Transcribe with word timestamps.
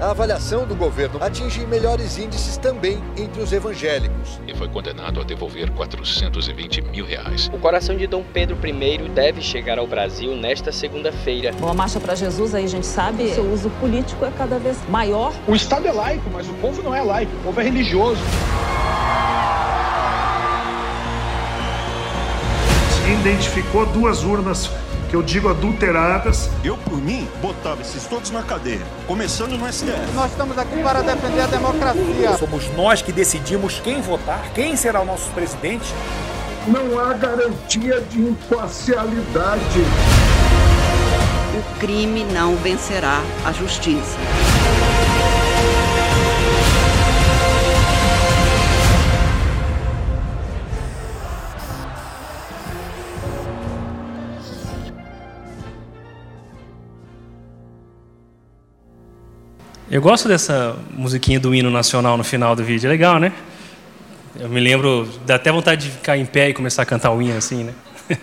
A 0.00 0.12
avaliação 0.12 0.64
do 0.64 0.76
governo 0.76 1.18
atinge 1.20 1.66
melhores 1.66 2.18
índices 2.18 2.56
também 2.56 3.02
entre 3.16 3.42
os 3.42 3.52
evangélicos. 3.52 4.40
E 4.46 4.54
foi 4.54 4.68
condenado 4.68 5.20
a 5.20 5.24
devolver 5.24 5.72
420 5.72 6.82
mil 6.82 7.04
reais. 7.04 7.50
O 7.52 7.58
coração 7.58 7.96
de 7.96 8.06
Dom 8.06 8.22
Pedro 8.22 8.56
I 8.64 9.08
deve 9.08 9.42
chegar 9.42 9.76
ao 9.76 9.88
Brasil 9.88 10.36
nesta 10.36 10.70
segunda-feira. 10.70 11.52
Bom, 11.58 11.68
a 11.68 11.74
Marcha 11.74 11.98
para 11.98 12.14
Jesus 12.14 12.54
aí 12.54 12.64
a 12.64 12.68
gente 12.68 12.86
sabe, 12.86 13.24
o 13.24 13.34
seu 13.34 13.52
uso 13.52 13.70
político 13.80 14.24
é 14.24 14.30
cada 14.30 14.56
vez 14.56 14.78
maior. 14.88 15.32
O 15.48 15.56
Estado 15.56 15.88
é 15.88 15.92
laico, 15.92 16.30
mas 16.32 16.48
o 16.48 16.54
povo 16.54 16.80
não 16.80 16.94
é 16.94 17.02
laico, 17.02 17.32
o 17.38 17.42
povo 17.42 17.60
é 17.60 17.64
religioso. 17.64 18.22
Se 23.02 23.10
identificou 23.10 23.84
duas 23.86 24.22
urnas 24.22 24.70
que 25.08 25.16
eu 25.16 25.22
digo 25.22 25.48
adulteradas. 25.48 26.50
Eu, 26.62 26.76
por 26.76 26.98
mim, 26.98 27.28
botava 27.40 27.80
esses 27.80 28.04
todos 28.04 28.30
na 28.30 28.42
cadeia, 28.42 28.82
começando 29.06 29.52
no 29.52 29.70
STF. 29.72 30.12
Nós 30.14 30.30
estamos 30.30 30.56
aqui 30.58 30.82
para 30.82 31.02
defender 31.02 31.40
a 31.40 31.46
democracia. 31.46 32.36
Somos 32.36 32.70
nós 32.74 33.02
que 33.02 33.12
decidimos 33.12 33.80
quem 33.80 34.00
votar, 34.00 34.50
quem 34.54 34.76
será 34.76 35.00
o 35.00 35.04
nosso 35.04 35.30
presidente. 35.30 35.86
Não 36.66 36.98
há 37.00 37.14
garantia 37.14 38.00
de 38.02 38.20
imparcialidade. 38.20 39.80
O 41.54 41.80
crime 41.80 42.24
não 42.24 42.54
vencerá 42.56 43.22
a 43.44 43.52
justiça. 43.52 44.18
Eu 59.90 60.02
gosto 60.02 60.28
dessa 60.28 60.76
musiquinha 60.92 61.40
do 61.40 61.54
hino 61.54 61.70
nacional 61.70 62.18
no 62.18 62.22
final 62.22 62.54
do 62.54 62.62
vídeo, 62.62 62.86
é 62.86 62.90
legal, 62.90 63.18
né? 63.18 63.32
Eu 64.38 64.46
me 64.46 64.60
lembro, 64.60 65.08
dá 65.24 65.36
até 65.36 65.50
vontade 65.50 65.86
de 65.86 65.92
ficar 65.92 66.18
em 66.18 66.26
pé 66.26 66.50
e 66.50 66.52
começar 66.52 66.82
a 66.82 66.84
cantar 66.84 67.10
o 67.10 67.22
hino 67.22 67.38
assim, 67.38 67.64
né? 67.64 67.72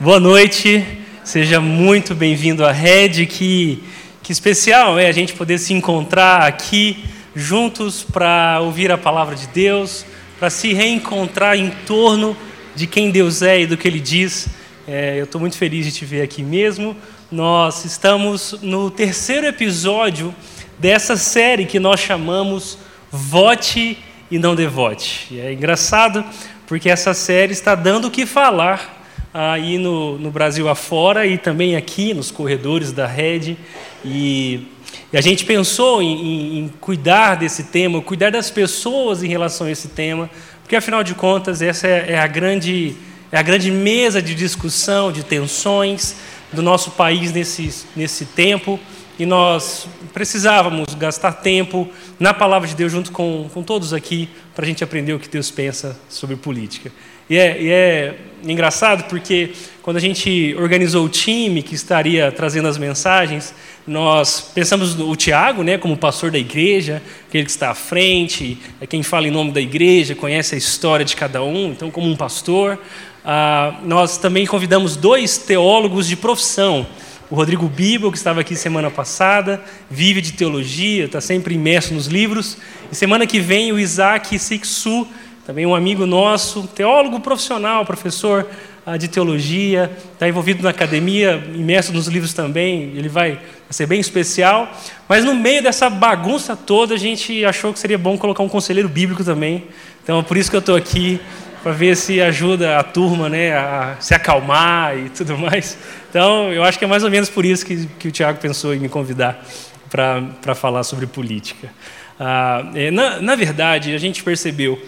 Boa 0.00 0.18
noite, 0.18 0.84
seja 1.22 1.60
muito 1.60 2.16
bem-vindo 2.16 2.66
à 2.66 2.72
Red, 2.72 3.26
que, 3.26 3.80
que 4.24 4.32
especial 4.32 4.98
é 4.98 5.06
a 5.06 5.12
gente 5.12 5.34
poder 5.34 5.58
se 5.58 5.72
encontrar 5.72 6.42
aqui 6.42 7.04
juntos 7.32 8.02
para 8.02 8.58
ouvir 8.60 8.90
a 8.90 8.98
palavra 8.98 9.36
de 9.36 9.46
Deus, 9.46 10.04
para 10.36 10.50
se 10.50 10.72
reencontrar 10.72 11.56
em 11.56 11.70
torno 11.86 12.36
de 12.74 12.88
quem 12.88 13.12
Deus 13.12 13.40
é 13.40 13.60
e 13.60 13.66
do 13.68 13.76
que 13.76 13.86
Ele 13.86 14.00
diz. 14.00 14.48
É, 14.88 15.14
eu 15.16 15.24
estou 15.24 15.40
muito 15.40 15.56
feliz 15.56 15.86
de 15.86 15.92
te 15.92 16.04
ver 16.04 16.22
aqui 16.22 16.42
mesmo. 16.42 16.96
Nós 17.30 17.84
estamos 17.84 18.58
no 18.62 18.90
terceiro 18.90 19.46
episódio 19.46 20.34
dessa 20.78 21.16
série 21.16 21.66
que 21.66 21.80
nós 21.80 22.00
chamamos 22.00 22.78
Vote 23.10 23.98
e 24.30 24.38
Não 24.38 24.54
Devote. 24.54 25.26
E 25.30 25.40
é 25.40 25.52
engraçado 25.52 26.24
porque 26.66 26.88
essa 26.88 27.12
série 27.14 27.52
está 27.52 27.74
dando 27.74 28.08
o 28.08 28.10
que 28.10 28.24
falar 28.24 28.96
aí 29.32 29.76
no, 29.78 30.18
no 30.18 30.30
Brasil 30.30 30.68
afora 30.68 31.26
e 31.26 31.36
também 31.36 31.76
aqui 31.76 32.14
nos 32.14 32.30
corredores 32.30 32.92
da 32.92 33.06
rede. 33.06 33.56
E, 34.04 34.68
e 35.12 35.16
a 35.16 35.20
gente 35.20 35.44
pensou 35.44 36.00
em, 36.00 36.12
em, 36.12 36.58
em 36.58 36.68
cuidar 36.80 37.34
desse 37.34 37.64
tema, 37.64 38.00
cuidar 38.00 38.30
das 38.30 38.50
pessoas 38.50 39.22
em 39.22 39.28
relação 39.28 39.66
a 39.66 39.70
esse 39.70 39.88
tema, 39.88 40.30
porque 40.62 40.76
afinal 40.76 41.02
de 41.02 41.14
contas 41.14 41.60
essa 41.60 41.88
é, 41.88 42.12
é 42.12 42.18
a 42.18 42.26
grande 42.26 42.94
é 43.30 43.36
a 43.36 43.42
grande 43.42 43.70
mesa 43.70 44.22
de 44.22 44.34
discussão, 44.34 45.12
de 45.12 45.22
tensões 45.22 46.16
do 46.50 46.62
nosso 46.62 46.92
país 46.92 47.30
nesse, 47.30 47.84
nesse 47.94 48.24
tempo 48.24 48.80
e 49.18 49.26
nós 49.26 49.88
precisávamos 50.12 50.94
gastar 50.94 51.32
tempo 51.32 51.88
na 52.20 52.32
palavra 52.32 52.68
de 52.68 52.74
Deus 52.74 52.92
junto 52.92 53.10
com, 53.10 53.48
com 53.52 53.62
todos 53.62 53.92
aqui 53.92 54.28
para 54.54 54.64
a 54.64 54.68
gente 54.68 54.84
aprender 54.84 55.12
o 55.12 55.18
que 55.18 55.28
Deus 55.28 55.50
pensa 55.50 55.98
sobre 56.08 56.36
política. 56.36 56.92
E 57.28 57.36
é, 57.36 57.60
e 57.60 57.70
é, 57.70 58.14
engraçado 58.44 59.04
porque 59.04 59.50
quando 59.82 59.98
a 59.98 60.00
gente 60.00 60.54
organizou 60.58 61.04
o 61.04 61.08
time 61.08 61.62
que 61.62 61.74
estaria 61.74 62.32
trazendo 62.32 62.68
as 62.68 62.78
mensagens, 62.78 63.54
nós 63.86 64.40
pensamos 64.54 64.94
no 64.94 65.14
Tiago, 65.16 65.62
né, 65.62 65.76
como 65.76 65.96
pastor 65.96 66.30
da 66.30 66.38
igreja, 66.38 67.02
aquele 67.26 67.44
que 67.44 67.50
está 67.50 67.70
à 67.70 67.74
frente, 67.74 68.58
é 68.80 68.86
quem 68.86 69.02
fala 69.02 69.26
em 69.26 69.30
nome 69.30 69.50
da 69.50 69.60
igreja, 69.60 70.14
conhece 70.14 70.54
a 70.54 70.58
história 70.58 71.04
de 71.04 71.16
cada 71.16 71.42
um, 71.42 71.70
então 71.70 71.90
como 71.90 72.08
um 72.08 72.16
pastor. 72.16 72.78
Ah, 73.24 73.78
nós 73.82 74.16
também 74.16 74.46
convidamos 74.46 74.96
dois 74.96 75.36
teólogos 75.36 76.06
de 76.06 76.16
profissão, 76.16 76.86
o 77.30 77.34
Rodrigo 77.34 77.68
Bíbel, 77.68 78.10
que 78.10 78.16
estava 78.16 78.40
aqui 78.40 78.56
semana 78.56 78.90
passada, 78.90 79.62
vive 79.90 80.22
de 80.22 80.32
teologia, 80.32 81.04
está 81.04 81.20
sempre 81.20 81.54
imerso 81.54 81.92
nos 81.92 82.06
livros. 82.06 82.56
E 82.90 82.96
semana 82.96 83.26
que 83.26 83.38
vem 83.38 83.70
o 83.70 83.78
Isaac 83.78 84.38
Sixu, 84.38 85.06
também 85.46 85.66
um 85.66 85.74
amigo 85.74 86.06
nosso, 86.06 86.66
teólogo 86.68 87.20
profissional, 87.20 87.84
professor 87.84 88.46
ah, 88.86 88.96
de 88.96 89.08
teologia, 89.08 89.90
está 90.14 90.26
envolvido 90.26 90.62
na 90.62 90.70
academia, 90.70 91.42
imerso 91.54 91.92
nos 91.92 92.06
livros 92.06 92.32
também, 92.32 92.92
ele 92.96 93.10
vai 93.10 93.38
ser 93.68 93.86
bem 93.86 94.00
especial. 94.00 94.70
Mas 95.06 95.22
no 95.22 95.34
meio 95.34 95.62
dessa 95.62 95.90
bagunça 95.90 96.56
toda, 96.56 96.94
a 96.94 96.98
gente 96.98 97.44
achou 97.44 97.74
que 97.74 97.78
seria 97.78 97.98
bom 97.98 98.16
colocar 98.16 98.42
um 98.42 98.48
conselheiro 98.48 98.88
bíblico 98.88 99.22
também. 99.22 99.64
Então, 100.02 100.20
é 100.20 100.22
por 100.22 100.38
isso 100.38 100.48
que 100.48 100.56
eu 100.56 100.60
estou 100.60 100.76
aqui 100.76 101.20
para 101.62 101.72
ver 101.72 101.96
se 101.96 102.20
ajuda 102.20 102.78
a 102.78 102.82
turma 102.82 103.28
né, 103.28 103.56
a 103.56 103.96
se 104.00 104.14
acalmar 104.14 104.96
e 104.96 105.08
tudo 105.10 105.36
mais. 105.36 105.78
Então, 106.08 106.52
eu 106.52 106.64
acho 106.64 106.78
que 106.78 106.84
é 106.84 106.88
mais 106.88 107.04
ou 107.04 107.10
menos 107.10 107.28
por 107.28 107.44
isso 107.44 107.64
que, 107.64 107.86
que 107.98 108.08
o 108.08 108.10
Tiago 108.12 108.38
pensou 108.38 108.74
em 108.74 108.78
me 108.78 108.88
convidar 108.88 109.44
para 109.90 110.54
falar 110.54 110.82
sobre 110.84 111.06
política. 111.06 111.70
Ah, 112.18 112.70
é, 112.74 112.90
na, 112.90 113.20
na 113.20 113.36
verdade, 113.36 113.94
a 113.94 113.98
gente 113.98 114.22
percebeu 114.22 114.80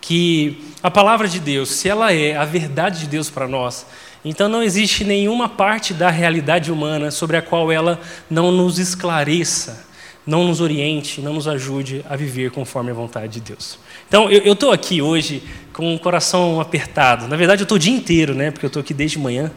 que 0.00 0.64
a 0.82 0.90
palavra 0.90 1.26
de 1.28 1.40
Deus, 1.40 1.70
se 1.70 1.88
ela 1.88 2.12
é 2.12 2.36
a 2.36 2.44
verdade 2.44 3.00
de 3.00 3.06
Deus 3.08 3.28
para 3.28 3.48
nós, 3.48 3.86
então 4.24 4.48
não 4.48 4.62
existe 4.62 5.04
nenhuma 5.04 5.48
parte 5.48 5.92
da 5.92 6.10
realidade 6.10 6.70
humana 6.70 7.10
sobre 7.10 7.36
a 7.36 7.42
qual 7.42 7.70
ela 7.70 8.00
não 8.30 8.52
nos 8.52 8.78
esclareça, 8.78 9.86
não 10.26 10.44
nos 10.44 10.60
oriente, 10.60 11.20
não 11.20 11.32
nos 11.32 11.48
ajude 11.48 12.04
a 12.08 12.14
viver 12.14 12.50
conforme 12.50 12.90
a 12.90 12.94
vontade 12.94 13.34
de 13.34 13.40
Deus. 13.40 13.78
Então, 14.06 14.30
eu 14.30 14.52
estou 14.52 14.72
aqui 14.72 15.02
hoje 15.02 15.42
com 15.78 15.94
o 15.94 15.98
coração 16.00 16.60
apertado. 16.60 17.28
Na 17.28 17.36
verdade, 17.36 17.62
eu 17.62 17.64
estou 17.64 17.76
o 17.76 17.78
dia 17.78 17.92
inteiro, 17.92 18.34
né? 18.34 18.50
Porque 18.50 18.66
eu 18.66 18.68
estou 18.68 18.80
aqui 18.80 18.92
desde 18.92 19.16
manhã. 19.16 19.48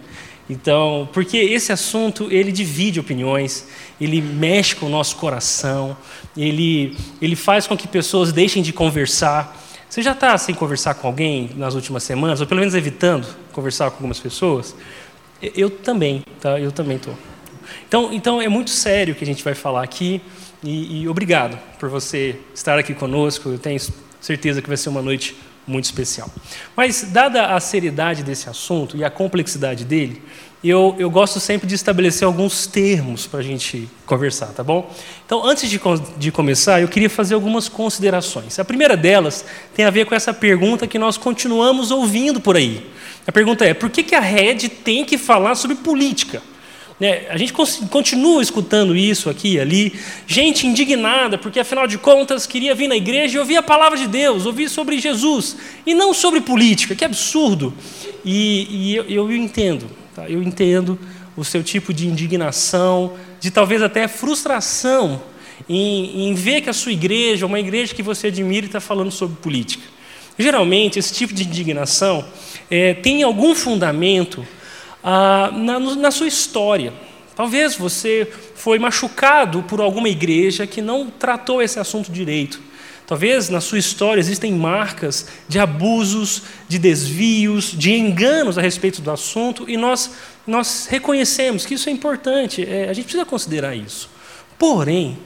Então, 0.48 1.10
porque 1.12 1.36
esse 1.36 1.72
assunto 1.72 2.28
ele 2.32 2.52
divide 2.52 3.00
opiniões, 3.00 3.68
ele 4.00 4.22
mexe 4.22 4.76
com 4.76 4.86
o 4.86 4.90
nosso 4.90 5.16
coração, 5.16 5.98
ele, 6.38 6.96
ele 7.20 7.36
faz 7.36 7.66
com 7.66 7.76
que 7.76 7.88
pessoas 7.88 8.32
deixem 8.32 8.62
de 8.62 8.72
conversar. 8.72 9.60
Você 9.90 10.04
já 10.04 10.12
está 10.12 10.38
sem 10.38 10.54
conversar 10.54 10.94
com 10.94 11.08
alguém 11.08 11.50
nas 11.56 11.74
últimas 11.74 12.04
semanas, 12.04 12.40
ou 12.40 12.46
pelo 12.46 12.60
menos 12.60 12.76
evitando 12.76 13.28
conversar 13.52 13.90
com 13.90 13.96
algumas 13.96 14.20
pessoas? 14.20 14.76
Eu 15.42 15.72
também, 15.72 16.22
tá? 16.40 16.60
Eu 16.60 16.72
também 16.72 16.98
estou. 16.98 17.18
Então, 17.88 18.14
então 18.14 18.40
é 18.40 18.48
muito 18.48 18.70
sério 18.70 19.16
o 19.16 19.18
que 19.18 19.24
a 19.24 19.28
gente 19.28 19.44
vai 19.44 19.56
falar 19.56 19.82
aqui. 19.82 20.22
E, 20.64 21.02
e 21.02 21.10
obrigado 21.10 21.58
por 21.80 21.90
você 21.90 22.36
estar 22.54 22.78
aqui 22.78 22.94
conosco. 22.94 23.50
Eu 23.50 23.58
tenho 23.58 23.80
certeza 24.20 24.62
que 24.62 24.68
vai 24.68 24.78
ser 24.78 24.90
uma 24.90 25.02
noite 25.02 25.36
muito 25.68 25.86
especial. 25.86 26.30
Mas, 26.76 27.08
dada 27.12 27.56
a 27.56 27.60
seriedade 27.60 28.24
desse 28.24 28.50
assunto 28.50 28.98
e 28.98 29.04
a 29.04 29.10
complexidade 29.10 29.86
dele, 29.86 30.22
eu, 30.64 30.96
eu 31.00 31.10
gosto 31.10 31.40
sempre 31.40 31.68
de 31.68 31.74
estabelecer 31.74 32.26
alguns 32.26 32.68
termos 32.68 33.26
para 33.26 33.40
a 33.40 33.44
gente 33.44 33.90
conversar, 34.06 34.48
tá 34.48 34.64
bom? 34.64 34.94
Então, 35.26 35.44
antes 35.44 35.68
de, 35.68 35.80
de 36.18 36.32
começar, 36.32 36.80
eu 36.80 36.88
queria 36.88 37.10
fazer 37.10 37.34
algumas 37.34 37.68
considerações. 37.68 38.60
A 38.60 38.66
primeira 38.66 38.96
delas 38.96 39.44
tem 39.74 39.86
a 39.86 39.90
ver 39.90 40.06
com 40.06 40.14
essa 40.14 40.32
pergunta 40.32 40.86
que 40.86 41.00
nós 41.00 41.18
continuamos 41.18 41.90
ouvindo 41.90 42.40
por 42.40 42.56
aí. 42.56 42.86
A 43.26 43.32
pergunta 43.32 43.66
é: 43.66 43.74
por 43.74 43.90
que, 43.90 44.04
que 44.04 44.14
a 44.14 44.20
rede 44.20 44.70
tem 44.70 45.04
que 45.04 45.18
falar 45.18 45.56
sobre 45.56 45.78
política? 45.78 46.44
Né? 47.02 47.26
A 47.32 47.38
gente 47.38 47.52
continua 47.52 48.44
escutando 48.44 48.96
isso 48.96 49.28
aqui 49.28 49.56
e 49.56 49.60
ali, 49.60 49.92
gente 50.28 50.68
indignada, 50.68 51.36
porque 51.36 51.60
afinal 51.60 51.88
de 51.88 51.98
contas 51.98 52.46
queria 52.46 52.76
vir 52.76 52.88
na 52.88 52.96
igreja 52.96 53.38
e 53.38 53.40
ouvir 53.40 53.58
a 53.58 53.64
palavra 53.64 53.98
de 53.98 54.06
Deus, 54.06 54.46
ouvir 54.46 54.70
sobre 54.70 55.00
Jesus, 55.00 55.58
e 55.84 55.96
não 55.96 56.14
sobre 56.14 56.42
política, 56.42 56.94
que 56.94 57.04
absurdo. 57.04 57.74
E, 58.24 58.68
e 58.70 58.96
eu, 58.96 59.06
eu, 59.10 59.32
entendo, 59.32 59.88
tá? 60.14 60.30
eu 60.30 60.44
entendo 60.44 61.00
o 61.36 61.44
seu 61.44 61.64
tipo 61.64 61.92
de 61.92 62.06
indignação, 62.06 63.14
de 63.40 63.50
talvez 63.50 63.82
até 63.82 64.08
frustração 64.08 65.24
em, 65.68 66.28
em 66.28 66.36
ver 66.36 66.62
que 66.62 66.70
a 66.70 66.74
sua 66.74 66.92
igreja, 66.92 67.48
uma 67.48 67.60
igreja 67.60 67.96
que 67.96 68.04
você 68.04 68.28
admira, 68.28 68.68
está 68.68 68.80
falando 68.80 69.10
sobre 69.10 69.38
política. 69.38 69.84
Geralmente, 70.38 71.00
esse 71.00 71.12
tipo 71.12 71.34
de 71.34 71.46
indignação 71.46 72.24
é, 72.70 72.94
tem 72.94 73.24
algum 73.24 73.56
fundamento 73.56 74.46
ah, 75.04 75.52
na, 75.54 75.80
na 75.80 76.12
sua 76.12 76.28
história. 76.28 76.94
Talvez 77.36 77.76
você 77.76 78.32
foi 78.56 78.78
machucado 78.78 79.64
por 79.64 79.82
alguma 79.82 80.10
igreja 80.10 80.68
que 80.68 80.82
não 80.82 81.10
tratou 81.10 81.62
esse 81.62 81.80
assunto 81.80 82.12
direito. 82.12 82.62
Talvez 83.08 83.50
na 83.50 83.60
sua 83.60 83.78
história 83.78 84.22
existem 84.22 84.54
marcas 84.54 85.28
de 85.48 85.60
abusos, 85.60 86.44
de 86.68 86.80
desvios, 86.80 87.72
de 87.78 87.92
enganos 87.92 88.58
a 88.58 88.62
respeito 88.62 89.02
do 89.02 89.12
assunto, 89.12 89.70
e 89.70 89.76
nós, 89.76 90.12
nós 90.48 90.88
reconhecemos 90.90 91.66
que 91.66 91.74
isso 91.74 91.90
é 91.90 91.92
importante, 91.92 92.64
é, 92.64 92.90
a 92.90 92.94
gente 92.94 93.06
precisa 93.06 93.26
considerar 93.26 93.76
isso. 93.76 94.10
Porém, 94.58 95.18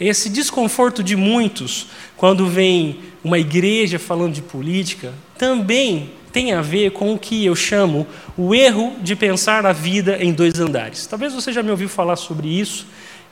esse 0.00 0.28
desconforto 0.28 1.02
de 1.02 1.14
muitos 1.14 1.86
quando 2.16 2.46
vem 2.46 3.00
uma 3.22 3.38
igreja 3.38 3.98
falando 3.98 4.32
de 4.32 4.42
política 4.42 5.12
também 5.36 6.12
tem 6.38 6.52
a 6.52 6.62
ver 6.62 6.92
com 6.92 7.12
o 7.12 7.18
que 7.18 7.44
eu 7.46 7.56
chamo 7.56 8.06
o 8.36 8.54
erro 8.54 8.94
de 9.00 9.16
pensar 9.16 9.66
a 9.66 9.72
vida 9.72 10.18
em 10.22 10.32
dois 10.32 10.60
andares. 10.60 11.04
Talvez 11.04 11.34
você 11.34 11.52
já 11.52 11.64
me 11.64 11.70
ouviu 11.72 11.88
falar 11.88 12.14
sobre 12.14 12.46
isso, 12.46 12.86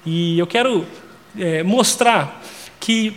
e 0.05 0.37
eu 0.37 0.45
quero 0.45 0.85
é, 1.39 1.63
mostrar 1.63 2.45
que 2.81 3.17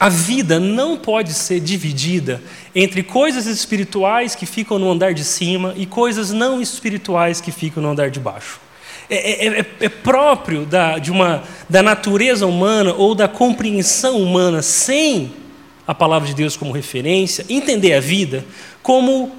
a 0.00 0.08
vida 0.08 0.58
não 0.58 0.96
pode 0.96 1.34
ser 1.34 1.60
dividida 1.60 2.42
entre 2.74 3.02
coisas 3.02 3.44
espirituais 3.44 4.34
que 4.34 4.46
ficam 4.46 4.78
no 4.78 4.90
andar 4.90 5.12
de 5.12 5.22
cima 5.22 5.74
e 5.76 5.84
coisas 5.84 6.32
não 6.32 6.58
espirituais 6.58 7.42
que 7.42 7.52
ficam 7.52 7.82
no 7.82 7.90
andar 7.90 8.10
de 8.10 8.18
baixo. 8.18 8.58
É, 9.10 9.16
é, 9.16 9.60
é, 9.60 9.66
é 9.80 9.88
próprio 9.90 10.64
da, 10.64 10.96
de 10.96 11.10
uma, 11.10 11.42
da 11.68 11.82
natureza 11.82 12.46
humana 12.46 12.94
ou 12.94 13.14
da 13.14 13.28
compreensão 13.28 14.16
humana 14.16 14.62
sem 14.62 15.30
a 15.88 15.94
palavra 15.94 16.28
de 16.28 16.34
Deus 16.34 16.54
como 16.54 16.70
referência, 16.70 17.46
entender 17.48 17.94
a 17.94 18.00
vida 18.00 18.44
como 18.82 19.34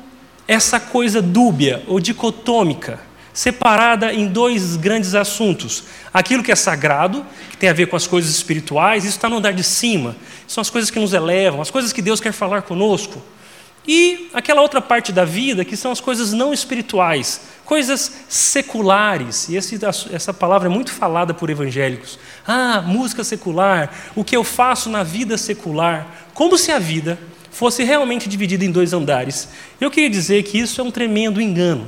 essa 0.48 0.80
coisa 0.80 1.22
dúbia 1.22 1.84
ou 1.86 2.00
dicotômica, 2.00 3.00
separada 3.31 4.12
em 4.12 4.25
dois 4.28 4.75
grandes 4.75 5.13
assuntos. 5.13 5.84
Aquilo 6.12 6.42
que 6.42 6.51
é 6.51 6.56
sagrado, 6.56 7.24
que 7.51 7.57
tem 7.57 7.69
a 7.69 7.74
ver 7.74 7.86
com 7.86 7.96
as 7.96 8.07
coisas 8.07 8.31
espirituais, 8.31 9.06
isso 9.06 9.18
está 9.18 9.30
no 9.30 9.38
andar 9.38 9.54
de 9.54 9.63
cima, 9.63 10.16
são 10.48 10.60
as 10.60 10.72
coisas 10.72 10.90
que 10.90 11.00
nos 11.00 11.13
elevam, 11.13 11.62
as 11.62 11.69
coisas 11.69 11.94
que 11.94 12.01
Deus 12.01 12.19
quer 12.19 12.31
falar 12.31 12.63
conosco. 12.63 13.22
E 13.88 14.30
aquela 14.34 14.62
outra 14.62 14.81
parte 14.81 15.12
da 15.12 15.26
vida, 15.26 15.66
que 15.66 15.76
são 15.76 15.92
as 15.92 16.00
coisas 16.00 16.31
não 16.31 16.54
espirituais, 16.54 17.42
coisas 17.66 18.12
seculares. 18.28 19.50
E 19.50 19.56
esse, 19.56 19.80
essa 20.12 20.34
palavra 20.34 20.68
é 20.68 20.72
muito 20.72 20.92
falada 20.92 21.34
por 21.34 21.50
evangélicos. 21.50 22.20
Ah, 22.48 22.81
música 22.81 23.24
secular, 23.24 23.92
o 24.16 24.24
que 24.24 24.36
eu 24.36 24.44
faço 24.44 24.90
na 24.90 25.04
vida 25.04 25.38
secular. 25.38 26.08
Como 26.34 26.58
se 26.58 26.72
a 26.72 26.80
vida 26.80 27.18
fosse 27.52 27.84
realmente 27.84 28.30
dividida 28.30 28.64
em 28.64 28.72
dois 28.72 28.94
andares. 28.94 29.50
Eu 29.81 29.92
queria 29.92 30.10
dizer 30.10 30.44
que 30.44 30.58
isso 30.58 30.80
é 30.80 30.84
um 30.84 30.92
tremendo 30.92 31.42
engano. 31.42 31.88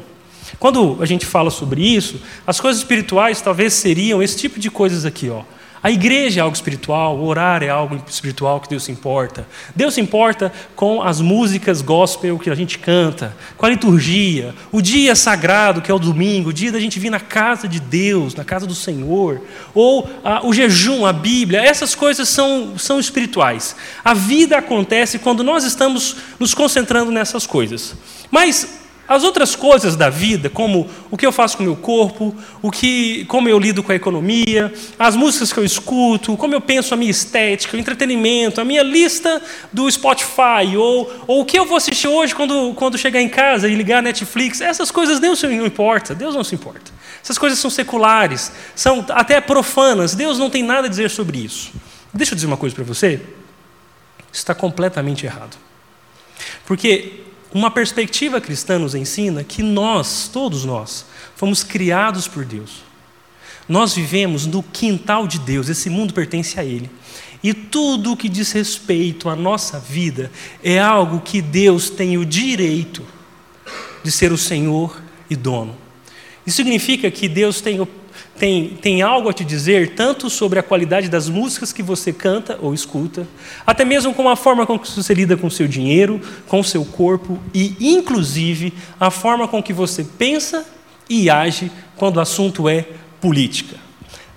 Quando 0.59 0.97
a 1.01 1.05
gente 1.05 1.25
fala 1.25 1.49
sobre 1.49 1.81
isso, 1.81 2.21
as 2.45 2.59
coisas 2.59 2.81
espirituais 2.81 3.41
talvez 3.41 3.73
seriam 3.73 4.21
esse 4.21 4.38
tipo 4.38 4.59
de 4.59 4.69
coisas 4.69 5.05
aqui, 5.05 5.29
ó. 5.29 5.43
A 5.83 5.89
igreja 5.89 6.39
é 6.39 6.43
algo 6.43 6.55
espiritual, 6.55 7.17
o 7.17 7.25
orar 7.25 7.63
é 7.63 7.69
algo 7.69 7.99
espiritual 8.07 8.59
que 8.59 8.69
Deus 8.69 8.83
se 8.83 8.91
importa. 8.91 9.47
Deus 9.75 9.95
se 9.95 10.01
importa 10.01 10.53
com 10.75 11.01
as 11.01 11.19
músicas 11.19 11.81
gospel 11.81 12.37
que 12.37 12.51
a 12.51 12.55
gente 12.55 12.77
canta, 12.77 13.35
com 13.57 13.65
a 13.65 13.69
liturgia, 13.69 14.53
o 14.71 14.79
dia 14.79 15.15
sagrado 15.15 15.81
que 15.81 15.89
é 15.89 15.93
o 15.93 15.97
domingo, 15.97 16.49
o 16.49 16.53
dia 16.53 16.71
da 16.71 16.79
gente 16.79 16.99
vir 16.99 17.09
na 17.09 17.19
casa 17.19 17.67
de 17.67 17.79
Deus, 17.79 18.35
na 18.35 18.43
casa 18.43 18.67
do 18.67 18.75
Senhor, 18.75 19.41
ou 19.73 20.07
ah, 20.23 20.41
o 20.45 20.53
jejum, 20.53 21.03
a 21.03 21.11
Bíblia, 21.11 21.61
essas 21.61 21.95
coisas 21.95 22.29
são, 22.29 22.77
são 22.77 22.99
espirituais. 22.99 23.75
A 24.03 24.13
vida 24.13 24.57
acontece 24.57 25.17
quando 25.17 25.43
nós 25.43 25.63
estamos 25.63 26.15
nos 26.39 26.53
concentrando 26.53 27.11
nessas 27.11 27.47
coisas. 27.47 27.95
Mas 28.29 28.80
as 29.07 29.24
outras 29.24 29.56
coisas 29.56 29.95
da 29.95 30.09
vida, 30.09 30.50
como 30.50 30.89
o 31.09 31.18
que 31.18 31.25
eu 31.25 31.31
faço 31.31 31.57
com 31.57 31.63
o 31.63 31.65
meu 31.65 31.75
corpo, 31.75 32.36
o 32.62 32.71
que, 32.71 33.25
como 33.25 33.50
eu 33.50 33.59
lido 33.59 33.83
com 33.83 33.92
a 33.92 33.95
economia, 33.95 34.74
as 34.98 35.15
músicas 35.15 35.51
que 35.51 35.59
eu 35.59 35.65
escuto, 35.65 36.38
como 36.38 36.53
eu 36.53 36.62
penso 36.62 36.94
a 36.94 36.98
minha 36.98 37.12
estética, 37.12 37.75
o 37.75 37.80
entretenimento, 37.80 38.62
a 38.62 38.65
minha 38.65 38.83
lista 38.83 39.42
do 39.71 39.89
Spotify, 39.92 40.77
ou, 40.77 41.12
ou 41.27 41.42
o 41.42 41.45
que 41.45 41.59
eu 41.59 41.65
vou 41.65 41.75
assistir 41.75 42.07
hoje 42.07 42.33
quando, 42.33 42.74
quando 42.75 42.98
chegar 42.98 43.21
em 43.21 43.27
casa 43.27 43.68
e 43.68 43.75
ligar 43.75 44.00
a 44.00 44.01
Netflix, 44.01 44.62
essas 44.62 44.92
coisas 44.92 45.19
Deus 45.19 45.42
não 45.44 45.65
importa, 45.65 46.15
Deus 46.15 46.33
não 46.33 46.44
se 46.44 46.56
importa. 46.56 46.92
Essas 47.21 47.38
coisas 47.38 47.59
são 47.59 47.69
seculares, 47.69 48.51
são 48.75 49.06
até 49.09 49.39
profanas, 49.42 50.15
Deus 50.15 50.39
não 50.39 50.50
tem 50.50 50.63
nada 50.63 50.88
a 50.88 50.89
dizer 50.89 51.09
sobre 51.09 51.38
isso. 51.38 51.71
Deixa 52.13 52.33
eu 52.33 52.36
dizer 52.36 52.48
uma 52.48 52.57
coisa 52.57 52.74
para 52.74 52.83
você, 52.83 53.21
está 54.31 54.56
completamente 54.56 55.25
errado. 55.25 55.57
Porque 56.65 57.21
uma 57.53 57.69
perspectiva 57.69 58.39
cristã 58.39 58.80
nos 58.80 58.95
ensina 58.95 59.44
que 59.44 59.62
nós, 59.62 60.30
todos 60.31 60.63
nós, 60.63 61.06
fomos 61.36 61.63
criados 61.63 62.27
por 62.27 62.45
Deus. 62.45 62.83
Nós 63.68 63.94
vivemos 63.94 64.45
no 64.45 64.63
quintal 64.63 65.27
de 65.27 65.39
Deus, 65.39 65.69
esse 65.69 65.89
mundo 65.89 66.13
pertence 66.13 66.59
a 66.59 66.63
Ele. 66.63 66.89
E 67.44 67.53
tudo 67.53 68.12
o 68.12 68.18
que 68.18 68.30
diz 68.30 68.51
respeito 68.51 69.27
à 69.27 69.36
nossa 69.36 69.80
vida 69.80 70.31
é 70.63 70.80
algo 70.80 71.21
que 71.21 71.42
Deus 71.42 71.89
tem 71.89 72.18
o 72.18 72.25
direito 72.25 73.06
de 74.03 74.12
ser 74.12 74.31
o 74.31 74.38
Senhor 74.38 75.01
e 75.30 75.36
dono. 75.36 75.75
Isso 76.45 76.57
significa 76.57 77.09
que 77.09 77.27
Deus 77.27 77.62
tem 77.62 77.80
o 77.80 77.86
tem, 78.38 78.69
tem 78.81 79.01
algo 79.01 79.29
a 79.29 79.33
te 79.33 79.45
dizer, 79.45 79.95
tanto 79.95 80.29
sobre 80.29 80.57
a 80.59 80.63
qualidade 80.63 81.09
das 81.09 81.29
músicas 81.29 81.71
que 81.71 81.83
você 81.83 82.12
canta 82.12 82.57
ou 82.62 82.73
escuta, 82.73 83.27
até 83.65 83.85
mesmo 83.85 84.13
com 84.13 84.27
a 84.27 84.35
forma 84.35 84.65
com 84.65 84.79
que 84.79 84.89
você 84.89 85.13
lida 85.13 85.38
com 85.38 85.50
seu 85.50 85.68
dinheiro, 85.68 86.19
com 86.47 86.63
seu 86.63 86.83
corpo 86.83 87.39
e, 87.53 87.75
inclusive, 87.79 88.73
a 89.00 89.12
forma 89.12 89.47
com 89.47 89.62
que 89.62 89.73
você 89.73 90.03
pensa 90.03 90.65
e 91.09 91.29
age 91.29 91.71
quando 91.95 92.18
o 92.18 92.21
assunto 92.21 92.68
é 92.68 92.85
política. 93.19 93.75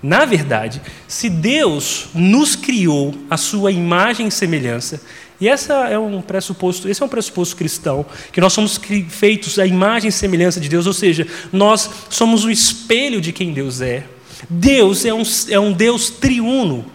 Na 0.03 0.23
verdade, 0.23 0.83
se 1.07 1.29
Deus 1.29 2.09
nos 2.13 2.55
criou 2.55 3.15
a 3.27 3.37
sua 3.37 3.71
imagem 3.71 4.27
e 4.27 4.31
semelhança, 4.31 5.01
e 5.39 5.49
essa 5.49 5.89
é 5.89 5.99
um 5.99 6.21
pressuposto, 6.21 6.87
esse 6.87 7.01
é 7.01 7.05
um 7.05 7.09
pressuposto 7.09 7.55
cristão, 7.55 8.05
que 8.31 8.39
nós 8.39 8.53
somos 8.53 8.79
feitos 9.09 9.59
à 9.59 9.65
imagem 9.65 10.09
e 10.09 10.11
semelhança 10.11 10.59
de 10.59 10.69
Deus, 10.69 10.87
ou 10.87 10.93
seja, 10.93 11.27
nós 11.51 11.89
somos 12.09 12.45
o 12.45 12.51
espelho 12.51 13.19
de 13.19 13.33
quem 13.33 13.51
Deus 13.51 13.81
é. 13.81 14.05
Deus 14.49 15.03
é 15.05 15.13
um, 15.13 15.23
é 15.49 15.59
um 15.59 15.73
Deus 15.73 16.09
triuno. 16.09 16.85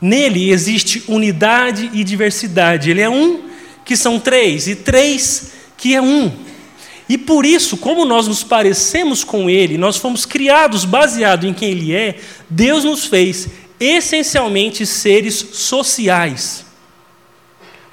Nele 0.00 0.50
existe 0.50 1.04
unidade 1.06 1.90
e 1.92 2.02
diversidade. 2.02 2.90
Ele 2.90 3.00
é 3.00 3.08
um 3.08 3.42
que 3.84 3.96
são 3.96 4.18
três, 4.18 4.66
e 4.66 4.74
três 4.74 5.52
que 5.76 5.94
é 5.94 6.02
um. 6.02 6.32
E 7.08 7.18
por 7.18 7.44
isso, 7.44 7.76
como 7.76 8.04
nós 8.04 8.26
nos 8.26 8.42
parecemos 8.42 9.22
com 9.22 9.48
Ele, 9.48 9.76
nós 9.76 9.98
fomos 9.98 10.24
criados 10.24 10.84
baseado 10.84 11.46
em 11.46 11.52
quem 11.52 11.70
Ele 11.70 11.94
é, 11.94 12.16
Deus 12.48 12.82
nos 12.82 13.04
fez 13.04 13.48
essencialmente 13.78 14.86
seres 14.86 15.34
sociais. 15.52 16.64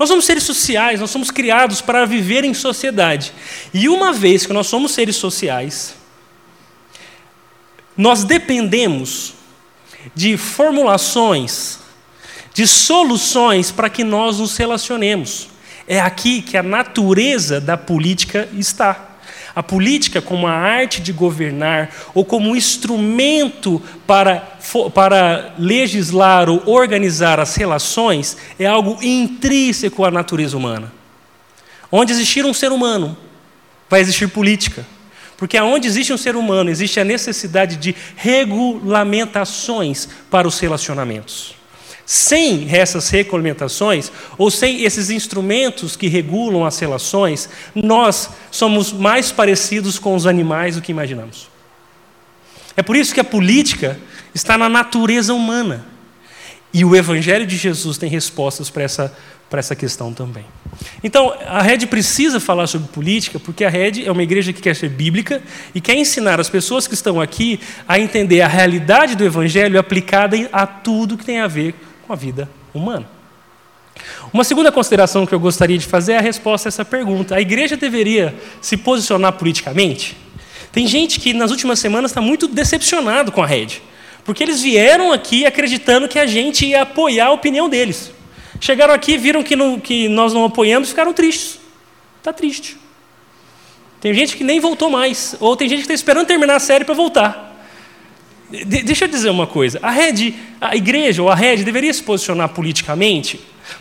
Nós 0.01 0.09
somos 0.09 0.25
seres 0.25 0.41
sociais, 0.41 0.99
nós 0.99 1.11
somos 1.11 1.29
criados 1.29 1.79
para 1.79 2.07
viver 2.07 2.43
em 2.43 2.55
sociedade. 2.55 3.31
E 3.71 3.87
uma 3.87 4.11
vez 4.11 4.47
que 4.47 4.51
nós 4.51 4.65
somos 4.65 4.93
seres 4.93 5.15
sociais, 5.15 5.93
nós 7.95 8.23
dependemos 8.23 9.35
de 10.15 10.37
formulações, 10.37 11.77
de 12.51 12.65
soluções 12.65 13.69
para 13.69 13.91
que 13.91 14.03
nós 14.03 14.39
nos 14.39 14.57
relacionemos. 14.57 15.49
É 15.87 16.01
aqui 16.01 16.41
que 16.41 16.57
a 16.57 16.63
natureza 16.63 17.61
da 17.61 17.77
política 17.77 18.49
está. 18.57 19.10
A 19.53 19.61
política, 19.61 20.21
como 20.21 20.47
a 20.47 20.51
arte 20.51 21.01
de 21.01 21.11
governar, 21.11 21.89
ou 22.13 22.23
como 22.23 22.49
um 22.49 22.55
instrumento 22.55 23.81
para, 24.07 24.57
para 24.93 25.53
legislar 25.59 26.49
ou 26.49 26.63
organizar 26.67 27.39
as 27.39 27.55
relações, 27.55 28.37
é 28.57 28.65
algo 28.65 28.97
intrínseco 29.03 30.05
à 30.05 30.11
natureza 30.11 30.55
humana. 30.55 30.91
Onde 31.91 32.13
existir 32.13 32.45
um 32.45 32.53
ser 32.53 32.71
humano, 32.71 33.17
vai 33.89 33.99
existir 33.99 34.27
política. 34.29 34.85
Porque 35.35 35.57
aonde 35.57 35.87
existe 35.87 36.13
um 36.13 36.17
ser 36.17 36.35
humano, 36.35 36.69
existe 36.69 36.99
a 36.99 37.03
necessidade 37.03 37.75
de 37.75 37.95
regulamentações 38.15 40.07
para 40.29 40.47
os 40.47 40.59
relacionamentos. 40.59 41.60
Sem 42.11 42.67
essas 42.69 43.09
regulamentações, 43.09 44.11
ou 44.37 44.51
sem 44.51 44.83
esses 44.83 45.09
instrumentos 45.09 45.95
que 45.95 46.09
regulam 46.09 46.65
as 46.65 46.77
relações, 46.77 47.47
nós 47.73 48.31
somos 48.51 48.91
mais 48.91 49.31
parecidos 49.31 49.97
com 49.97 50.13
os 50.13 50.27
animais 50.27 50.75
do 50.75 50.81
que 50.81 50.91
imaginamos. 50.91 51.47
É 52.75 52.83
por 52.83 52.97
isso 52.97 53.13
que 53.13 53.21
a 53.21 53.23
política 53.23 53.97
está 54.35 54.57
na 54.57 54.67
natureza 54.67 55.33
humana. 55.33 55.85
E 56.73 56.83
o 56.83 56.97
Evangelho 56.97 57.47
de 57.47 57.55
Jesus 57.55 57.97
tem 57.97 58.09
respostas 58.09 58.69
para 58.69 58.83
essa, 58.83 59.17
para 59.49 59.59
essa 59.59 59.73
questão 59.73 60.13
também. 60.13 60.43
Então, 61.01 61.33
a 61.47 61.61
rede 61.61 61.87
precisa 61.87 62.41
falar 62.41 62.67
sobre 62.67 62.89
política, 62.89 63.39
porque 63.39 63.63
a 63.63 63.69
rede 63.69 64.05
é 64.05 64.11
uma 64.11 64.23
igreja 64.23 64.51
que 64.51 64.61
quer 64.61 64.75
ser 64.75 64.89
bíblica 64.89 65.41
e 65.73 65.79
quer 65.79 65.95
ensinar 65.95 66.41
as 66.41 66.49
pessoas 66.49 66.87
que 66.87 66.93
estão 66.93 67.21
aqui 67.21 67.57
a 67.87 67.97
entender 67.97 68.41
a 68.41 68.49
realidade 68.49 69.15
do 69.15 69.23
Evangelho 69.23 69.79
aplicada 69.79 70.35
a 70.51 70.67
tudo 70.67 71.17
que 71.17 71.23
tem 71.23 71.39
a 71.39 71.47
ver 71.47 71.73
com 71.73 71.90
a 72.11 72.15
vida 72.15 72.49
humana. 72.73 73.07
Uma 74.33 74.43
segunda 74.43 74.71
consideração 74.71 75.25
que 75.25 75.33
eu 75.33 75.39
gostaria 75.39 75.77
de 75.77 75.85
fazer 75.85 76.13
é 76.13 76.17
a 76.17 76.21
resposta 76.21 76.67
a 76.67 76.69
essa 76.69 76.85
pergunta. 76.85 77.35
A 77.35 77.41
igreja 77.41 77.75
deveria 77.75 78.33
se 78.61 78.77
posicionar 78.77 79.33
politicamente? 79.33 80.17
Tem 80.71 80.87
gente 80.87 81.19
que 81.19 81.33
nas 81.33 81.51
últimas 81.51 81.79
semanas 81.79 82.11
está 82.11 82.21
muito 82.21 82.47
decepcionado 82.47 83.31
com 83.31 83.43
a 83.43 83.45
rede, 83.45 83.81
porque 84.23 84.41
eles 84.41 84.61
vieram 84.61 85.11
aqui 85.11 85.45
acreditando 85.45 86.07
que 86.07 86.17
a 86.17 86.25
gente 86.25 86.65
ia 86.65 86.83
apoiar 86.83 87.27
a 87.27 87.31
opinião 87.31 87.67
deles. 87.67 88.11
Chegaram 88.59 88.93
aqui, 88.93 89.17
viram 89.17 89.43
que, 89.43 89.55
não, 89.55 89.79
que 89.79 90.07
nós 90.07 90.33
não 90.33 90.45
apoiamos 90.45 90.87
e 90.87 90.91
ficaram 90.91 91.13
tristes. 91.13 91.59
Está 92.19 92.31
triste. 92.31 92.77
Tem 93.99 94.13
gente 94.13 94.37
que 94.37 94.43
nem 94.43 94.59
voltou 94.59 94.89
mais, 94.89 95.35
ou 95.39 95.55
tem 95.55 95.67
gente 95.67 95.79
que 95.79 95.83
está 95.83 95.93
esperando 95.93 96.27
terminar 96.27 96.55
a 96.55 96.59
série 96.59 96.85
para 96.85 96.93
voltar. 96.95 97.50
De, 98.51 98.83
deixa 98.83 99.05
eu 99.05 99.09
dizer 99.09 99.29
uma 99.29 99.47
coisa. 99.47 99.79
A 99.81 99.89
rede, 99.89 100.35
a 100.59 100.75
igreja 100.75 101.21
ou 101.23 101.29
a 101.29 101.35
rede 101.35 101.63
deveria 101.63 101.93
se 101.93 102.03
posicionar 102.03 102.49
politicamente? 102.49 103.39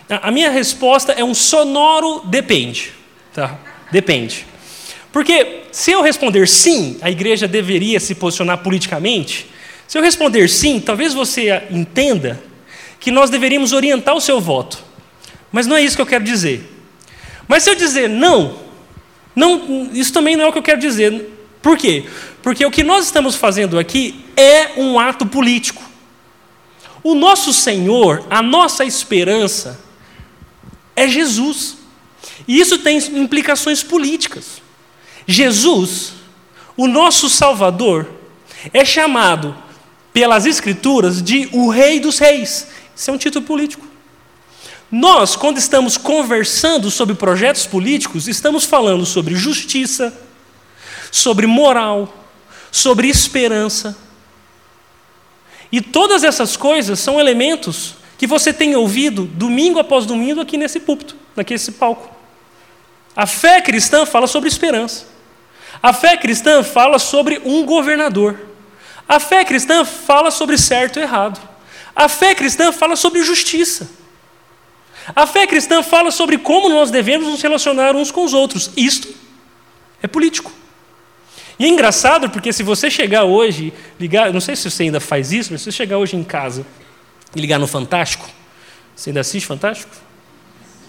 A, 0.08 0.28
a 0.28 0.30
minha 0.30 0.50
resposta 0.50 1.12
é 1.12 1.24
um 1.24 1.34
sonoro 1.34 2.22
depende. 2.26 2.92
Tá? 3.34 3.58
Depende. 3.90 4.46
Porque 5.12 5.62
se 5.72 5.90
eu 5.90 6.02
responder 6.02 6.46
sim, 6.48 6.96
a 7.02 7.10
igreja 7.10 7.48
deveria 7.48 7.98
se 7.98 8.14
posicionar 8.14 8.58
politicamente, 8.58 9.46
se 9.88 9.98
eu 9.98 10.02
responder 10.02 10.48
sim, 10.48 10.78
talvez 10.78 11.12
você 11.12 11.64
entenda 11.70 12.40
que 13.00 13.10
nós 13.10 13.28
deveríamos 13.28 13.72
orientar 13.72 14.14
o 14.14 14.20
seu 14.20 14.40
voto. 14.40 14.78
Mas 15.50 15.66
não 15.66 15.76
é 15.76 15.82
isso 15.82 15.96
que 15.96 16.02
eu 16.02 16.06
quero 16.06 16.22
dizer. 16.22 16.62
Mas 17.48 17.64
se 17.64 17.70
eu 17.70 17.74
dizer 17.74 18.08
não, 18.08 18.56
não 19.34 19.90
isso 19.92 20.12
também 20.12 20.36
não 20.36 20.44
é 20.44 20.48
o 20.48 20.52
que 20.52 20.58
eu 20.58 20.62
quero 20.62 20.78
dizer. 20.78 21.39
Por 21.62 21.76
quê? 21.76 22.04
Porque 22.42 22.64
o 22.64 22.70
que 22.70 22.82
nós 22.82 23.04
estamos 23.04 23.36
fazendo 23.36 23.78
aqui 23.78 24.24
é 24.36 24.80
um 24.80 24.98
ato 24.98 25.26
político. 25.26 25.82
O 27.02 27.14
nosso 27.14 27.52
Senhor, 27.52 28.24
a 28.30 28.42
nossa 28.42 28.84
esperança, 28.84 29.80
é 30.96 31.08
Jesus. 31.08 31.78
E 32.46 32.60
isso 32.60 32.78
tem 32.78 32.98
implicações 32.98 33.82
políticas. 33.82 34.62
Jesus, 35.26 36.12
o 36.76 36.86
nosso 36.86 37.28
Salvador, 37.28 38.08
é 38.72 38.84
chamado 38.84 39.56
pelas 40.12 40.46
Escrituras 40.46 41.22
de 41.22 41.48
o 41.52 41.68
Rei 41.68 42.00
dos 42.00 42.18
Reis. 42.18 42.66
Isso 42.94 43.10
é 43.10 43.12
um 43.12 43.18
título 43.18 43.44
político. 43.44 43.86
Nós, 44.90 45.36
quando 45.36 45.58
estamos 45.58 45.96
conversando 45.96 46.90
sobre 46.90 47.14
projetos 47.14 47.64
políticos, 47.64 48.26
estamos 48.26 48.64
falando 48.64 49.06
sobre 49.06 49.36
justiça, 49.36 50.12
sobre 51.10 51.46
moral, 51.46 52.12
sobre 52.70 53.08
esperança. 53.08 53.96
E 55.72 55.80
todas 55.80 56.24
essas 56.24 56.56
coisas 56.56 56.98
são 56.98 57.20
elementos 57.20 57.94
que 58.18 58.26
você 58.26 58.52
tem 58.52 58.76
ouvido 58.76 59.24
domingo 59.24 59.78
após 59.78 60.04
domingo 60.04 60.40
aqui 60.40 60.56
nesse 60.56 60.80
púlpito, 60.80 61.16
nesse 61.36 61.72
palco. 61.72 62.14
A 63.16 63.26
fé 63.26 63.60
cristã 63.60 64.04
fala 64.04 64.26
sobre 64.26 64.48
esperança. 64.48 65.06
A 65.82 65.92
fé 65.92 66.16
cristã 66.16 66.62
fala 66.62 66.98
sobre 66.98 67.40
um 67.44 67.64
governador. 67.64 68.38
A 69.08 69.18
fé 69.18 69.44
cristã 69.44 69.84
fala 69.84 70.30
sobre 70.30 70.58
certo 70.58 70.98
e 70.98 71.02
errado. 71.02 71.40
A 71.94 72.08
fé 72.08 72.34
cristã 72.34 72.72
fala 72.72 72.96
sobre 72.96 73.22
justiça. 73.22 73.90
A 75.14 75.26
fé 75.26 75.46
cristã 75.46 75.82
fala 75.82 76.10
sobre 76.10 76.38
como 76.38 76.68
nós 76.68 76.90
devemos 76.90 77.26
nos 77.26 77.42
relacionar 77.42 77.96
uns 77.96 78.10
com 78.10 78.24
os 78.24 78.34
outros. 78.34 78.70
Isto 78.76 79.08
é 80.02 80.06
político. 80.06 80.52
E 81.60 81.66
é 81.66 81.68
engraçado 81.68 82.30
porque 82.30 82.54
se 82.54 82.62
você 82.62 82.90
chegar 82.90 83.24
hoje, 83.24 83.70
ligar, 84.00 84.32
não 84.32 84.40
sei 84.40 84.56
se 84.56 84.70
você 84.70 84.84
ainda 84.84 84.98
faz 84.98 85.30
isso, 85.30 85.52
mas 85.52 85.60
se 85.60 85.66
você 85.66 85.76
chegar 85.76 85.98
hoje 85.98 86.16
em 86.16 86.24
casa 86.24 86.64
e 87.36 87.38
ligar 87.38 87.58
no 87.58 87.66
Fantástico, 87.66 88.26
você 88.96 89.10
ainda 89.10 89.20
assiste 89.20 89.44
Fantástico? 89.44 89.94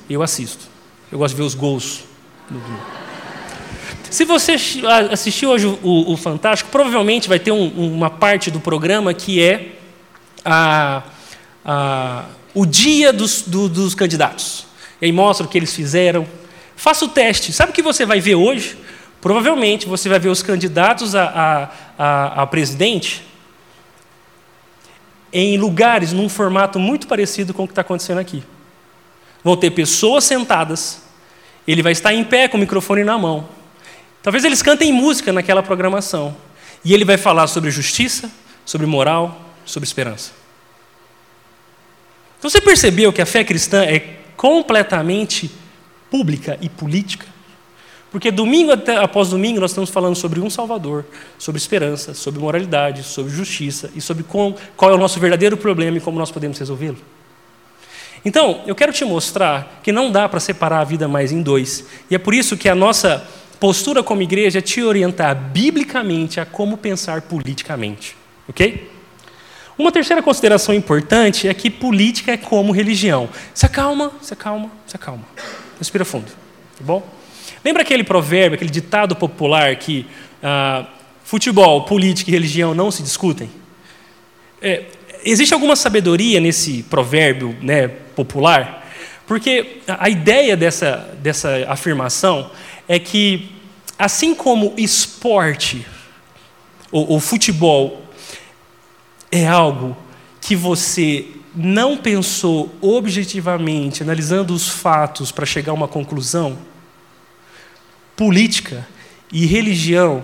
Eu 0.09 0.23
assisto. 0.23 0.65
Eu 1.11 1.17
gosto 1.17 1.35
de 1.35 1.41
ver 1.41 1.45
os 1.45 1.55
gols. 1.55 2.05
Se 4.09 4.23
você 4.23 4.55
assistiu 5.11 5.49
hoje 5.49 5.67
o, 5.67 6.13
o 6.13 6.15
Fantástico, 6.15 6.69
provavelmente 6.71 7.27
vai 7.27 7.37
ter 7.37 7.51
um, 7.51 7.67
uma 7.67 8.09
parte 8.09 8.49
do 8.49 8.61
programa 8.61 9.13
que 9.13 9.43
é 9.43 9.73
a, 10.45 11.03
a, 11.65 12.25
o 12.53 12.65
dia 12.65 13.11
dos, 13.11 13.41
do, 13.41 13.67
dos 13.67 13.93
candidatos. 13.93 14.67
E 15.01 15.05
aí 15.07 15.11
mostra 15.11 15.45
o 15.45 15.49
que 15.49 15.57
eles 15.57 15.75
fizeram. 15.75 16.25
Faça 16.77 17.03
o 17.03 17.09
teste. 17.09 17.51
Sabe 17.51 17.73
o 17.73 17.75
que 17.75 17.81
você 17.81 18.05
vai 18.05 18.21
ver 18.21 18.35
hoje? 18.35 18.77
Provavelmente 19.21 19.87
você 19.87 20.09
vai 20.09 20.19
ver 20.19 20.29
os 20.29 20.41
candidatos 20.41 21.15
a, 21.15 21.23
a, 21.23 21.69
a, 21.97 22.41
a 22.41 22.47
presidente 22.47 23.23
em 25.31 25.57
lugares 25.57 26.11
num 26.11 26.27
formato 26.27 26.79
muito 26.79 27.07
parecido 27.07 27.53
com 27.53 27.63
o 27.63 27.67
que 27.67 27.71
está 27.71 27.81
acontecendo 27.81 28.17
aqui. 28.17 28.43
Vão 29.43 29.55
ter 29.55 29.71
pessoas 29.71 30.23
sentadas, 30.23 31.03
ele 31.67 31.83
vai 31.83 31.91
estar 31.91 32.13
em 32.13 32.23
pé 32.23 32.47
com 32.47 32.57
o 32.57 32.59
microfone 32.59 33.03
na 33.03 33.17
mão. 33.17 33.47
Talvez 34.21 34.43
eles 34.43 34.61
cantem 34.61 34.91
música 34.91 35.31
naquela 35.31 35.63
programação. 35.63 36.35
E 36.83 36.93
ele 36.93 37.05
vai 37.05 37.17
falar 37.17 37.47
sobre 37.47 37.69
justiça, 37.69 38.31
sobre 38.65 38.87
moral, 38.87 39.39
sobre 39.65 39.85
esperança. 39.87 40.31
Então 42.39 42.49
você 42.49 42.59
percebeu 42.59 43.13
que 43.13 43.21
a 43.21 43.25
fé 43.25 43.43
cristã 43.43 43.83
é 43.83 43.99
completamente 44.35 45.51
pública 46.09 46.57
e 46.59 46.67
política? 46.67 47.30
Porque 48.11 48.29
domingo 48.29 48.73
após 49.01 49.29
domingo 49.29 49.61
nós 49.61 49.71
estamos 49.71 49.89
falando 49.89 50.15
sobre 50.15 50.41
um 50.41 50.49
Salvador, 50.49 51.05
sobre 51.37 51.57
esperança, 51.57 52.13
sobre 52.13 52.41
moralidade, 52.41 53.03
sobre 53.03 53.31
justiça 53.31 53.89
e 53.95 54.01
sobre 54.01 54.23
qual, 54.23 54.53
qual 54.75 54.91
é 54.91 54.93
o 54.93 54.97
nosso 54.97 55.17
verdadeiro 55.17 55.55
problema 55.55 55.97
e 55.97 56.01
como 56.01 56.19
nós 56.19 56.29
podemos 56.29 56.59
resolvê-lo. 56.59 56.97
Então, 58.23 58.61
eu 58.67 58.75
quero 58.75 58.91
te 58.91 59.05
mostrar 59.05 59.79
que 59.81 59.91
não 59.93 60.11
dá 60.11 60.27
para 60.27 60.41
separar 60.41 60.81
a 60.81 60.83
vida 60.83 61.07
mais 61.07 61.31
em 61.31 61.41
dois. 61.41 61.85
E 62.09 62.13
é 62.13 62.19
por 62.19 62.33
isso 62.33 62.57
que 62.57 62.67
a 62.67 62.75
nossa 62.75 63.25
postura 63.59 64.03
como 64.03 64.21
igreja 64.21 64.59
é 64.59 64.61
te 64.61 64.83
orientar 64.83 65.33
biblicamente 65.33 66.39
a 66.39 66.45
como 66.45 66.77
pensar 66.77 67.21
politicamente. 67.21 68.15
Ok? 68.47 68.91
Uma 69.77 69.91
terceira 69.91 70.21
consideração 70.21 70.75
importante 70.75 71.47
é 71.47 71.53
que 71.53 71.69
política 71.69 72.33
é 72.33 72.37
como 72.37 72.73
religião. 72.73 73.29
Se 73.53 73.65
acalma, 73.65 74.11
se 74.21 74.33
acalma, 74.33 74.69
se 74.85 74.95
acalma. 74.95 75.23
Respira 75.79 76.03
fundo, 76.03 76.27
tá 76.27 76.83
bom? 76.83 77.20
Lembra 77.63 77.83
aquele 77.83 78.03
provérbio, 78.03 78.55
aquele 78.55 78.71
ditado 78.71 79.15
popular 79.15 79.75
que 79.75 80.05
ah, 80.41 80.85
futebol, 81.23 81.83
política 81.85 82.29
e 82.29 82.33
religião 82.33 82.73
não 82.73 82.89
se 82.89 83.03
discutem? 83.03 83.49
É, 84.61 84.85
existe 85.23 85.53
alguma 85.53 85.75
sabedoria 85.75 86.39
nesse 86.39 86.83
provérbio 86.83 87.55
né, 87.61 87.87
popular? 87.87 88.89
Porque 89.27 89.81
a 89.87 90.09
ideia 90.09 90.57
dessa, 90.57 91.15
dessa 91.21 91.65
afirmação 91.67 92.51
é 92.87 92.99
que, 92.99 93.49
assim 93.97 94.35
como 94.35 94.73
esporte, 94.77 95.85
ou, 96.91 97.11
ou 97.11 97.19
futebol, 97.19 98.01
é 99.31 99.47
algo 99.47 99.95
que 100.41 100.55
você 100.55 101.27
não 101.55 101.95
pensou 101.95 102.73
objetivamente, 102.81 104.03
analisando 104.03 104.53
os 104.53 104.67
fatos 104.67 105.31
para 105.31 105.45
chegar 105.45 105.71
a 105.71 105.75
uma 105.75 105.87
conclusão, 105.87 106.57
política 108.21 108.87
e 109.33 109.47
religião 109.47 110.23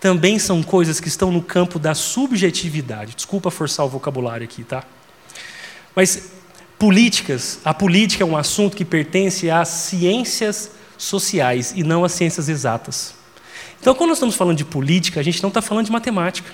também 0.00 0.38
são 0.38 0.62
coisas 0.62 0.98
que 0.98 1.08
estão 1.08 1.30
no 1.30 1.42
campo 1.42 1.78
da 1.78 1.94
subjetividade. 1.94 3.14
Desculpa 3.14 3.50
forçar 3.50 3.84
o 3.84 3.90
vocabulário 3.90 4.42
aqui, 4.42 4.64
tá? 4.64 4.82
Mas 5.94 6.30
políticas, 6.78 7.60
a 7.62 7.74
política 7.74 8.24
é 8.24 8.26
um 8.26 8.38
assunto 8.38 8.74
que 8.74 8.86
pertence 8.86 9.50
às 9.50 9.68
ciências 9.68 10.70
sociais 10.96 11.74
e 11.76 11.82
não 11.82 12.06
às 12.06 12.12
ciências 12.12 12.48
exatas. 12.48 13.14
Então, 13.82 13.94
quando 13.94 14.08
nós 14.08 14.16
estamos 14.16 14.34
falando 14.34 14.56
de 14.56 14.64
política, 14.64 15.20
a 15.20 15.22
gente 15.22 15.42
não 15.42 15.48
está 15.48 15.60
falando 15.60 15.84
de 15.84 15.92
matemática. 15.92 16.50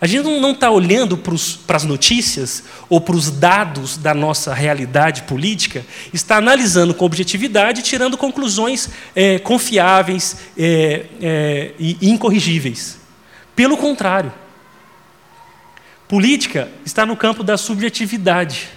A 0.00 0.06
gente 0.06 0.24
não 0.24 0.50
está 0.50 0.70
olhando 0.70 1.16
para 1.16 1.76
as 1.76 1.84
notícias 1.84 2.62
ou 2.88 3.00
para 3.00 3.16
os 3.16 3.30
dados 3.30 3.96
da 3.96 4.12
nossa 4.12 4.52
realidade 4.52 5.22
política, 5.22 5.84
está 6.12 6.36
analisando 6.36 6.92
com 6.92 7.04
objetividade 7.04 7.80
e 7.80 7.82
tirando 7.82 8.16
conclusões 8.16 8.90
é, 9.14 9.38
confiáveis 9.38 10.36
é, 10.56 11.06
é, 11.20 11.72
e 11.78 12.10
incorrigíveis. 12.10 12.98
Pelo 13.54 13.76
contrário, 13.78 14.32
política 16.06 16.68
está 16.84 17.06
no 17.06 17.16
campo 17.16 17.42
da 17.42 17.56
subjetividade, 17.56 18.68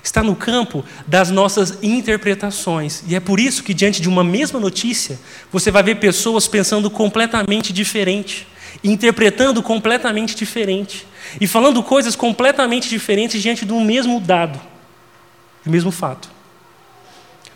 está 0.00 0.22
no 0.22 0.36
campo 0.36 0.84
das 1.08 1.28
nossas 1.28 1.82
interpretações. 1.82 3.02
E 3.08 3.16
é 3.16 3.20
por 3.20 3.40
isso 3.40 3.64
que, 3.64 3.74
diante 3.74 4.00
de 4.00 4.08
uma 4.08 4.22
mesma 4.22 4.60
notícia, 4.60 5.18
você 5.50 5.72
vai 5.72 5.82
ver 5.82 5.96
pessoas 5.96 6.46
pensando 6.46 6.88
completamente 6.88 7.72
diferente 7.72 8.46
interpretando 8.82 9.62
completamente 9.62 10.34
diferente 10.34 11.06
e 11.40 11.46
falando 11.46 11.82
coisas 11.82 12.16
completamente 12.16 12.88
diferentes 12.88 13.40
diante 13.40 13.64
um 13.70 13.84
mesmo 13.84 14.20
dado, 14.20 14.60
do 15.64 15.70
mesmo 15.70 15.90
fato. 15.90 16.30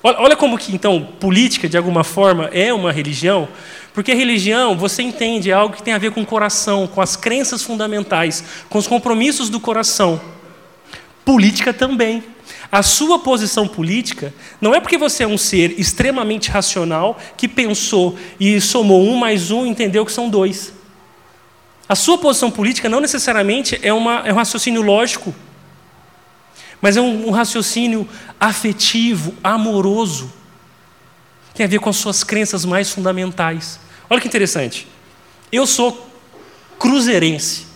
Olha 0.02 0.36
como 0.36 0.56
que 0.56 0.72
então 0.72 1.02
política 1.18 1.68
de 1.68 1.76
alguma 1.76 2.04
forma 2.04 2.44
é 2.52 2.72
uma 2.72 2.92
religião, 2.92 3.48
porque 3.92 4.14
religião, 4.14 4.76
você 4.76 5.02
entende, 5.02 5.50
é 5.50 5.54
algo 5.54 5.74
que 5.74 5.82
tem 5.82 5.94
a 5.94 5.98
ver 5.98 6.12
com 6.12 6.20
o 6.20 6.26
coração, 6.26 6.86
com 6.86 7.00
as 7.00 7.16
crenças 7.16 7.62
fundamentais, 7.62 8.44
com 8.68 8.78
os 8.78 8.86
compromissos 8.86 9.48
do 9.48 9.58
coração. 9.58 10.20
Política 11.24 11.72
também. 11.72 12.22
A 12.70 12.82
sua 12.82 13.18
posição 13.18 13.66
política 13.66 14.32
não 14.60 14.74
é 14.74 14.80
porque 14.80 14.98
você 14.98 15.24
é 15.24 15.26
um 15.26 15.38
ser 15.38 15.80
extremamente 15.80 16.50
racional 16.50 17.18
que 17.36 17.48
pensou 17.48 18.16
e 18.38 18.60
somou 18.60 19.02
um 19.02 19.16
mais 19.16 19.50
um 19.50 19.66
e 19.66 19.68
entendeu 19.68 20.04
que 20.04 20.12
são 20.12 20.28
dois. 20.28 20.75
A 21.88 21.94
sua 21.94 22.18
posição 22.18 22.50
política 22.50 22.88
não 22.88 23.00
necessariamente 23.00 23.78
é, 23.82 23.92
uma, 23.92 24.20
é 24.26 24.32
um 24.32 24.36
raciocínio 24.36 24.82
lógico, 24.82 25.34
mas 26.80 26.96
é 26.96 27.00
um, 27.00 27.28
um 27.28 27.30
raciocínio 27.30 28.08
afetivo, 28.40 29.34
amoroso. 29.42 30.32
Tem 31.54 31.64
a 31.64 31.68
ver 31.68 31.78
com 31.78 31.88
as 31.88 31.96
suas 31.96 32.24
crenças 32.24 32.64
mais 32.64 32.90
fundamentais. 32.90 33.78
Olha 34.10 34.20
que 34.20 34.28
interessante. 34.28 34.86
Eu 35.50 35.66
sou 35.66 36.10
cruzeirense. 36.78 37.66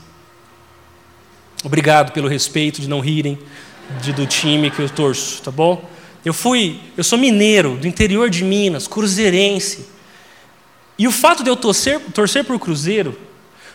Obrigado 1.62 2.12
pelo 2.12 2.28
respeito 2.28 2.80
de 2.80 2.88
não 2.88 3.00
rirem 3.00 3.38
de, 4.02 4.12
do 4.12 4.26
time 4.26 4.70
que 4.70 4.80
eu 4.80 4.88
torço, 4.88 5.42
tá 5.42 5.50
bom? 5.50 5.88
Eu 6.24 6.34
fui, 6.34 6.80
eu 6.96 7.04
sou 7.04 7.18
mineiro, 7.18 7.76
do 7.76 7.86
interior 7.86 8.28
de 8.28 8.44
Minas, 8.44 8.86
cruzeirense. 8.86 9.86
E 10.98 11.08
o 11.08 11.12
fato 11.12 11.42
de 11.42 11.48
eu 11.48 11.56
torcer, 11.56 12.00
torcer 12.12 12.44
por 12.44 12.58
Cruzeiro 12.58 13.18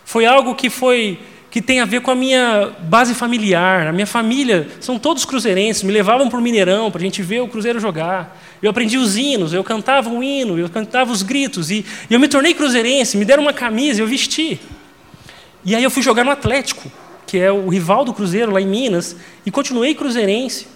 foi 0.05 0.25
algo 0.25 0.55
que 0.55 0.69
foi 0.69 1.19
que 1.55 1.61
tem 1.61 1.79
a 1.79 1.85
ver 1.85 2.01
com 2.01 2.11
a 2.11 2.15
minha 2.15 2.73
base 2.81 3.15
familiar. 3.15 3.87
A 3.87 3.93
minha 3.93 4.05
família 4.05 4.67
são 4.81 4.99
todos 4.99 5.23
cruzeirenses, 5.23 5.83
me 5.83 5.91
levavam 5.91 6.29
para 6.29 6.37
o 6.37 6.41
Mineirão 6.41 6.91
para 6.91 6.99
a 6.99 7.03
gente 7.03 7.21
ver 7.23 7.41
o 7.41 7.47
Cruzeiro 7.47 7.79
jogar. 7.79 8.37
Eu 8.61 8.69
aprendi 8.69 8.97
os 8.97 9.15
hinos, 9.15 9.53
eu 9.53 9.63
cantava 9.63 10.09
o 10.09 10.21
hino, 10.21 10.59
eu 10.59 10.69
cantava 10.69 11.13
os 11.13 11.23
gritos, 11.23 11.71
e, 11.71 11.85
e 12.09 12.13
eu 12.13 12.19
me 12.19 12.27
tornei 12.27 12.53
cruzeirense, 12.53 13.15
me 13.17 13.23
deram 13.23 13.41
uma 13.41 13.53
camisa, 13.53 14.01
eu 14.01 14.07
vesti. 14.07 14.59
E 15.63 15.73
aí 15.73 15.81
eu 15.81 15.89
fui 15.89 16.03
jogar 16.03 16.25
no 16.25 16.31
Atlético, 16.31 16.91
que 17.25 17.37
é 17.37 17.49
o 17.49 17.69
rival 17.69 18.03
do 18.03 18.13
Cruzeiro 18.13 18.51
lá 18.51 18.59
em 18.59 18.67
Minas, 18.67 19.15
e 19.45 19.49
continuei 19.49 19.95
cruzeirense. 19.95 20.67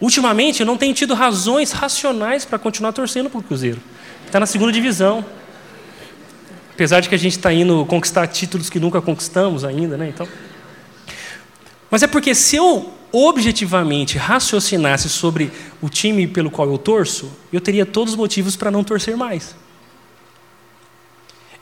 Ultimamente 0.00 0.60
eu 0.60 0.66
não 0.66 0.76
tenho 0.76 0.94
tido 0.94 1.12
razões 1.12 1.72
racionais 1.72 2.44
para 2.44 2.56
continuar 2.56 2.92
torcendo 2.92 3.28
para 3.28 3.40
o 3.40 3.42
Cruzeiro. 3.42 3.80
Está 4.26 4.38
na 4.38 4.46
segunda 4.46 4.70
divisão. 4.70 5.24
Apesar 6.76 7.00
de 7.00 7.08
que 7.08 7.14
a 7.14 7.18
gente 7.18 7.38
está 7.38 7.50
indo 7.50 7.86
conquistar 7.86 8.26
títulos 8.26 8.68
que 8.68 8.78
nunca 8.78 9.00
conquistamos 9.00 9.64
ainda, 9.64 9.96
né? 9.96 10.10
Então, 10.10 10.28
mas 11.90 12.02
é 12.02 12.06
porque 12.06 12.34
se 12.34 12.56
eu 12.56 12.92
objetivamente 13.10 14.18
raciocinasse 14.18 15.08
sobre 15.08 15.50
o 15.80 15.88
time 15.88 16.26
pelo 16.26 16.50
qual 16.50 16.68
eu 16.68 16.76
torço, 16.76 17.32
eu 17.50 17.62
teria 17.62 17.86
todos 17.86 18.12
os 18.12 18.18
motivos 18.18 18.56
para 18.56 18.70
não 18.70 18.84
torcer 18.84 19.16
mais. 19.16 19.56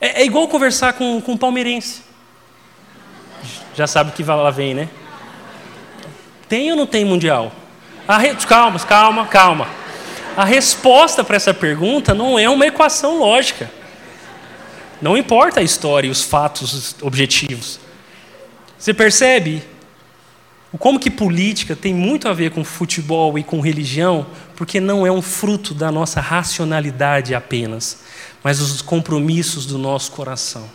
É, 0.01 0.21
é, 0.21 0.25
igual 0.25 0.49
conversar 0.49 0.91
com, 0.91 1.21
com 1.21 1.31
um 1.31 1.37
palmeirense. 1.37 2.01
Já 3.73 3.87
sabe 3.87 4.11
que 4.11 4.21
lá 4.21 4.51
vem, 4.51 4.73
né? 4.73 4.89
Tem 6.49 6.71
ou 6.71 6.75
não 6.75 6.85
tem 6.85 7.05
mundial? 7.05 7.53
Re... 8.05 8.35
Calma, 8.45 8.77
calma, 8.81 9.27
calma. 9.27 9.69
A 10.35 10.43
resposta 10.43 11.23
para 11.23 11.37
essa 11.37 11.53
pergunta 11.53 12.13
não 12.13 12.37
é 12.37 12.49
uma 12.49 12.67
equação 12.67 13.17
lógica. 13.17 13.71
Não 15.05 15.15
importa 15.15 15.59
a 15.59 15.63
história 15.63 16.07
e 16.07 16.09
os 16.09 16.23
fatos 16.23 16.95
objetivos. 16.99 17.79
Você 18.75 18.91
percebe 18.91 19.61
como 20.79 20.99
que 20.99 21.11
política 21.11 21.75
tem 21.75 21.93
muito 21.93 22.27
a 22.27 22.33
ver 22.33 22.49
com 22.49 22.63
futebol 22.63 23.37
e 23.37 23.43
com 23.43 23.61
religião, 23.61 24.25
porque 24.55 24.79
não 24.79 25.05
é 25.05 25.11
um 25.11 25.21
fruto 25.21 25.75
da 25.75 25.91
nossa 25.91 26.19
racionalidade 26.19 27.35
apenas, 27.35 27.99
mas 28.43 28.57
dos 28.57 28.81
compromissos 28.81 29.67
do 29.67 29.77
nosso 29.77 30.11
coração. 30.11 30.67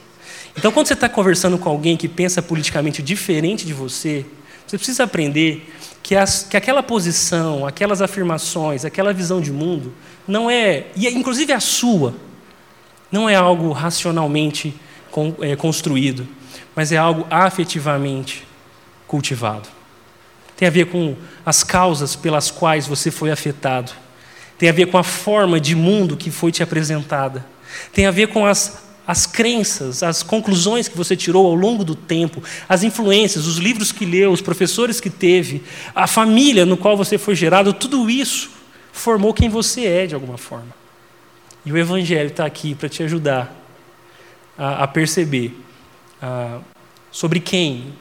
Então, 0.56 0.70
quando 0.70 0.86
você 0.86 0.94
está 0.94 1.08
conversando 1.08 1.58
com 1.58 1.68
alguém 1.68 1.96
que 1.96 2.06
pensa 2.06 2.40
politicamente 2.40 3.02
diferente 3.02 3.66
de 3.66 3.74
você, 3.74 4.24
você 4.64 4.78
precisa 4.78 5.02
aprender 5.02 5.74
que, 6.04 6.14
as, 6.14 6.44
que 6.44 6.56
aquela 6.56 6.84
posição, 6.84 7.66
aquelas 7.66 8.00
afirmações, 8.00 8.84
aquela 8.84 9.12
visão 9.12 9.40
de 9.40 9.50
mundo, 9.50 9.92
não 10.24 10.48
é, 10.48 10.86
e 10.94 11.08
inclusive 11.08 11.52
a 11.52 11.58
sua, 11.58 12.14
não 13.10 13.28
é 13.28 13.34
algo 13.34 13.72
racionalmente 13.72 14.74
é, 15.40 15.56
construído, 15.56 16.26
mas 16.74 16.92
é 16.92 16.96
algo 16.96 17.26
afetivamente 17.30 18.46
cultivado. 19.06 19.68
Tem 20.56 20.68
a 20.68 20.70
ver 20.70 20.86
com 20.86 21.16
as 21.44 21.64
causas 21.64 22.14
pelas 22.14 22.50
quais 22.50 22.86
você 22.86 23.10
foi 23.10 23.30
afetado. 23.30 23.92
Tem 24.58 24.68
a 24.68 24.72
ver 24.72 24.86
com 24.86 24.98
a 24.98 25.02
forma 25.02 25.58
de 25.58 25.74
mundo 25.74 26.16
que 26.16 26.30
foi 26.30 26.52
te 26.52 26.62
apresentada. 26.62 27.44
Tem 27.92 28.06
a 28.06 28.10
ver 28.10 28.28
com 28.28 28.44
as, 28.44 28.82
as 29.06 29.26
crenças, 29.26 30.02
as 30.02 30.22
conclusões 30.22 30.86
que 30.86 30.96
você 30.96 31.16
tirou 31.16 31.46
ao 31.46 31.54
longo 31.54 31.82
do 31.82 31.94
tempo, 31.94 32.42
as 32.68 32.82
influências, 32.82 33.46
os 33.46 33.56
livros 33.56 33.90
que 33.90 34.04
leu, 34.04 34.30
os 34.30 34.42
professores 34.42 35.00
que 35.00 35.10
teve, 35.10 35.62
a 35.94 36.06
família 36.06 36.66
no 36.66 36.76
qual 36.76 36.96
você 36.96 37.16
foi 37.16 37.34
gerado, 37.34 37.72
tudo 37.72 38.08
isso 38.10 38.50
formou 38.92 39.32
quem 39.32 39.48
você 39.48 39.86
é 39.86 40.06
de 40.06 40.14
alguma 40.14 40.36
forma. 40.36 40.79
E 41.64 41.72
o 41.72 41.78
Evangelho 41.78 42.28
está 42.28 42.44
aqui 42.44 42.74
para 42.74 42.88
te 42.88 43.02
ajudar 43.02 43.54
a, 44.56 44.84
a 44.84 44.88
perceber 44.88 45.54
a, 46.20 46.60
sobre 47.10 47.40
quem, 47.40 47.92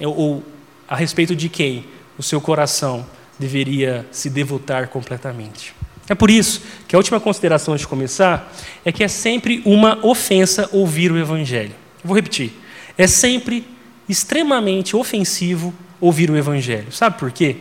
ou 0.00 0.42
a 0.88 0.96
respeito 0.96 1.34
de 1.34 1.48
quem, 1.48 1.86
o 2.18 2.22
seu 2.22 2.40
coração 2.40 3.06
deveria 3.38 4.06
se 4.10 4.30
devotar 4.30 4.88
completamente. 4.88 5.74
É 6.08 6.14
por 6.14 6.30
isso 6.30 6.60
que 6.86 6.94
a 6.94 6.98
última 6.98 7.18
consideração 7.18 7.74
de 7.76 7.86
começar 7.86 8.52
é 8.84 8.92
que 8.92 9.02
é 9.02 9.08
sempre 9.08 9.62
uma 9.64 10.04
ofensa 10.04 10.68
ouvir 10.72 11.10
o 11.10 11.18
Evangelho. 11.18 11.74
vou 12.02 12.14
repetir. 12.14 12.52
É 12.96 13.06
sempre 13.06 13.66
extremamente 14.08 14.94
ofensivo 14.94 15.74
ouvir 16.00 16.30
o 16.30 16.36
Evangelho. 16.36 16.92
Sabe 16.92 17.18
por 17.18 17.32
quê? 17.32 17.56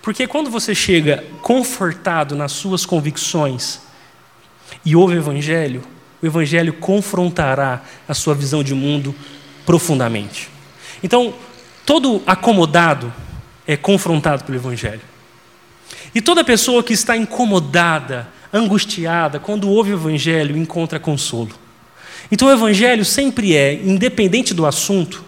Porque 0.00 0.26
quando 0.26 0.50
você 0.50 0.74
chega 0.74 1.22
confortado 1.42 2.34
nas 2.34 2.52
suas 2.52 2.86
convicções, 2.86 3.80
e 4.84 4.94
ouve 4.96 5.14
o 5.14 5.18
Evangelho, 5.18 5.82
o 6.22 6.26
Evangelho 6.26 6.72
confrontará 6.74 7.82
a 8.08 8.14
sua 8.14 8.34
visão 8.34 8.62
de 8.62 8.74
mundo 8.74 9.14
profundamente. 9.64 10.48
Então, 11.02 11.34
todo 11.86 12.22
acomodado 12.26 13.12
é 13.66 13.76
confrontado 13.76 14.44
pelo 14.44 14.58
Evangelho. 14.58 15.00
E 16.14 16.20
toda 16.20 16.44
pessoa 16.44 16.82
que 16.82 16.92
está 16.92 17.16
incomodada, 17.16 18.28
angustiada, 18.52 19.38
quando 19.38 19.70
ouve 19.70 19.92
o 19.92 19.96
Evangelho, 19.96 20.56
encontra 20.56 20.98
consolo. 20.98 21.52
Então, 22.30 22.48
o 22.48 22.52
Evangelho 22.52 23.04
sempre 23.04 23.56
é, 23.56 23.74
independente 23.74 24.52
do 24.52 24.66
assunto, 24.66 25.24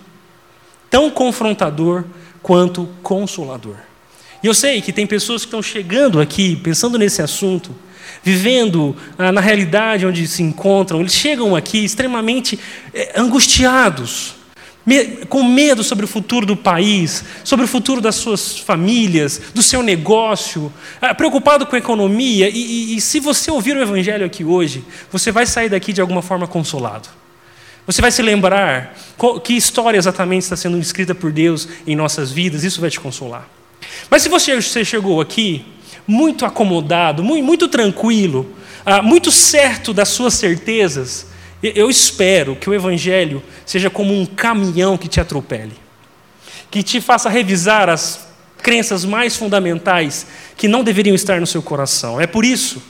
tão 0.90 1.10
confrontador 1.10 2.04
quanto 2.42 2.88
consolador. 3.02 3.76
E 4.42 4.46
eu 4.46 4.54
sei 4.54 4.82
que 4.82 4.92
tem 4.92 5.06
pessoas 5.06 5.42
que 5.42 5.46
estão 5.46 5.62
chegando 5.62 6.20
aqui 6.20 6.56
pensando 6.56 6.98
nesse 6.98 7.22
assunto 7.22 7.74
vivendo 8.22 8.96
ah, 9.18 9.32
na 9.32 9.40
realidade 9.40 10.06
onde 10.06 10.26
se 10.26 10.42
encontram, 10.42 11.00
eles 11.00 11.14
chegam 11.14 11.56
aqui 11.56 11.84
extremamente 11.84 12.58
eh, 12.94 13.12
angustiados, 13.16 14.34
me, 14.84 15.24
com 15.26 15.42
medo 15.42 15.82
sobre 15.82 16.04
o 16.04 16.08
futuro 16.08 16.44
do 16.44 16.56
país, 16.56 17.24
sobre 17.44 17.64
o 17.64 17.68
futuro 17.68 18.00
das 18.00 18.16
suas 18.16 18.58
famílias, 18.58 19.40
do 19.54 19.62
seu 19.62 19.82
negócio, 19.82 20.72
ah, 21.00 21.14
preocupado 21.14 21.66
com 21.66 21.76
a 21.76 21.78
economia. 21.78 22.48
E, 22.48 22.56
e, 22.56 22.96
e 22.96 23.00
se 23.00 23.20
você 23.20 23.50
ouvir 23.50 23.76
o 23.76 23.82
Evangelho 23.82 24.24
aqui 24.24 24.44
hoje, 24.44 24.84
você 25.10 25.30
vai 25.30 25.46
sair 25.46 25.68
daqui 25.68 25.92
de 25.92 26.00
alguma 26.00 26.22
forma 26.22 26.46
consolado. 26.46 27.08
Você 27.86 28.00
vai 28.00 28.12
se 28.12 28.22
lembrar 28.22 28.96
que 29.42 29.54
história 29.54 29.98
exatamente 29.98 30.44
está 30.44 30.56
sendo 30.56 30.78
escrita 30.78 31.16
por 31.16 31.32
Deus 31.32 31.68
em 31.84 31.96
nossas 31.96 32.30
vidas, 32.30 32.62
isso 32.62 32.80
vai 32.80 32.90
te 32.90 33.00
consolar. 33.00 33.48
Mas 34.08 34.22
se 34.22 34.28
você 34.28 34.84
chegou 34.84 35.20
aqui 35.20 35.64
muito 36.06 36.44
acomodado, 36.44 37.22
muito, 37.22 37.44
muito 37.44 37.68
tranquilo, 37.68 38.54
ah, 38.84 39.02
muito 39.02 39.30
certo 39.30 39.92
das 39.92 40.08
suas 40.08 40.34
certezas, 40.34 41.26
eu 41.62 41.88
espero 41.88 42.56
que 42.56 42.68
o 42.68 42.74
Evangelho 42.74 43.40
seja 43.64 43.88
como 43.88 44.12
um 44.12 44.26
caminhão 44.26 44.98
que 44.98 45.06
te 45.06 45.20
atropele, 45.20 45.74
que 46.70 46.82
te 46.82 47.00
faça 47.00 47.28
revisar 47.28 47.88
as 47.88 48.26
crenças 48.58 49.04
mais 49.04 49.36
fundamentais 49.36 50.26
que 50.56 50.66
não 50.66 50.82
deveriam 50.82 51.14
estar 51.14 51.40
no 51.40 51.46
seu 51.46 51.62
coração. 51.62 52.20
É 52.20 52.26
por 52.26 52.44
isso 52.44 52.82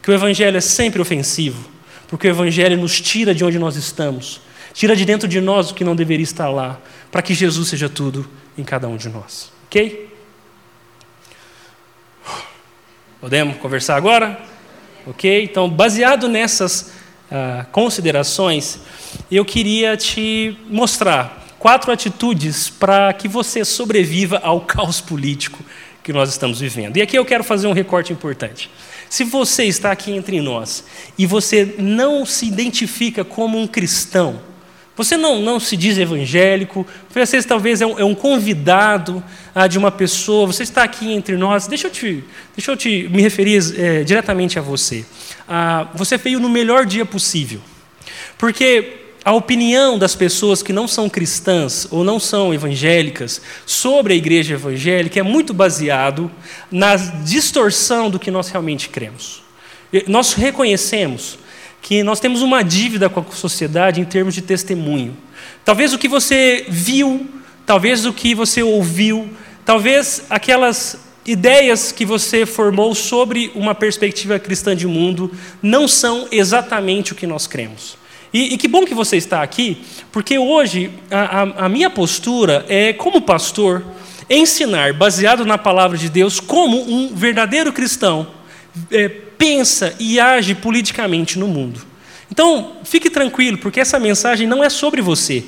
que 0.00 0.10
o 0.10 0.14
Evangelho 0.14 0.56
é 0.56 0.60
sempre 0.60 1.02
ofensivo, 1.02 1.68
porque 2.06 2.28
o 2.28 2.30
Evangelho 2.30 2.76
nos 2.76 3.00
tira 3.00 3.34
de 3.34 3.44
onde 3.44 3.58
nós 3.58 3.74
estamos, 3.74 4.40
tira 4.72 4.94
de 4.94 5.04
dentro 5.04 5.26
de 5.26 5.40
nós 5.40 5.70
o 5.70 5.74
que 5.74 5.84
não 5.84 5.96
deveria 5.96 6.24
estar 6.24 6.48
lá, 6.48 6.80
para 7.10 7.22
que 7.22 7.34
Jesus 7.34 7.68
seja 7.68 7.88
tudo 7.88 8.28
em 8.56 8.62
cada 8.62 8.86
um 8.86 8.96
de 8.96 9.08
nós. 9.08 9.50
Ok? 9.66 10.09
Podemos 13.20 13.58
conversar 13.58 13.96
agora? 13.96 14.40
Ok? 15.06 15.44
Então, 15.44 15.68
baseado 15.68 16.26
nessas 16.26 16.90
uh, 17.30 17.66
considerações, 17.70 18.78
eu 19.30 19.44
queria 19.44 19.94
te 19.94 20.56
mostrar 20.70 21.46
quatro 21.58 21.92
atitudes 21.92 22.70
para 22.70 23.12
que 23.12 23.28
você 23.28 23.62
sobreviva 23.62 24.40
ao 24.42 24.62
caos 24.62 25.02
político 25.02 25.62
que 26.02 26.14
nós 26.14 26.30
estamos 26.30 26.60
vivendo. 26.60 26.96
E 26.96 27.02
aqui 27.02 27.18
eu 27.18 27.24
quero 27.26 27.44
fazer 27.44 27.66
um 27.66 27.74
recorte 27.74 28.10
importante. 28.10 28.70
Se 29.10 29.22
você 29.22 29.64
está 29.64 29.92
aqui 29.92 30.12
entre 30.12 30.40
nós 30.40 30.82
e 31.18 31.26
você 31.26 31.74
não 31.76 32.24
se 32.24 32.46
identifica 32.46 33.22
como 33.22 33.58
um 33.58 33.66
cristão, 33.66 34.40
você 34.96 35.16
não, 35.16 35.40
não 35.40 35.58
se 35.58 35.76
diz 35.76 35.96
evangélico, 35.96 36.86
você 37.14 37.42
talvez 37.42 37.80
é 37.80 37.86
um, 37.86 37.98
é 37.98 38.04
um 38.04 38.14
convidado 38.14 39.22
ah, 39.54 39.66
de 39.66 39.78
uma 39.78 39.90
pessoa, 39.90 40.46
você 40.46 40.62
está 40.62 40.82
aqui 40.82 41.12
entre 41.12 41.36
nós. 41.36 41.66
Deixa 41.66 41.86
eu 41.86 41.90
te, 41.90 42.24
deixa 42.54 42.70
eu 42.70 42.76
te 42.76 43.08
me 43.08 43.22
referir 43.22 43.62
é, 43.78 44.04
diretamente 44.04 44.58
a 44.58 44.62
você. 44.62 45.04
Ah, 45.48 45.88
você 45.94 46.16
veio 46.16 46.38
no 46.38 46.48
melhor 46.48 46.84
dia 46.84 47.06
possível, 47.06 47.60
porque 48.36 49.00
a 49.24 49.32
opinião 49.32 49.98
das 49.98 50.14
pessoas 50.14 50.62
que 50.62 50.72
não 50.72 50.88
são 50.88 51.08
cristãs 51.08 51.86
ou 51.90 52.02
não 52.02 52.18
são 52.18 52.54
evangélicas 52.54 53.40
sobre 53.66 54.14
a 54.14 54.16
igreja 54.16 54.54
evangélica 54.54 55.20
é 55.20 55.22
muito 55.22 55.52
baseado 55.52 56.30
na 56.70 56.96
distorção 56.96 58.08
do 58.10 58.18
que 58.18 58.30
nós 58.30 58.48
realmente 58.48 58.88
cremos. 58.88 59.42
Nós 60.06 60.32
reconhecemos 60.32 61.38
que 61.82 62.02
nós 62.02 62.20
temos 62.20 62.42
uma 62.42 62.62
dívida 62.62 63.08
com 63.08 63.20
a 63.20 63.24
sociedade 63.32 64.00
em 64.00 64.04
termos 64.04 64.34
de 64.34 64.42
testemunho. 64.42 65.16
Talvez 65.64 65.92
o 65.92 65.98
que 65.98 66.08
você 66.08 66.66
viu 66.68 67.28
talvez 67.70 68.04
o 68.04 68.12
que 68.12 68.34
você 68.34 68.64
ouviu, 68.64 69.30
talvez 69.64 70.24
aquelas 70.28 70.98
ideias 71.24 71.92
que 71.92 72.04
você 72.04 72.44
formou 72.44 72.96
sobre 72.96 73.52
uma 73.54 73.76
perspectiva 73.76 74.40
cristã 74.40 74.74
de 74.74 74.88
mundo 74.88 75.30
não 75.62 75.86
são 75.86 76.26
exatamente 76.32 77.12
o 77.12 77.14
que 77.14 77.28
nós 77.28 77.46
cremos. 77.46 77.96
E, 78.34 78.54
e 78.54 78.58
que 78.58 78.66
bom 78.66 78.84
que 78.84 78.92
você 78.92 79.16
está 79.16 79.40
aqui, 79.40 79.84
porque 80.10 80.36
hoje 80.36 80.90
a, 81.12 81.42
a, 81.42 81.42
a 81.66 81.68
minha 81.68 81.88
postura 81.88 82.66
é, 82.68 82.92
como 82.92 83.22
pastor, 83.22 83.84
ensinar, 84.28 84.92
baseado 84.92 85.46
na 85.46 85.56
palavra 85.56 85.96
de 85.96 86.08
Deus, 86.08 86.40
como 86.40 86.76
um 86.92 87.14
verdadeiro 87.14 87.72
cristão 87.72 88.26
é, 88.90 89.12
pensa 89.40 89.94
e 89.98 90.20
age 90.20 90.54
politicamente 90.54 91.38
no 91.38 91.48
mundo. 91.48 91.80
Então, 92.30 92.76
fique 92.84 93.08
tranquilo, 93.08 93.56
porque 93.56 93.80
essa 93.80 93.98
mensagem 93.98 94.46
não 94.46 94.62
é 94.62 94.68
sobre 94.68 95.00
você. 95.00 95.42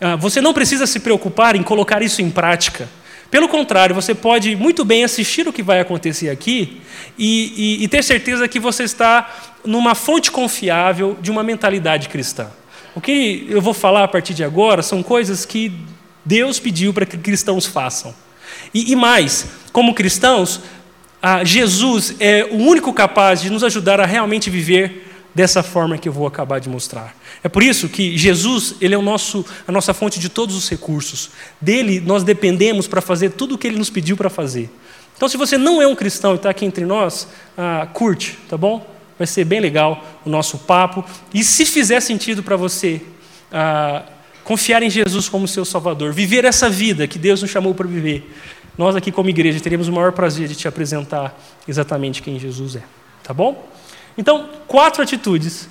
Ah, 0.00 0.16
você 0.16 0.40
não 0.40 0.54
precisa 0.54 0.86
se 0.86 0.98
preocupar 0.98 1.54
em 1.54 1.62
colocar 1.62 2.00
isso 2.00 2.22
em 2.22 2.30
prática. 2.30 2.88
Pelo 3.30 3.50
contrário, 3.50 3.94
você 3.94 4.14
pode 4.14 4.56
muito 4.56 4.82
bem 4.82 5.04
assistir 5.04 5.46
o 5.46 5.52
que 5.52 5.62
vai 5.62 5.78
acontecer 5.78 6.30
aqui 6.30 6.80
e, 7.18 7.78
e, 7.80 7.84
e 7.84 7.88
ter 7.88 8.02
certeza 8.02 8.48
que 8.48 8.58
você 8.58 8.84
está 8.84 9.30
numa 9.62 9.94
fonte 9.94 10.30
confiável 10.30 11.18
de 11.20 11.30
uma 11.30 11.42
mentalidade 11.42 12.08
cristã. 12.08 12.48
O 12.94 13.00
que 13.00 13.46
eu 13.50 13.60
vou 13.60 13.74
falar 13.74 14.04
a 14.04 14.08
partir 14.08 14.32
de 14.32 14.42
agora 14.42 14.82
são 14.82 15.02
coisas 15.02 15.44
que 15.44 15.70
Deus 16.24 16.58
pediu 16.58 16.94
para 16.94 17.04
que 17.04 17.18
cristãos 17.18 17.66
façam. 17.66 18.14
E, 18.72 18.92
e 18.92 18.96
mais, 18.96 19.46
como 19.70 19.94
cristãos, 19.94 20.60
ah, 21.22 21.44
Jesus 21.44 22.16
é 22.18 22.48
o 22.50 22.56
único 22.56 22.92
capaz 22.92 23.40
de 23.40 23.48
nos 23.48 23.62
ajudar 23.62 24.00
a 24.00 24.04
realmente 24.04 24.50
viver 24.50 25.08
dessa 25.32 25.62
forma 25.62 25.96
que 25.96 26.08
eu 26.08 26.12
vou 26.12 26.26
acabar 26.26 26.58
de 26.58 26.68
mostrar. 26.68 27.14
É 27.44 27.48
por 27.48 27.62
isso 27.62 27.88
que 27.88 28.18
Jesus, 28.18 28.74
ele 28.80 28.94
é 28.94 28.98
o 28.98 29.02
nosso, 29.02 29.46
a 29.66 29.72
nossa 29.72 29.94
fonte 29.94 30.18
de 30.18 30.28
todos 30.28 30.56
os 30.56 30.68
recursos. 30.68 31.30
Dele 31.60 32.00
nós 32.00 32.24
dependemos 32.24 32.88
para 32.88 33.00
fazer 33.00 33.30
tudo 33.30 33.54
o 33.54 33.58
que 33.58 33.68
ele 33.68 33.78
nos 33.78 33.88
pediu 33.88 34.16
para 34.16 34.28
fazer. 34.28 34.68
Então, 35.16 35.28
se 35.28 35.36
você 35.36 35.56
não 35.56 35.80
é 35.80 35.86
um 35.86 35.94
cristão 35.94 36.32
e 36.32 36.36
está 36.36 36.50
aqui 36.50 36.64
entre 36.64 36.84
nós, 36.84 37.28
ah, 37.56 37.86
curte, 37.92 38.38
tá 38.48 38.56
bom? 38.56 38.84
Vai 39.16 39.26
ser 39.26 39.44
bem 39.44 39.60
legal 39.60 40.04
o 40.24 40.28
nosso 40.28 40.58
papo. 40.58 41.04
E 41.32 41.44
se 41.44 41.64
fizer 41.64 42.00
sentido 42.00 42.42
para 42.42 42.56
você 42.56 43.00
ah, 43.52 44.02
confiar 44.42 44.82
em 44.82 44.90
Jesus 44.90 45.28
como 45.28 45.46
seu 45.46 45.64
Salvador, 45.64 46.12
viver 46.12 46.44
essa 46.44 46.68
vida 46.68 47.06
que 47.06 47.18
Deus 47.18 47.40
nos 47.40 47.50
chamou 47.50 47.74
para 47.74 47.86
viver, 47.86 48.28
nós 48.76 48.96
aqui 48.96 49.12
como 49.12 49.28
igreja 49.28 49.60
teremos 49.60 49.88
o 49.88 49.92
maior 49.92 50.12
prazer 50.12 50.48
de 50.48 50.54
te 50.54 50.66
apresentar 50.66 51.38
exatamente 51.68 52.22
quem 52.22 52.38
Jesus 52.38 52.76
é. 52.76 52.82
Tá 53.22 53.34
bom? 53.34 53.68
Então, 54.16 54.48
quatro 54.66 55.02
atitudes 55.02 55.68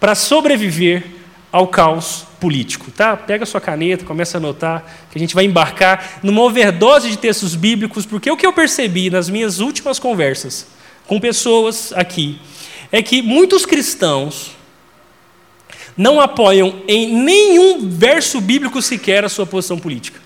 para 0.00 0.14
sobreviver 0.14 1.04
ao 1.50 1.68
caos 1.68 2.26
político, 2.40 2.90
tá? 2.90 3.16
Pega 3.16 3.46
sua 3.46 3.60
caneta, 3.60 4.04
começa 4.04 4.36
a 4.36 4.40
anotar, 4.40 4.84
que 5.10 5.16
a 5.16 5.20
gente 5.20 5.34
vai 5.34 5.44
embarcar 5.44 6.18
numa 6.22 6.42
overdose 6.42 7.08
de 7.08 7.16
textos 7.16 7.54
bíblicos, 7.54 8.04
porque 8.04 8.30
o 8.30 8.36
que 8.36 8.44
eu 8.44 8.52
percebi 8.52 9.08
nas 9.08 9.28
minhas 9.30 9.60
últimas 9.60 9.98
conversas 9.98 10.66
com 11.06 11.20
pessoas 11.20 11.92
aqui 11.92 12.40
é 12.90 13.02
que 13.02 13.22
muitos 13.22 13.64
cristãos 13.64 14.52
não 15.96 16.20
apoiam 16.20 16.82
em 16.88 17.14
nenhum 17.14 17.88
verso 17.88 18.40
bíblico 18.40 18.82
sequer 18.82 19.24
a 19.24 19.28
sua 19.28 19.46
posição 19.46 19.78
política. 19.78 20.20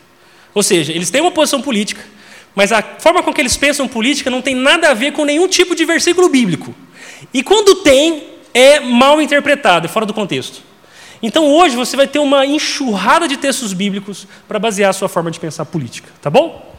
Ou 0.54 0.62
seja, 0.62 0.92
eles 0.92 1.10
têm 1.10 1.20
uma 1.20 1.30
posição 1.30 1.60
política, 1.60 2.02
mas 2.58 2.72
a 2.72 2.82
forma 2.82 3.22
com 3.22 3.32
que 3.32 3.40
eles 3.40 3.56
pensam 3.56 3.86
política 3.86 4.28
não 4.28 4.42
tem 4.42 4.52
nada 4.52 4.90
a 4.90 4.92
ver 4.92 5.12
com 5.12 5.24
nenhum 5.24 5.46
tipo 5.46 5.76
de 5.76 5.84
versículo 5.84 6.28
bíblico. 6.28 6.74
E 7.32 7.40
quando 7.40 7.84
tem, 7.84 8.30
é 8.52 8.80
mal 8.80 9.22
interpretado, 9.22 9.86
é 9.86 9.88
fora 9.88 10.04
do 10.04 10.12
contexto. 10.12 10.60
Então 11.22 11.46
hoje 11.46 11.76
você 11.76 11.96
vai 11.96 12.08
ter 12.08 12.18
uma 12.18 12.44
enxurrada 12.44 13.28
de 13.28 13.36
textos 13.36 13.72
bíblicos 13.72 14.26
para 14.48 14.58
basear 14.58 14.90
a 14.90 14.92
sua 14.92 15.08
forma 15.08 15.30
de 15.30 15.38
pensar 15.38 15.66
política, 15.66 16.08
tá 16.20 16.28
bom? 16.28 16.76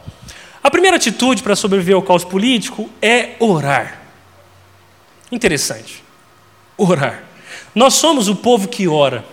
A 0.62 0.70
primeira 0.70 0.98
atitude 0.98 1.42
para 1.42 1.56
sobreviver 1.56 1.96
ao 1.96 2.02
caos 2.02 2.24
político 2.24 2.90
é 3.00 3.30
orar. 3.38 4.02
Interessante. 5.32 6.04
Orar. 6.76 7.24
Nós 7.74 7.94
somos 7.94 8.28
o 8.28 8.36
povo 8.36 8.68
que 8.68 8.86
ora. 8.86 9.24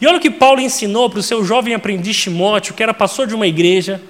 E 0.00 0.06
olha 0.06 0.16
o 0.16 0.20
que 0.20 0.30
Paulo 0.30 0.62
ensinou 0.62 1.10
para 1.10 1.20
o 1.20 1.22
seu 1.22 1.44
jovem 1.44 1.74
aprendiz 1.74 2.16
Timóteo, 2.16 2.72
que 2.72 2.82
era 2.82 2.94
pastor 2.94 3.26
de 3.26 3.34
uma 3.34 3.46
igreja, 3.46 4.00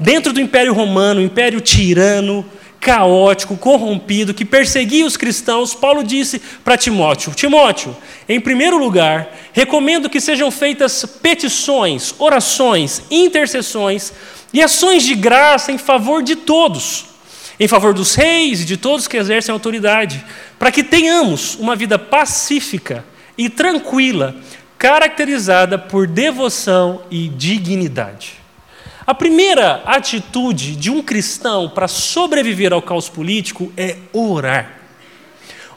dentro 0.00 0.32
do 0.32 0.40
Império 0.40 0.72
Romano, 0.72 1.20
império 1.20 1.60
tirano, 1.60 2.44
caótico, 2.80 3.58
corrompido, 3.58 4.32
que 4.32 4.44
perseguia 4.44 5.04
os 5.04 5.16
cristãos, 5.16 5.74
Paulo 5.74 6.02
disse 6.02 6.40
para 6.64 6.78
Timóteo: 6.78 7.34
Timóteo, 7.34 7.94
em 8.26 8.40
primeiro 8.40 8.78
lugar, 8.78 9.36
recomendo 9.52 10.08
que 10.08 10.20
sejam 10.20 10.50
feitas 10.50 11.04
petições, 11.04 12.14
orações, 12.18 13.02
intercessões 13.10 14.12
e 14.52 14.62
ações 14.62 15.02
de 15.02 15.14
graça 15.14 15.70
em 15.70 15.78
favor 15.78 16.22
de 16.22 16.34
todos, 16.34 17.04
em 17.60 17.68
favor 17.68 17.92
dos 17.92 18.14
reis 18.14 18.62
e 18.62 18.64
de 18.64 18.78
todos 18.78 19.06
que 19.06 19.18
exercem 19.18 19.52
autoridade, 19.52 20.24
para 20.58 20.72
que 20.72 20.82
tenhamos 20.82 21.56
uma 21.56 21.76
vida 21.76 21.98
pacífica 21.98 23.04
e 23.36 23.50
tranquila, 23.50 24.34
caracterizada 24.78 25.78
por 25.78 26.06
devoção 26.06 27.02
e 27.10 27.28
dignidade. 27.28 28.39
A 29.10 29.14
primeira 29.14 29.82
atitude 29.86 30.76
de 30.76 30.88
um 30.88 31.02
cristão 31.02 31.68
para 31.68 31.88
sobreviver 31.88 32.72
ao 32.72 32.80
caos 32.80 33.08
político 33.08 33.72
é 33.76 33.96
orar. 34.12 34.82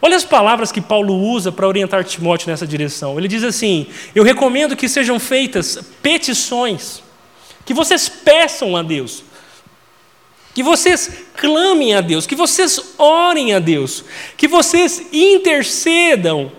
Olha 0.00 0.16
as 0.16 0.22
palavras 0.22 0.70
que 0.70 0.80
Paulo 0.80 1.12
usa 1.16 1.50
para 1.50 1.66
orientar 1.66 2.04
Timóteo 2.04 2.48
nessa 2.48 2.64
direção. 2.64 3.18
Ele 3.18 3.26
diz 3.26 3.42
assim: 3.42 3.88
Eu 4.14 4.22
recomendo 4.22 4.76
que 4.76 4.88
sejam 4.88 5.18
feitas 5.18 5.80
petições, 6.00 7.02
que 7.66 7.74
vocês 7.74 8.08
peçam 8.08 8.76
a 8.76 8.84
Deus, 8.84 9.24
que 10.54 10.62
vocês 10.62 11.24
clamem 11.36 11.92
a 11.92 12.00
Deus, 12.00 12.28
que 12.28 12.36
vocês 12.36 12.94
orem 12.96 13.52
a 13.52 13.58
Deus, 13.58 14.04
que 14.36 14.46
vocês 14.46 15.08
intercedam 15.12 16.52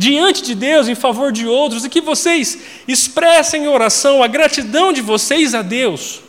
diante 0.00 0.40
de 0.40 0.54
Deus 0.54 0.88
em 0.88 0.94
favor 0.94 1.30
de 1.30 1.46
outros 1.46 1.84
e 1.84 1.90
que 1.90 2.00
vocês 2.00 2.58
expressem 2.88 3.64
em 3.64 3.68
oração 3.68 4.22
a 4.22 4.26
gratidão 4.26 4.94
de 4.94 5.02
vocês 5.02 5.54
a 5.54 5.60
Deus. 5.60 6.22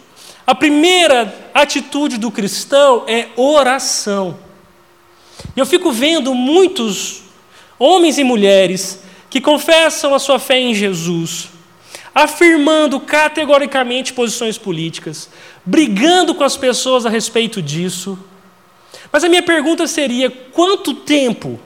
A 0.46 0.54
primeira 0.54 1.50
atitude 1.54 2.18
do 2.18 2.30
cristão 2.30 3.06
é 3.08 3.30
oração. 3.38 4.38
Eu 5.56 5.66
fico 5.66 5.90
vendo 5.90 6.36
muitos 6.36 7.22
homens 7.80 8.18
e 8.18 8.26
mulheres 8.26 9.00
que 9.30 9.40
confessam 9.40 10.14
a 10.14 10.20
sua 10.20 10.38
fé 10.38 10.60
em 10.60 10.76
Jesus, 10.76 11.48
afirmando 12.14 13.00
categoricamente 13.00 14.12
posições 14.12 14.58
políticas, 14.58 15.30
brigando 15.66 16.36
com 16.36 16.44
as 16.44 16.58
pessoas 16.58 17.06
a 17.06 17.10
respeito 17.10 17.62
disso. 17.62 18.20
Mas 19.10 19.24
a 19.24 19.30
minha 19.30 19.44
pergunta 19.44 19.88
seria: 19.88 20.30
quanto 20.30 20.94
tempo 20.94 21.58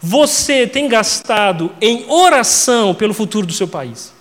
você 0.00 0.66
tem 0.66 0.88
gastado 0.88 1.72
em 1.80 2.04
oração 2.08 2.94
pelo 2.94 3.14
futuro 3.14 3.46
do 3.46 3.52
seu 3.52 3.66
país? 3.66 4.12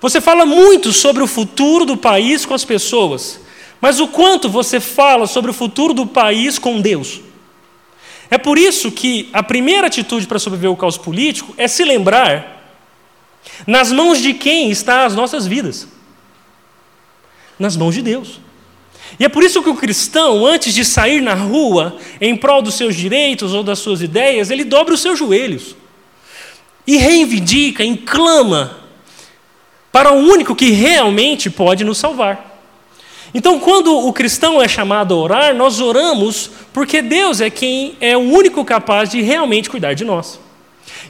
Você 0.00 0.20
fala 0.20 0.44
muito 0.44 0.92
sobre 0.92 1.22
o 1.22 1.26
futuro 1.26 1.86
do 1.86 1.96
país 1.96 2.44
com 2.44 2.54
as 2.54 2.64
pessoas, 2.64 3.40
mas 3.80 4.00
o 4.00 4.08
quanto 4.08 4.48
você 4.48 4.80
fala 4.80 5.26
sobre 5.26 5.50
o 5.50 5.54
futuro 5.54 5.94
do 5.94 6.06
país 6.06 6.58
com 6.58 6.80
Deus? 6.80 7.20
É 8.30 8.38
por 8.38 8.58
isso 8.58 8.90
que 8.90 9.28
a 9.32 9.42
primeira 9.42 9.86
atitude 9.86 10.26
para 10.26 10.38
sobreviver 10.38 10.70
ao 10.70 10.76
caos 10.76 10.98
político 10.98 11.54
é 11.56 11.68
se 11.68 11.84
lembrar 11.84 12.54
nas 13.66 13.92
mãos 13.92 14.20
de 14.20 14.34
quem 14.34 14.70
estão 14.70 15.00
as 15.00 15.14
nossas 15.14 15.46
vidas? 15.46 15.86
Nas 17.58 17.76
mãos 17.76 17.94
de 17.94 18.02
Deus. 18.02 18.40
E 19.18 19.24
é 19.24 19.28
por 19.28 19.42
isso 19.42 19.62
que 19.62 19.70
o 19.70 19.76
cristão, 19.76 20.44
antes 20.44 20.74
de 20.74 20.84
sair 20.84 21.20
na 21.20 21.34
rua 21.34 21.96
em 22.20 22.36
prol 22.36 22.60
dos 22.60 22.74
seus 22.74 22.96
direitos 22.96 23.52
ou 23.52 23.62
das 23.62 23.78
suas 23.78 24.02
ideias, 24.02 24.50
ele 24.50 24.64
dobra 24.64 24.94
os 24.94 25.00
seus 25.00 25.18
joelhos 25.18 25.76
e 26.86 26.96
reivindica, 26.96 27.84
inclama 27.84 28.78
para 29.90 30.12
o 30.12 30.16
único 30.16 30.54
que 30.54 30.70
realmente 30.70 31.48
pode 31.48 31.84
nos 31.84 31.98
salvar. 31.98 32.52
Então, 33.32 33.58
quando 33.58 33.96
o 33.96 34.12
cristão 34.12 34.62
é 34.62 34.68
chamado 34.68 35.14
a 35.14 35.16
orar, 35.16 35.54
nós 35.54 35.80
oramos 35.80 36.50
porque 36.72 37.02
Deus 37.02 37.40
é 37.40 37.50
quem 37.50 37.96
é 38.00 38.16
o 38.16 38.20
único 38.20 38.64
capaz 38.64 39.10
de 39.10 39.20
realmente 39.20 39.70
cuidar 39.70 39.94
de 39.94 40.04
nós. 40.04 40.38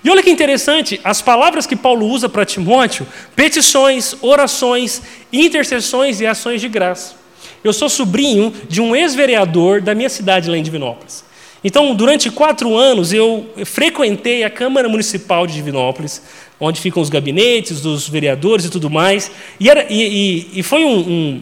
E 0.03 0.11
olha 0.11 0.23
que 0.23 0.31
interessante, 0.31 1.01
as 1.03 1.21
palavras 1.21 1.67
que 1.67 1.77
Paulo 1.77 2.07
usa 2.07 2.29
para 2.29 2.45
Timóteo: 2.45 3.07
petições, 3.35 4.15
orações, 4.23 5.03
intercessões 5.33 6.21
e 6.21 6.27
ações 6.27 6.61
de 6.61 6.69
graça. 6.69 7.24
Eu 7.65 7.73
sou 7.73 7.89
sobrinho 7.89 8.53
de 8.69 8.83
um 8.83 8.95
ex-vereador 8.95 9.81
da 9.81 9.95
minha 9.95 10.11
cidade 10.11 10.51
lá 10.51 10.59
em 10.59 10.63
Divinópolis. 10.63 11.25
Então, 11.65 11.95
durante 11.95 12.31
quatro 12.31 12.77
anos, 12.77 13.11
eu 13.11 13.49
frequentei 13.65 14.45
a 14.45 14.51
Câmara 14.51 14.87
Municipal 14.87 15.47
de 15.47 15.55
Divinópolis, 15.55 16.21
onde 16.61 16.79
ficam 16.79 17.03
os 17.03 17.09
gabinetes 17.09 17.81
dos 17.81 18.07
vereadores 18.07 18.67
e 18.67 18.71
tudo 18.71 18.91
mais. 18.91 19.31
E, 19.59 19.71
era, 19.71 19.91
e, 19.91 20.51
e, 20.55 20.61
e 20.61 20.63
foi 20.63 20.85
um, 20.85 20.99
um, 20.99 21.41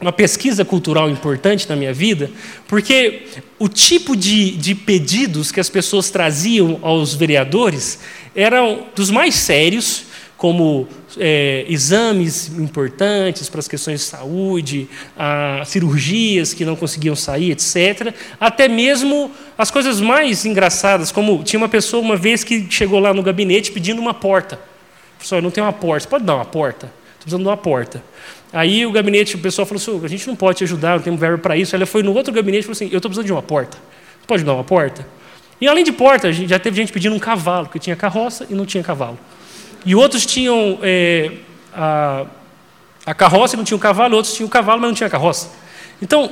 uma 0.00 0.12
pesquisa 0.12 0.64
cultural 0.64 1.10
importante 1.10 1.68
na 1.68 1.76
minha 1.76 1.92
vida, 1.92 2.30
porque 2.66 3.24
o 3.58 3.68
tipo 3.68 4.16
de, 4.16 4.52
de 4.52 4.74
pedidos 4.74 5.52
que 5.52 5.60
as 5.60 5.68
pessoas 5.68 6.08
traziam 6.08 6.78
aos 6.80 7.14
vereadores 7.14 7.98
eram 8.34 8.86
dos 8.96 9.10
mais 9.10 9.34
sérios, 9.34 10.04
como 10.38 10.88
é, 11.18 11.64
exames 11.68 12.48
importantes 12.48 13.48
para 13.48 13.60
as 13.60 13.68
questões 13.68 14.00
de 14.00 14.06
saúde, 14.06 14.88
cirurgias 15.66 16.54
que 16.54 16.64
não 16.64 16.76
conseguiam 16.76 17.16
sair, 17.16 17.52
etc. 17.52 18.14
Até 18.38 18.68
mesmo 18.68 19.30
as 19.56 19.70
coisas 19.70 20.00
mais 20.00 20.44
engraçadas, 20.44 21.10
como 21.10 21.42
tinha 21.42 21.58
uma 21.58 21.68
pessoa 21.68 22.02
uma 22.02 22.16
vez 22.16 22.44
que 22.44 22.66
chegou 22.70 22.98
lá 22.98 23.12
no 23.12 23.22
gabinete 23.22 23.72
pedindo 23.72 24.00
uma 24.00 24.14
porta. 24.14 24.58
Professor, 25.16 25.42
não 25.42 25.50
tem 25.50 25.62
uma 25.62 25.72
porta, 25.72 26.04
você 26.04 26.08
pode 26.08 26.24
dar 26.24 26.36
uma 26.36 26.44
porta? 26.44 26.86
Estou 26.86 27.24
precisando 27.24 27.42
de 27.42 27.48
uma 27.48 27.56
porta. 27.56 28.02
Aí 28.52 28.84
o 28.84 28.90
gabinete, 28.90 29.36
o 29.36 29.38
pessoal 29.38 29.66
falou 29.66 29.80
assim: 29.80 30.04
a 30.04 30.08
gente 30.08 30.26
não 30.26 30.34
pode 30.34 30.58
te 30.58 30.64
ajudar, 30.64 30.96
não 30.96 31.02
tem 31.02 31.12
um 31.12 31.16
verbo 31.16 31.38
para 31.38 31.56
isso. 31.56 31.74
Ela 31.76 31.86
foi 31.86 32.02
no 32.02 32.12
outro 32.14 32.32
gabinete 32.32 32.60
e 32.60 32.64
falou 32.64 32.72
assim: 32.72 32.88
eu 32.90 32.96
estou 32.96 33.08
precisando 33.08 33.26
de 33.26 33.32
uma 33.32 33.42
porta. 33.42 33.76
Você 33.76 34.26
pode 34.26 34.44
dar 34.44 34.54
uma 34.54 34.64
porta? 34.64 35.06
E 35.60 35.68
além 35.68 35.84
de 35.84 35.92
porta, 35.92 36.32
já 36.32 36.58
teve 36.58 36.76
gente 36.76 36.92
pedindo 36.92 37.14
um 37.14 37.18
cavalo, 37.18 37.66
porque 37.66 37.78
tinha 37.78 37.94
carroça 37.94 38.46
e 38.48 38.54
não 38.54 38.64
tinha 38.64 38.82
cavalo. 38.82 39.18
E 39.84 39.94
outros 39.94 40.26
tinham 40.26 40.78
é, 40.82 41.32
a, 41.72 42.26
a, 43.06 43.14
carroça 43.14 43.54
e 43.54 43.56
não 43.56 43.64
tinham 43.64 43.78
cavalo, 43.78 44.16
outros 44.16 44.34
tinham 44.34 44.48
cavalo, 44.48 44.80
mas 44.80 44.90
não 44.90 44.94
tinha 44.94 45.08
carroça. 45.10 45.50
Então, 46.02 46.30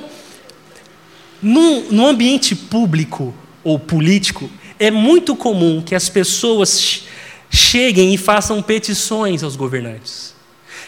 no 1.40 2.06
ambiente 2.06 2.54
público 2.54 3.34
ou 3.62 3.78
político, 3.78 4.50
é 4.78 4.90
muito 4.90 5.34
comum 5.34 5.82
que 5.82 5.94
as 5.94 6.08
pessoas 6.08 7.04
cheguem 7.50 8.14
e 8.14 8.18
façam 8.18 8.62
petições 8.62 9.42
aos 9.42 9.56
governantes. 9.56 10.34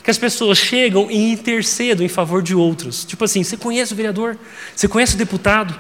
Que 0.03 0.11
as 0.11 0.19
pessoas 0.19 0.59
chegam 0.59 1.11
e 1.11 1.33
intercedam 1.33 2.05
em 2.05 2.09
favor 2.09 2.43
de 2.43 2.55
outros. 2.55 3.05
Tipo 3.05 3.25
assim, 3.25 3.43
você 3.43 3.57
conhece 3.57 3.93
o 3.93 3.97
vereador? 3.97 4.39
Você 4.75 4.89
conhece 4.89 5.15
o 5.15 5.19
deputado? 5.19 5.79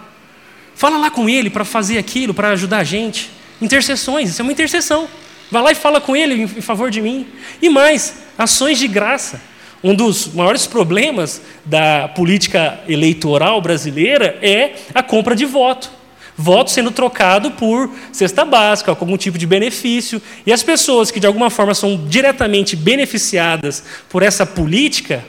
Fala 0.74 0.98
lá 0.98 1.10
com 1.10 1.28
ele 1.28 1.50
para 1.50 1.64
fazer 1.64 1.98
aquilo, 1.98 2.34
para 2.34 2.50
ajudar 2.50 2.78
a 2.78 2.84
gente. 2.84 3.30
Intercessões, 3.60 4.30
isso 4.30 4.40
é 4.40 4.42
uma 4.42 4.52
intercessão. 4.52 5.08
Vai 5.50 5.62
lá 5.62 5.72
e 5.72 5.74
fala 5.74 6.00
com 6.00 6.16
ele 6.16 6.42
em 6.42 6.60
favor 6.60 6.90
de 6.90 7.02
mim. 7.02 7.26
E 7.60 7.68
mais, 7.68 8.14
ações 8.38 8.78
de 8.78 8.86
graça. 8.86 9.40
Um 9.82 9.94
dos 9.94 10.28
maiores 10.34 10.66
problemas 10.66 11.40
da 11.64 12.06
política 12.08 12.80
eleitoral 12.86 13.60
brasileira 13.60 14.38
é 14.42 14.74
a 14.94 15.02
compra 15.02 15.34
de 15.34 15.46
voto. 15.46 15.90
Voto 16.36 16.70
sendo 16.70 16.90
trocado 16.90 17.50
por 17.52 17.90
cesta 18.12 18.44
básica, 18.44 18.90
algum 18.90 19.16
tipo 19.16 19.36
de 19.36 19.46
benefício. 19.46 20.22
E 20.46 20.52
as 20.52 20.62
pessoas 20.62 21.10
que 21.10 21.18
de 21.18 21.26
alguma 21.26 21.50
forma 21.50 21.74
são 21.74 22.06
diretamente 22.06 22.76
beneficiadas 22.76 23.82
por 24.08 24.22
essa 24.22 24.46
política 24.46 25.24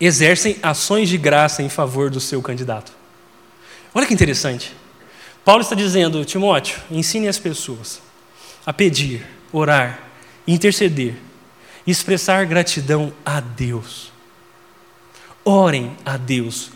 exercem 0.00 0.56
ações 0.62 1.08
de 1.08 1.16
graça 1.16 1.62
em 1.62 1.68
favor 1.68 2.10
do 2.10 2.20
seu 2.20 2.42
candidato. 2.42 2.92
Olha 3.94 4.06
que 4.06 4.14
interessante. 4.14 4.72
Paulo 5.44 5.62
está 5.62 5.74
dizendo, 5.74 6.24
Timóteo, 6.24 6.78
ensine 6.90 7.26
as 7.26 7.38
pessoas 7.38 8.00
a 8.68 8.72
pedir, 8.74 9.24
orar, 9.50 9.98
interceder, 10.46 11.14
expressar 11.86 12.44
gratidão 12.44 13.10
a 13.24 13.40
Deus. 13.40 14.12
Orem 15.42 15.96
a 16.04 16.18
Deus, 16.18 16.70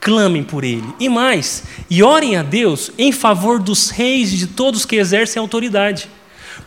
clamem 0.00 0.44
por 0.44 0.62
Ele. 0.62 0.86
E 1.00 1.08
mais, 1.08 1.64
e 1.90 2.00
orem 2.00 2.36
a 2.36 2.44
Deus 2.44 2.92
em 2.96 3.10
favor 3.10 3.58
dos 3.58 3.90
reis 3.90 4.32
e 4.32 4.36
de 4.36 4.46
todos 4.46 4.86
que 4.86 4.94
exercem 4.94 5.40
autoridade. 5.40 6.08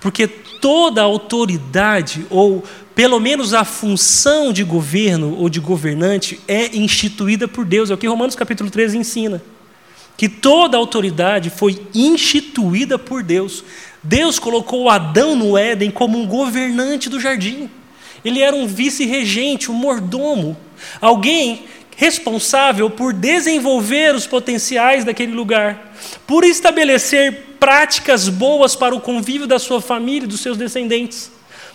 Porque 0.02 0.28
toda 0.28 1.02
autoridade, 1.02 2.26
ou 2.30 2.62
pelo 2.94 3.18
menos 3.18 3.54
a 3.54 3.64
função 3.64 4.52
de 4.52 4.66
governo 4.66 5.38
ou 5.38 5.48
de 5.48 5.62
governante, 5.62 6.38
é 6.50 6.76
instituída 6.76 7.48
por 7.48 7.64
Deus. 7.64 7.90
É 7.90 7.94
o 7.94 7.98
que 7.98 8.08
Romanos 8.08 8.36
capítulo 8.36 8.70
13 8.70 8.98
ensina. 8.98 9.42
Que 10.18 10.28
toda 10.28 10.78
autoridade 10.78 11.50
foi 11.50 11.82
instituída 11.94 13.00
por 13.00 13.24
Deus. 13.24 13.64
Deus 14.06 14.38
colocou 14.38 14.88
Adão 14.88 15.36
no 15.36 15.58
Éden 15.58 15.90
como 15.90 16.20
um 16.20 16.28
governante 16.28 17.10
do 17.10 17.20
jardim. 17.20 17.70
Ele 18.24 18.40
era 18.40 18.56
um 18.56 18.68
vice-regente, 18.68 19.72
um 19.72 19.74
mordomo, 19.74 20.56
alguém 21.02 21.64
responsável 21.96 22.90
por 22.90 23.14
desenvolver 23.14 24.14
os 24.14 24.28
potenciais 24.28 25.04
daquele 25.04 25.32
lugar, 25.32 25.96
por 26.28 26.44
estabelecer 26.44 27.56
práticas 27.60 28.30
boas 28.30 28.76
para 28.76 28.94
o 28.94 29.02
convívio 29.02 29.48
da 29.48 29.58
sua 29.58 29.82
família 29.82 30.26
e 30.26 30.30
dos 30.30 30.42
seus 30.42 30.56
descendentes. 30.58 31.32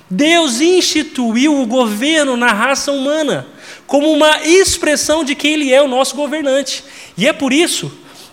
Deus 0.08 0.60
instituiu 0.60 1.60
o 1.60 1.66
governo 1.66 2.36
na 2.36 2.52
raça 2.52 2.92
humana 2.92 3.46
como 3.88 4.12
uma 4.12 4.42
expressão 4.44 5.24
de 5.24 5.34
que 5.34 5.48
Ele 5.48 5.72
é 5.72 5.82
o 5.82 5.88
nosso 5.88 6.14
governante. 6.14 6.84
E 7.16 7.26
é 7.26 7.32
por 7.32 7.52
isso 7.52 7.90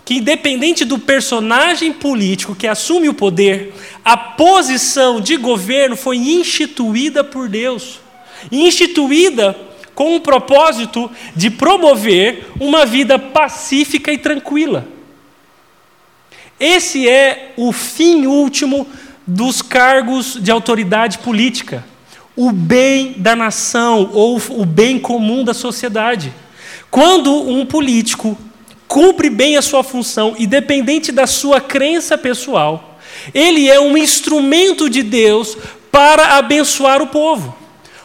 que, 0.08 0.14
independente 0.14 0.86
do 0.86 0.98
personagem 0.98 1.92
político 1.92 2.54
que 2.56 2.66
assume 2.66 3.10
o 3.10 3.14
poder, 3.14 3.74
a 4.02 4.16
posição 4.16 5.20
de 5.20 5.36
governo 5.36 5.94
foi 5.98 6.16
instituída 6.16 7.22
por 7.22 7.46
Deus 7.46 8.00
instituída 8.50 9.54
com 9.94 10.16
o 10.16 10.20
propósito 10.22 11.10
de 11.36 11.50
promover 11.50 12.46
uma 12.58 12.86
vida 12.86 13.18
pacífica 13.18 14.10
e 14.10 14.16
tranquila. 14.16 14.88
Esse 16.58 17.06
é 17.06 17.52
o 17.58 17.70
fim 17.70 18.24
último 18.24 18.86
dos 19.26 19.60
cargos 19.60 20.38
de 20.40 20.50
autoridade 20.50 21.18
política. 21.18 21.84
O 22.34 22.50
bem 22.50 23.12
da 23.18 23.36
nação 23.36 24.08
ou 24.14 24.40
o 24.50 24.64
bem 24.64 24.98
comum 24.98 25.44
da 25.44 25.52
sociedade. 25.52 26.32
Quando 26.90 27.30
um 27.46 27.66
político 27.66 28.38
cumpre 28.88 29.28
bem 29.28 29.56
a 29.56 29.62
sua 29.62 29.84
função, 29.84 30.34
independente 30.38 31.12
da 31.12 31.26
sua 31.26 31.60
crença 31.60 32.16
pessoal, 32.16 32.98
ele 33.34 33.68
é 33.68 33.78
um 33.78 33.96
instrumento 33.96 34.88
de 34.88 35.02
Deus 35.02 35.56
para 35.92 36.38
abençoar 36.38 37.02
o 37.02 37.08
povo. 37.08 37.56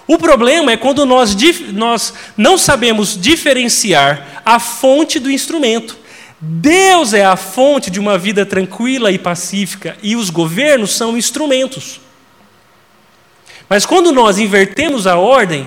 O 0.05 0.17
problema 0.17 0.73
é 0.73 0.77
quando 0.77 1.05
nós, 1.05 1.35
nós 1.71 2.13
não 2.35 2.57
sabemos 2.57 3.19
diferenciar 3.19 4.41
a 4.45 4.59
fonte 4.59 5.17
do 5.17 5.31
instrumento. 5.31 5.97
Deus 6.39 7.13
é 7.13 7.23
a 7.23 7.37
fonte 7.37 7.89
de 7.89 8.01
uma 8.01 8.17
vida 8.17 8.45
tranquila 8.45 9.11
e 9.11 9.17
pacífica, 9.17 9.97
e 10.03 10.15
os 10.17 10.29
governos 10.29 10.93
são 10.93 11.17
instrumentos. 11.17 12.01
Mas 13.69 13.85
quando 13.85 14.11
nós 14.11 14.37
invertemos 14.37 15.07
a 15.07 15.15
ordem, 15.15 15.65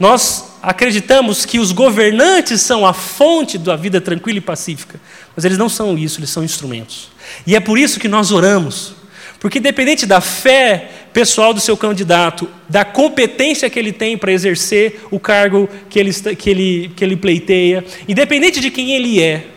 nós 0.00 0.53
acreditamos 0.64 1.44
que 1.44 1.58
os 1.58 1.72
governantes 1.72 2.60
são 2.62 2.86
a 2.86 2.92
fonte 2.92 3.58
da 3.58 3.76
vida 3.76 4.00
tranquila 4.00 4.38
e 4.38 4.40
pacífica, 4.40 4.98
mas 5.36 5.44
eles 5.44 5.58
não 5.58 5.68
são 5.68 5.96
isso, 5.98 6.18
eles 6.18 6.30
são 6.30 6.42
instrumentos. 6.42 7.10
E 7.46 7.54
é 7.54 7.60
por 7.60 7.78
isso 7.78 8.00
que 8.00 8.08
nós 8.08 8.32
oramos, 8.32 8.94
porque 9.38 9.58
independente 9.58 10.06
da 10.06 10.20
fé 10.20 10.90
pessoal 11.12 11.52
do 11.52 11.60
seu 11.60 11.76
candidato, 11.76 12.48
da 12.68 12.84
competência 12.84 13.68
que 13.68 13.78
ele 13.78 13.92
tem 13.92 14.16
para 14.16 14.32
exercer 14.32 15.02
o 15.10 15.20
cargo 15.20 15.68
que 15.90 15.98
ele, 15.98 16.12
que, 16.12 16.50
ele, 16.50 16.92
que 16.96 17.04
ele 17.04 17.16
pleiteia, 17.16 17.84
independente 18.08 18.58
de 18.58 18.70
quem 18.70 18.92
ele 18.92 19.20
é, 19.22 19.48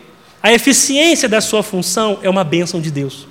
a 0.42 0.52
eficiência 0.52 1.28
da 1.28 1.40
sua 1.40 1.62
função 1.62 2.18
é 2.22 2.28
uma 2.28 2.44
bênção 2.44 2.80
de 2.80 2.90
Deus. 2.90 3.26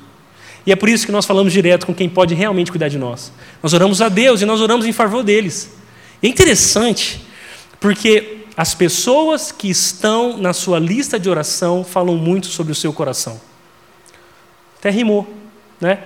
E 0.66 0.72
é 0.72 0.76
por 0.76 0.90
isso 0.90 1.06
que 1.06 1.12
nós 1.12 1.26
falamos 1.26 1.54
direto 1.54 1.86
com 1.86 1.94
quem 1.94 2.10
pode 2.10 2.34
realmente 2.34 2.72
cuidar 2.72 2.90
de 2.90 2.98
nós. 2.98 3.32
Nós 3.64 3.72
oramos 3.72 4.02
a 4.02 4.10
Deus 4.10 4.42
e 4.42 4.46
nós 4.46 4.60
oramos 4.60 4.86
em 4.86 4.92
favor 4.92 5.24
deles. 5.24 5.78
É 6.22 6.28
interessante 6.28 7.27
porque 7.80 8.46
as 8.56 8.74
pessoas 8.74 9.52
que 9.52 9.70
estão 9.70 10.38
na 10.38 10.52
sua 10.54 10.80
lista 10.80 11.20
de 11.20 11.30
oração 11.30 11.84
falam 11.84 12.18
muito 12.18 12.48
sobre 12.48 12.72
o 12.72 12.76
seu 12.76 12.92
coração. 12.92 13.40
Até 14.80 14.90
rimou, 14.90 15.32
né? 15.80 16.04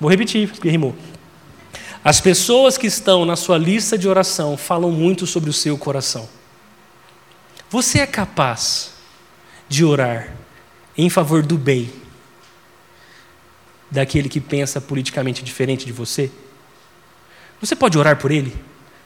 Vou 0.00 0.10
repetir, 0.10 0.48
porque 0.48 0.68
rimou. 0.68 0.96
As 2.04 2.20
pessoas 2.20 2.76
que 2.76 2.86
estão 2.88 3.24
na 3.24 3.36
sua 3.36 3.56
lista 3.56 3.96
de 3.96 4.08
oração 4.08 4.56
falam 4.56 4.90
muito 4.90 5.26
sobre 5.26 5.48
o 5.48 5.52
seu 5.52 5.78
coração. 5.78 6.28
Você 7.70 8.00
é 8.00 8.06
capaz 8.06 8.90
de 9.68 9.84
orar 9.84 10.34
em 10.98 11.08
favor 11.08 11.42
do 11.42 11.56
bem 11.56 11.90
daquele 13.90 14.28
que 14.28 14.40
pensa 14.40 14.80
politicamente 14.80 15.44
diferente 15.44 15.86
de 15.86 15.92
você? 15.92 16.30
Você 17.60 17.76
pode 17.76 17.96
orar 17.96 18.18
por 18.18 18.32
ele? 18.32 18.52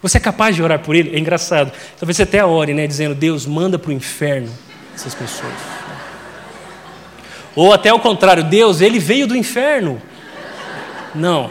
Você 0.03 0.19
é 0.19 0.21
capaz 0.21 0.55
de 0.55 0.63
orar 0.63 0.81
por 0.81 0.95
ele? 0.95 1.17
É 1.17 1.19
engraçado. 1.19 1.73
Talvez 1.99 2.17
você 2.17 2.23
até 2.23 2.45
ore, 2.45 2.75
né, 2.75 2.87
dizendo: 2.87 3.15
Deus, 3.15 3.47
manda 3.47 3.79
para 3.79 3.91
o 3.91 3.93
inferno 3.93 4.51
essas 4.95 5.15
pessoas. 5.15 5.53
Ou 7.55 7.73
até 7.73 7.93
o 7.93 7.99
contrário: 7.99 8.45
Deus, 8.45 8.81
ele 8.81 8.99
veio 8.99 9.27
do 9.27 9.37
inferno. 9.37 10.01
Não. 11.15 11.51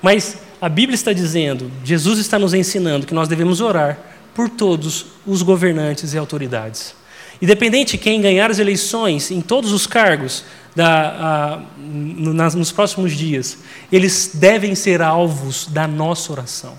Mas 0.00 0.38
a 0.60 0.68
Bíblia 0.68 0.94
está 0.94 1.12
dizendo, 1.12 1.70
Jesus 1.84 2.18
está 2.18 2.38
nos 2.38 2.54
ensinando 2.54 3.06
que 3.06 3.14
nós 3.14 3.28
devemos 3.28 3.60
orar 3.60 3.98
por 4.34 4.48
todos 4.48 5.06
os 5.26 5.42
governantes 5.42 6.14
e 6.14 6.18
autoridades. 6.18 6.94
Independente 7.40 7.92
de 7.92 7.98
quem 7.98 8.20
ganhar 8.20 8.50
as 8.50 8.58
eleições 8.58 9.30
em 9.30 9.40
todos 9.40 9.72
os 9.72 9.86
cargos 9.86 10.44
da, 10.74 11.08
a, 11.10 11.62
nas, 11.78 12.54
nos 12.54 12.72
próximos 12.72 13.12
dias, 13.12 13.58
eles 13.90 14.30
devem 14.34 14.74
ser 14.74 15.02
alvos 15.02 15.66
da 15.66 15.86
nossa 15.86 16.32
oração 16.32 16.78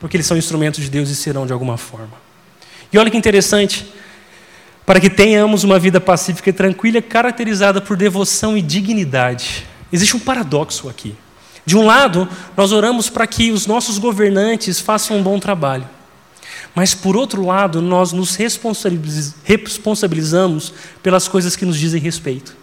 porque 0.00 0.16
eles 0.16 0.26
são 0.26 0.36
instrumentos 0.36 0.82
de 0.82 0.90
Deus 0.90 1.10
e 1.10 1.16
serão 1.16 1.46
de 1.46 1.52
alguma 1.52 1.76
forma. 1.76 2.14
E 2.92 2.98
olha 2.98 3.10
que 3.10 3.16
interessante, 3.16 3.86
para 4.84 5.00
que 5.00 5.08
tenhamos 5.08 5.64
uma 5.64 5.78
vida 5.78 6.00
pacífica 6.00 6.50
e 6.50 6.52
tranquila, 6.52 7.00
caracterizada 7.00 7.80
por 7.80 7.96
devoção 7.96 8.56
e 8.56 8.62
dignidade. 8.62 9.66
Existe 9.92 10.16
um 10.16 10.20
paradoxo 10.20 10.88
aqui. 10.88 11.14
De 11.64 11.76
um 11.76 11.86
lado, 11.86 12.28
nós 12.56 12.72
oramos 12.72 13.08
para 13.08 13.24
que 13.26 13.52
os 13.52 13.66
nossos 13.66 13.98
governantes 13.98 14.80
façam 14.80 15.18
um 15.18 15.22
bom 15.22 15.38
trabalho. 15.38 15.88
Mas, 16.74 16.94
por 16.94 17.16
outro 17.16 17.46
lado, 17.46 17.80
nós 17.80 18.12
nos 18.12 18.34
responsabilizamos 18.34 20.74
pelas 21.02 21.28
coisas 21.28 21.54
que 21.54 21.64
nos 21.64 21.78
dizem 21.78 22.00
respeito. 22.00 22.56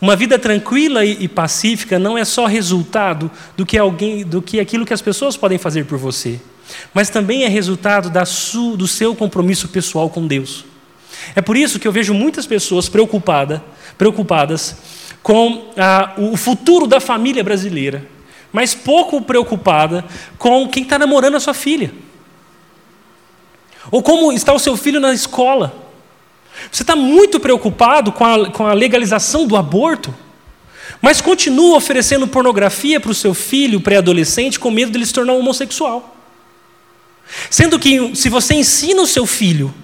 Uma 0.00 0.14
vida 0.14 0.38
tranquila 0.38 1.04
e 1.04 1.26
pacífica 1.26 1.98
não 1.98 2.18
é 2.18 2.24
só 2.24 2.46
resultado 2.46 3.30
do 3.56 3.64
que, 3.64 3.78
alguém, 3.78 4.24
do 4.24 4.42
que 4.42 4.60
aquilo 4.60 4.84
que 4.84 4.92
as 4.92 5.00
pessoas 5.00 5.36
podem 5.36 5.56
fazer 5.56 5.86
por 5.86 5.96
você, 5.96 6.38
mas 6.92 7.08
também 7.08 7.44
é 7.44 7.48
resultado 7.48 8.10
da 8.10 8.26
su, 8.26 8.76
do 8.76 8.86
seu 8.86 9.14
compromisso 9.14 9.68
pessoal 9.68 10.10
com 10.10 10.26
Deus. 10.26 10.64
É 11.34 11.40
por 11.40 11.56
isso 11.56 11.78
que 11.78 11.88
eu 11.88 11.92
vejo 11.92 12.12
muitas 12.12 12.46
pessoas 12.46 12.88
preocupada, 12.88 13.64
preocupadas 13.96 14.76
com 15.22 15.72
o 16.18 16.36
futuro 16.36 16.86
da 16.86 17.00
família 17.00 17.42
brasileira, 17.42 18.06
mas 18.52 18.74
pouco 18.74 19.20
preocupada 19.22 20.04
com 20.38 20.68
quem 20.68 20.82
está 20.82 20.98
namorando 20.98 21.36
a 21.36 21.40
sua 21.40 21.54
filha. 21.54 21.92
Ou 23.90 24.02
como 24.02 24.32
está 24.32 24.52
o 24.52 24.58
seu 24.58 24.76
filho 24.76 25.00
na 25.00 25.12
escola. 25.12 25.85
Você 26.70 26.82
está 26.82 26.96
muito 26.96 27.38
preocupado 27.38 28.12
com 28.12 28.24
a, 28.24 28.50
com 28.50 28.66
a 28.66 28.72
legalização 28.72 29.46
do 29.46 29.56
aborto, 29.56 30.14
mas 31.00 31.20
continua 31.20 31.76
oferecendo 31.76 32.26
pornografia 32.26 32.98
para 32.98 33.10
o 33.10 33.14
seu 33.14 33.34
filho 33.34 33.80
pré-adolescente 33.80 34.58
com 34.58 34.70
medo 34.70 34.92
de 34.92 34.98
ele 34.98 35.06
se 35.06 35.12
tornar 35.12 35.34
homossexual. 35.34 36.16
Sendo 37.50 37.78
que, 37.78 38.14
se 38.14 38.28
você 38.28 38.54
ensina 38.54 39.02
o 39.02 39.06
seu 39.06 39.26
filho 39.26 39.74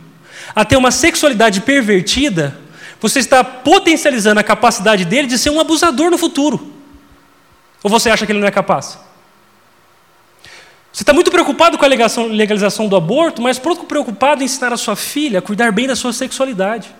a 0.54 0.64
ter 0.64 0.76
uma 0.76 0.90
sexualidade 0.90 1.60
pervertida, 1.60 2.58
você 3.00 3.18
está 3.18 3.42
potencializando 3.42 4.40
a 4.40 4.44
capacidade 4.44 5.04
dele 5.04 5.26
de 5.26 5.38
ser 5.38 5.50
um 5.50 5.60
abusador 5.60 6.10
no 6.10 6.18
futuro. 6.18 6.72
Ou 7.82 7.90
você 7.90 8.10
acha 8.10 8.24
que 8.24 8.32
ele 8.32 8.38
não 8.38 8.46
é 8.46 8.50
capaz? 8.52 8.98
Você 10.92 11.02
está 11.02 11.14
muito 11.14 11.30
preocupado 11.30 11.78
com 11.78 11.84
a 11.86 11.88
legalização 11.88 12.86
do 12.86 12.94
aborto, 12.94 13.40
mas 13.40 13.58
pouco 13.58 13.86
preocupado 13.86 14.42
em 14.42 14.44
ensinar 14.44 14.72
a 14.74 14.76
sua 14.76 14.94
filha 14.94 15.38
a 15.38 15.42
cuidar 15.42 15.72
bem 15.72 15.86
da 15.86 15.96
sua 15.96 16.12
sexualidade. 16.12 16.94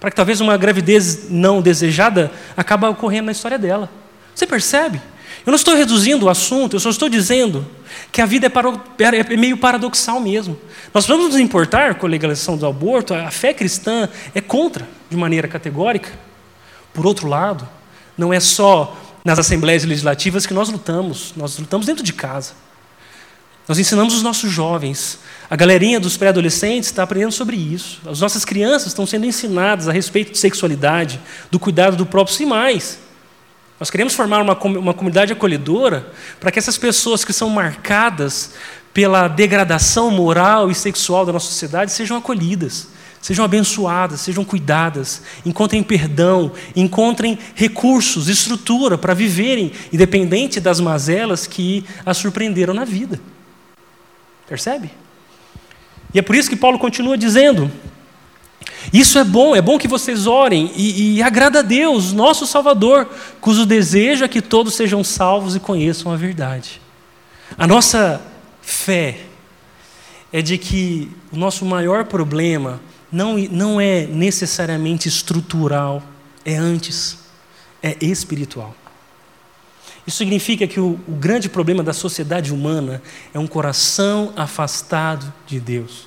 Para 0.00 0.10
que 0.10 0.16
talvez 0.16 0.40
uma 0.40 0.56
gravidez 0.56 1.30
não 1.30 1.62
desejada 1.62 2.32
acabe 2.56 2.86
ocorrendo 2.86 3.26
na 3.26 3.32
história 3.32 3.56
dela. 3.58 3.88
Você 4.34 4.46
percebe? 4.46 5.00
Eu 5.46 5.50
não 5.50 5.56
estou 5.56 5.76
reduzindo 5.76 6.26
o 6.26 6.28
assunto, 6.28 6.74
eu 6.74 6.80
só 6.80 6.90
estou 6.90 7.08
dizendo 7.08 7.64
que 8.10 8.20
a 8.20 8.26
vida 8.26 8.46
é, 8.46 9.32
é 9.32 9.36
meio 9.36 9.58
paradoxal 9.58 10.18
mesmo. 10.18 10.58
Nós 10.92 11.06
vamos 11.06 11.26
nos 11.26 11.38
importar 11.38 11.94
com 11.94 12.06
a 12.06 12.08
legalização 12.08 12.56
do 12.56 12.66
aborto, 12.66 13.14
a 13.14 13.30
fé 13.30 13.54
cristã 13.54 14.08
é 14.34 14.40
contra 14.40 14.88
de 15.08 15.16
maneira 15.16 15.46
categórica. 15.46 16.10
Por 16.92 17.06
outro 17.06 17.28
lado, 17.28 17.68
não 18.18 18.32
é 18.32 18.40
só 18.40 18.96
nas 19.24 19.38
assembleias 19.38 19.84
legislativas 19.84 20.46
que 20.46 20.54
nós 20.54 20.68
lutamos, 20.68 21.32
nós 21.36 21.58
lutamos 21.58 21.86
dentro 21.86 22.02
de 22.02 22.12
casa. 22.12 22.54
Nós 23.66 23.78
ensinamos 23.78 24.14
os 24.14 24.22
nossos 24.22 24.50
jovens. 24.50 25.18
A 25.48 25.56
galerinha 25.56 25.98
dos 25.98 26.16
pré-adolescentes 26.16 26.90
está 26.90 27.02
aprendendo 27.02 27.32
sobre 27.32 27.56
isso. 27.56 28.00
As 28.06 28.20
nossas 28.20 28.44
crianças 28.44 28.88
estão 28.88 29.06
sendo 29.06 29.24
ensinadas 29.24 29.88
a 29.88 29.92
respeito 29.92 30.32
de 30.32 30.38
sexualidade, 30.38 31.20
do 31.50 31.58
cuidado 31.58 31.96
do 31.96 32.04
próprio 32.04 32.42
e 32.42 32.46
mais. 32.46 32.98
Nós 33.80 33.90
queremos 33.90 34.14
formar 34.14 34.42
uma, 34.42 34.54
uma 34.78 34.94
comunidade 34.94 35.32
acolhedora 35.32 36.12
para 36.38 36.50
que 36.50 36.58
essas 36.58 36.76
pessoas 36.78 37.24
que 37.24 37.32
são 37.32 37.48
marcadas 37.48 38.52
pela 38.92 39.26
degradação 39.26 40.10
moral 40.10 40.70
e 40.70 40.74
sexual 40.74 41.26
da 41.26 41.32
nossa 41.32 41.48
sociedade 41.48 41.90
sejam 41.90 42.16
acolhidas, 42.16 42.88
sejam 43.20 43.44
abençoadas, 43.44 44.20
sejam 44.20 44.44
cuidadas, 44.44 45.22
encontrem 45.44 45.82
perdão, 45.82 46.52
encontrem 46.76 47.38
recursos, 47.54 48.28
estrutura 48.28 48.96
para 48.96 49.14
viverem, 49.14 49.72
independente 49.92 50.60
das 50.60 50.78
mazelas 50.78 51.46
que 51.46 51.84
as 52.06 52.18
surpreenderam 52.18 52.72
na 52.72 52.84
vida. 52.84 53.18
Percebe? 54.46 54.90
E 56.12 56.18
é 56.18 56.22
por 56.22 56.36
isso 56.36 56.48
que 56.48 56.56
Paulo 56.56 56.78
continua 56.78 57.18
dizendo: 57.18 57.70
Isso 58.92 59.18
é 59.18 59.24
bom, 59.24 59.56
é 59.56 59.62
bom 59.62 59.78
que 59.78 59.88
vocês 59.88 60.26
orem 60.26 60.70
e, 60.76 61.16
e 61.16 61.22
agrada 61.22 61.58
a 61.58 61.62
Deus, 61.62 62.12
nosso 62.12 62.46
Salvador, 62.46 63.08
cujo 63.40 63.66
desejo 63.66 64.24
é 64.24 64.28
que 64.28 64.40
todos 64.40 64.74
sejam 64.74 65.02
salvos 65.02 65.56
e 65.56 65.60
conheçam 65.60 66.12
a 66.12 66.16
verdade. 66.16 66.80
A 67.58 67.66
nossa 67.66 68.20
fé 68.62 69.20
é 70.32 70.40
de 70.42 70.58
que 70.58 71.10
o 71.32 71.36
nosso 71.36 71.64
maior 71.64 72.04
problema 72.04 72.80
não, 73.10 73.38
não 73.38 73.80
é 73.80 74.06
necessariamente 74.06 75.08
estrutural, 75.08 76.02
é 76.44 76.56
antes, 76.56 77.18
é 77.82 77.96
espiritual. 78.00 78.74
Isso 80.06 80.18
significa 80.18 80.66
que 80.66 80.78
o, 80.78 80.98
o 81.08 81.12
grande 81.12 81.48
problema 81.48 81.82
da 81.82 81.92
sociedade 81.92 82.52
humana 82.52 83.02
é 83.32 83.38
um 83.38 83.46
coração 83.46 84.32
afastado 84.36 85.32
de 85.46 85.58
Deus. 85.58 86.06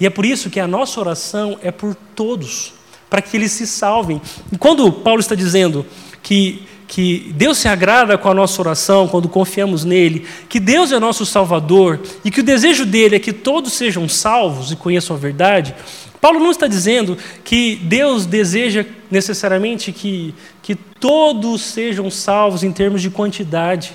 E 0.00 0.06
é 0.06 0.10
por 0.10 0.24
isso 0.24 0.50
que 0.50 0.58
a 0.58 0.66
nossa 0.66 0.98
oração 0.98 1.58
é 1.62 1.70
por 1.70 1.94
todos, 1.94 2.74
para 3.08 3.22
que 3.22 3.36
eles 3.36 3.52
se 3.52 3.66
salvem. 3.66 4.20
E 4.50 4.58
quando 4.58 4.90
Paulo 4.90 5.20
está 5.20 5.34
dizendo 5.34 5.86
que, 6.22 6.62
que 6.88 7.32
Deus 7.36 7.58
se 7.58 7.68
agrada 7.68 8.18
com 8.18 8.28
a 8.28 8.34
nossa 8.34 8.60
oração, 8.60 9.06
quando 9.06 9.28
confiamos 9.28 9.84
nele, 9.84 10.26
que 10.48 10.58
Deus 10.58 10.90
é 10.90 10.98
nosso 10.98 11.24
Salvador 11.24 12.00
e 12.24 12.30
que 12.30 12.40
o 12.40 12.44
desejo 12.44 12.84
dele 12.84 13.16
é 13.16 13.20
que 13.20 13.32
todos 13.32 13.74
sejam 13.74 14.08
salvos 14.08 14.72
e 14.72 14.76
conheçam 14.76 15.14
a 15.14 15.18
verdade, 15.18 15.74
Paulo 16.20 16.38
não 16.38 16.50
está 16.50 16.66
dizendo 16.66 17.16
que 17.44 17.76
Deus 17.76 18.26
deseja 18.26 18.84
necessariamente 19.10 19.92
que, 19.92 20.34
que 20.62 20.74
todos 20.74 21.62
sejam 21.62 22.10
salvos 22.10 22.62
em 22.62 22.72
termos 22.72 23.02
de 23.02 23.10
quantidade. 23.10 23.92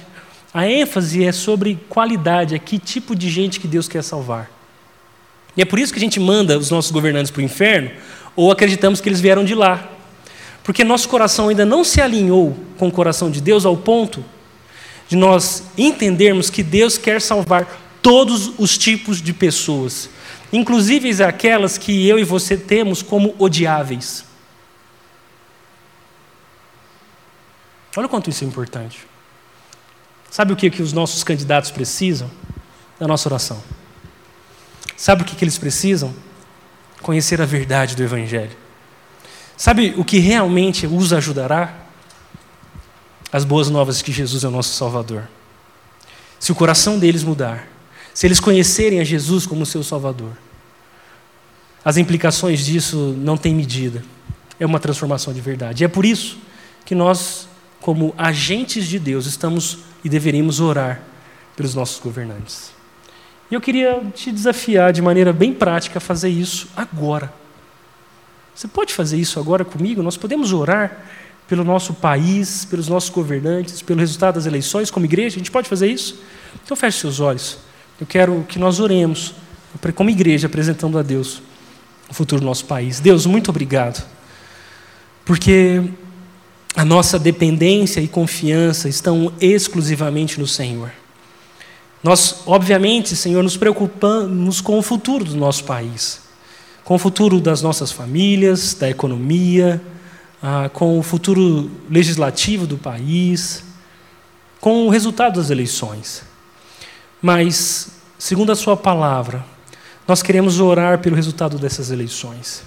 A 0.54 0.68
ênfase 0.68 1.24
é 1.24 1.32
sobre 1.32 1.80
qualidade, 1.90 2.56
é 2.56 2.60
que 2.60 2.78
tipo 2.78 3.16
de 3.16 3.30
gente 3.30 3.60
que 3.60 3.68
Deus 3.68 3.88
quer 3.88 4.04
salvar. 4.04 4.50
E 5.56 5.62
é 5.62 5.66
por 5.66 5.80
isso 5.80 5.92
que 5.92 6.00
a 6.00 6.02
gente 6.02 6.20
manda 6.20 6.58
os 6.58 6.70
nossos 6.70 6.92
governantes 6.92 7.32
para 7.32 7.42
o 7.42 7.44
inferno, 7.44 7.92
ou 8.36 8.52
acreditamos 8.52 9.02
que 9.02 9.10
eles 9.10 9.20
vieram 9.20 9.44
de 9.44 9.56
lá. 9.56 9.90
Porque 10.64 10.84
nosso 10.84 11.10
coração 11.10 11.50
ainda 11.50 11.66
não 11.66 11.84
se 11.84 12.00
alinhou 12.02 12.56
com 12.78 12.88
o 12.88 12.92
coração 12.92 13.32
de 13.32 13.42
Deus 13.42 13.66
ao 13.66 13.76
ponto 13.76 14.24
de 15.10 15.16
nós 15.18 15.64
entendermos 15.78 16.50
que 16.50 16.64
Deus 16.64 16.98
quer 16.98 17.22
salvar 17.22 17.68
todos 18.02 18.54
os 18.58 18.78
tipos 18.78 19.22
de 19.22 19.34
pessoas 19.34 20.10
inclusive 20.52 21.24
aquelas 21.24 21.78
que 21.78 22.08
eu 22.08 22.20
e 22.20 22.24
você 22.24 22.58
temos 22.58 23.02
como 23.02 23.36
odiáveis. 23.40 24.26
Olha 27.96 28.06
o 28.06 28.10
quanto 28.10 28.30
isso 28.30 28.44
é 28.44 28.48
importante. 28.48 29.06
Sabe 30.30 30.54
o 30.54 30.56
que, 30.56 30.70
que 30.70 30.82
os 30.82 30.94
nossos 30.94 31.24
candidatos 31.24 31.72
precisam? 31.72 32.32
Da 32.98 33.08
nossa 33.08 33.28
oração. 33.28 33.62
Sabe 34.96 35.24
o 35.24 35.26
que, 35.26 35.36
que 35.36 35.44
eles 35.44 35.58
precisam? 35.58 36.14
Conhecer 37.02 37.42
a 37.42 37.46
verdade 37.46 37.96
do 37.96 38.04
Evangelho. 38.04 38.56
Sabe 39.58 39.94
o 39.98 40.06
que 40.06 40.20
realmente 40.20 40.88
os 40.88 41.12
ajudará? 41.12 41.76
As 43.32 43.44
boas 43.44 43.70
novas 43.70 43.98
de 43.98 44.04
que 44.04 44.12
Jesus 44.12 44.44
é 44.44 44.48
o 44.48 44.52
nosso 44.52 44.74
Salvador. 44.74 45.28
Se 46.40 46.52
o 46.52 46.56
coração 46.56 46.98
deles 46.98 47.24
mudar, 47.24 47.68
se 48.14 48.28
eles 48.28 48.40
conhecerem 48.40 49.00
a 49.00 49.04
Jesus 49.04 49.46
como 49.46 49.66
seu 49.66 49.84
Salvador, 49.84 50.32
as 51.84 51.98
implicações 51.98 52.66
disso 52.66 53.16
não 53.18 53.38
têm 53.38 53.56
medida. 53.56 54.04
É 54.60 54.66
uma 54.66 54.80
transformação 54.80 55.34
de 55.34 55.42
verdade. 55.42 55.84
E 55.84 55.86
é 55.86 55.88
por 55.88 56.06
isso 56.06 56.38
que 56.86 56.94
nós, 56.94 57.48
como 57.80 58.14
agentes 58.18 58.88
de 58.88 59.00
Deus, 59.00 59.26
estamos 59.26 59.80
e 60.04 60.10
deveríamos 60.10 60.60
orar 60.60 61.02
pelos 61.56 61.74
nossos 61.74 62.00
governantes. 62.00 62.72
E 63.50 63.56
eu 63.56 63.62
queria 63.62 64.02
te 64.14 64.32
desafiar 64.32 64.94
de 64.94 65.02
maneira 65.02 65.34
bem 65.34 65.54
prática 65.54 65.98
a 65.98 66.02
fazer 66.02 66.30
isso 66.30 66.68
agora. 66.76 67.34
Você 68.54 68.68
pode 68.68 68.94
fazer 68.94 69.18
isso 69.18 69.40
agora 69.40 69.66
comigo? 69.66 70.04
Nós 70.04 70.18
podemos 70.18 70.54
orar 70.54 71.06
pelo 71.48 71.64
nosso 71.64 71.94
país, 71.94 72.64
pelos 72.64 72.88
nossos 72.88 73.10
governantes, 73.10 73.82
pelo 73.82 74.00
resultado 74.00 74.36
das 74.36 74.46
eleições 74.46 74.92
como 74.92 75.06
igreja? 75.06 75.36
A 75.36 75.40
gente 75.40 75.52
pode 75.52 75.68
fazer 75.68 75.88
isso? 75.88 76.22
Então 76.64 76.78
feche 76.78 77.00
seus 77.00 77.20
olhos. 77.20 77.58
Eu 78.02 78.08
quero 78.08 78.44
que 78.50 78.58
nós 78.58 78.80
oremos, 78.80 79.36
como 79.94 80.10
igreja, 80.10 80.48
apresentando 80.48 80.98
a 80.98 81.04
Deus 81.04 81.40
o 82.10 82.16
futuro 82.16 82.42
do 82.42 82.48
nosso 82.48 82.66
país. 82.66 83.00
Deus, 83.00 83.28
muito 83.28 83.52
obrigado, 83.52 84.04
porque 85.24 85.84
a 86.76 86.84
nossa 86.84 87.20
dependência 87.20 88.02
e 88.02 88.08
confiança 88.08 88.90
estão 88.90 89.32
exclusivamente 89.40 90.40
no 90.40 90.48
Senhor. 90.48 90.92
Nós, 92.04 92.42
obviamente, 92.48 93.16
Senhor, 93.16 93.44
nos 93.44 93.56
preocupamos 93.56 94.62
com 94.62 94.80
o 94.80 94.82
futuro 94.82 95.24
do 95.24 95.36
nosso 95.36 95.64
país, 95.66 96.22
com 96.84 96.96
o 96.96 96.98
futuro 96.98 97.40
das 97.40 97.62
nossas 97.62 97.92
famílias, 97.92 98.74
da 98.74 98.90
economia, 98.90 99.80
ah, 100.42 100.72
com 100.74 100.98
o 100.98 101.04
futuro 101.04 101.70
legislativo 101.88 102.66
do 102.66 102.80
país, 102.80 103.64
com 104.60 104.88
o 104.88 104.90
resultado 104.90 105.36
das 105.36 105.52
eleições. 105.52 106.31
Mas, 107.22 107.90
segundo 108.18 108.52
a 108.52 108.56
Sua 108.56 108.76
palavra, 108.76 109.46
nós 110.08 110.24
queremos 110.24 110.60
orar 110.60 111.00
pelo 111.00 111.16
resultado 111.16 111.60
dessas 111.60 111.92
eleições. 111.92 112.64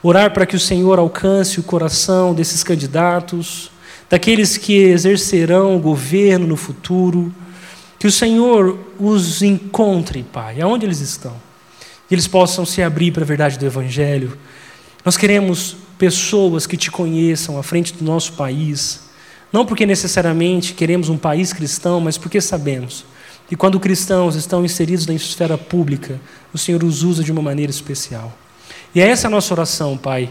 Orar 0.00 0.32
para 0.32 0.46
que 0.46 0.54
o 0.54 0.60
Senhor 0.60 0.98
alcance 1.00 1.58
o 1.58 1.62
coração 1.64 2.32
desses 2.32 2.62
candidatos, 2.62 3.70
daqueles 4.08 4.56
que 4.56 4.74
exercerão 4.76 5.76
o 5.76 5.80
governo 5.80 6.46
no 6.46 6.56
futuro. 6.56 7.34
Que 7.98 8.06
o 8.06 8.12
Senhor 8.12 8.78
os 8.96 9.42
encontre, 9.42 10.22
Pai, 10.22 10.60
aonde 10.60 10.86
eles 10.86 11.00
estão. 11.00 11.34
Que 12.08 12.14
eles 12.14 12.28
possam 12.28 12.64
se 12.64 12.82
abrir 12.82 13.10
para 13.10 13.24
a 13.24 13.26
verdade 13.26 13.58
do 13.58 13.66
Evangelho. 13.66 14.38
Nós 15.04 15.16
queremos 15.16 15.76
pessoas 15.98 16.64
que 16.64 16.76
te 16.76 16.92
conheçam 16.92 17.58
à 17.58 17.62
frente 17.64 17.92
do 17.92 18.04
nosso 18.04 18.34
país. 18.34 19.00
Não 19.52 19.66
porque 19.66 19.84
necessariamente 19.84 20.74
queremos 20.74 21.08
um 21.08 21.18
país 21.18 21.52
cristão, 21.52 22.00
mas 22.00 22.16
porque 22.16 22.40
sabemos 22.40 23.04
que 23.48 23.56
quando 23.56 23.78
cristãos 23.78 24.34
estão 24.34 24.64
inseridos 24.64 25.06
na 25.06 25.14
esfera 25.14 25.56
pública, 25.56 26.20
o 26.52 26.58
Senhor 26.58 26.82
os 26.82 27.02
usa 27.02 27.22
de 27.22 27.30
uma 27.30 27.42
maneira 27.42 27.70
especial. 27.70 28.36
E 28.94 29.00
é 29.00 29.08
essa 29.08 29.28
a 29.28 29.30
nossa 29.30 29.52
oração, 29.54 29.96
Pai. 29.96 30.30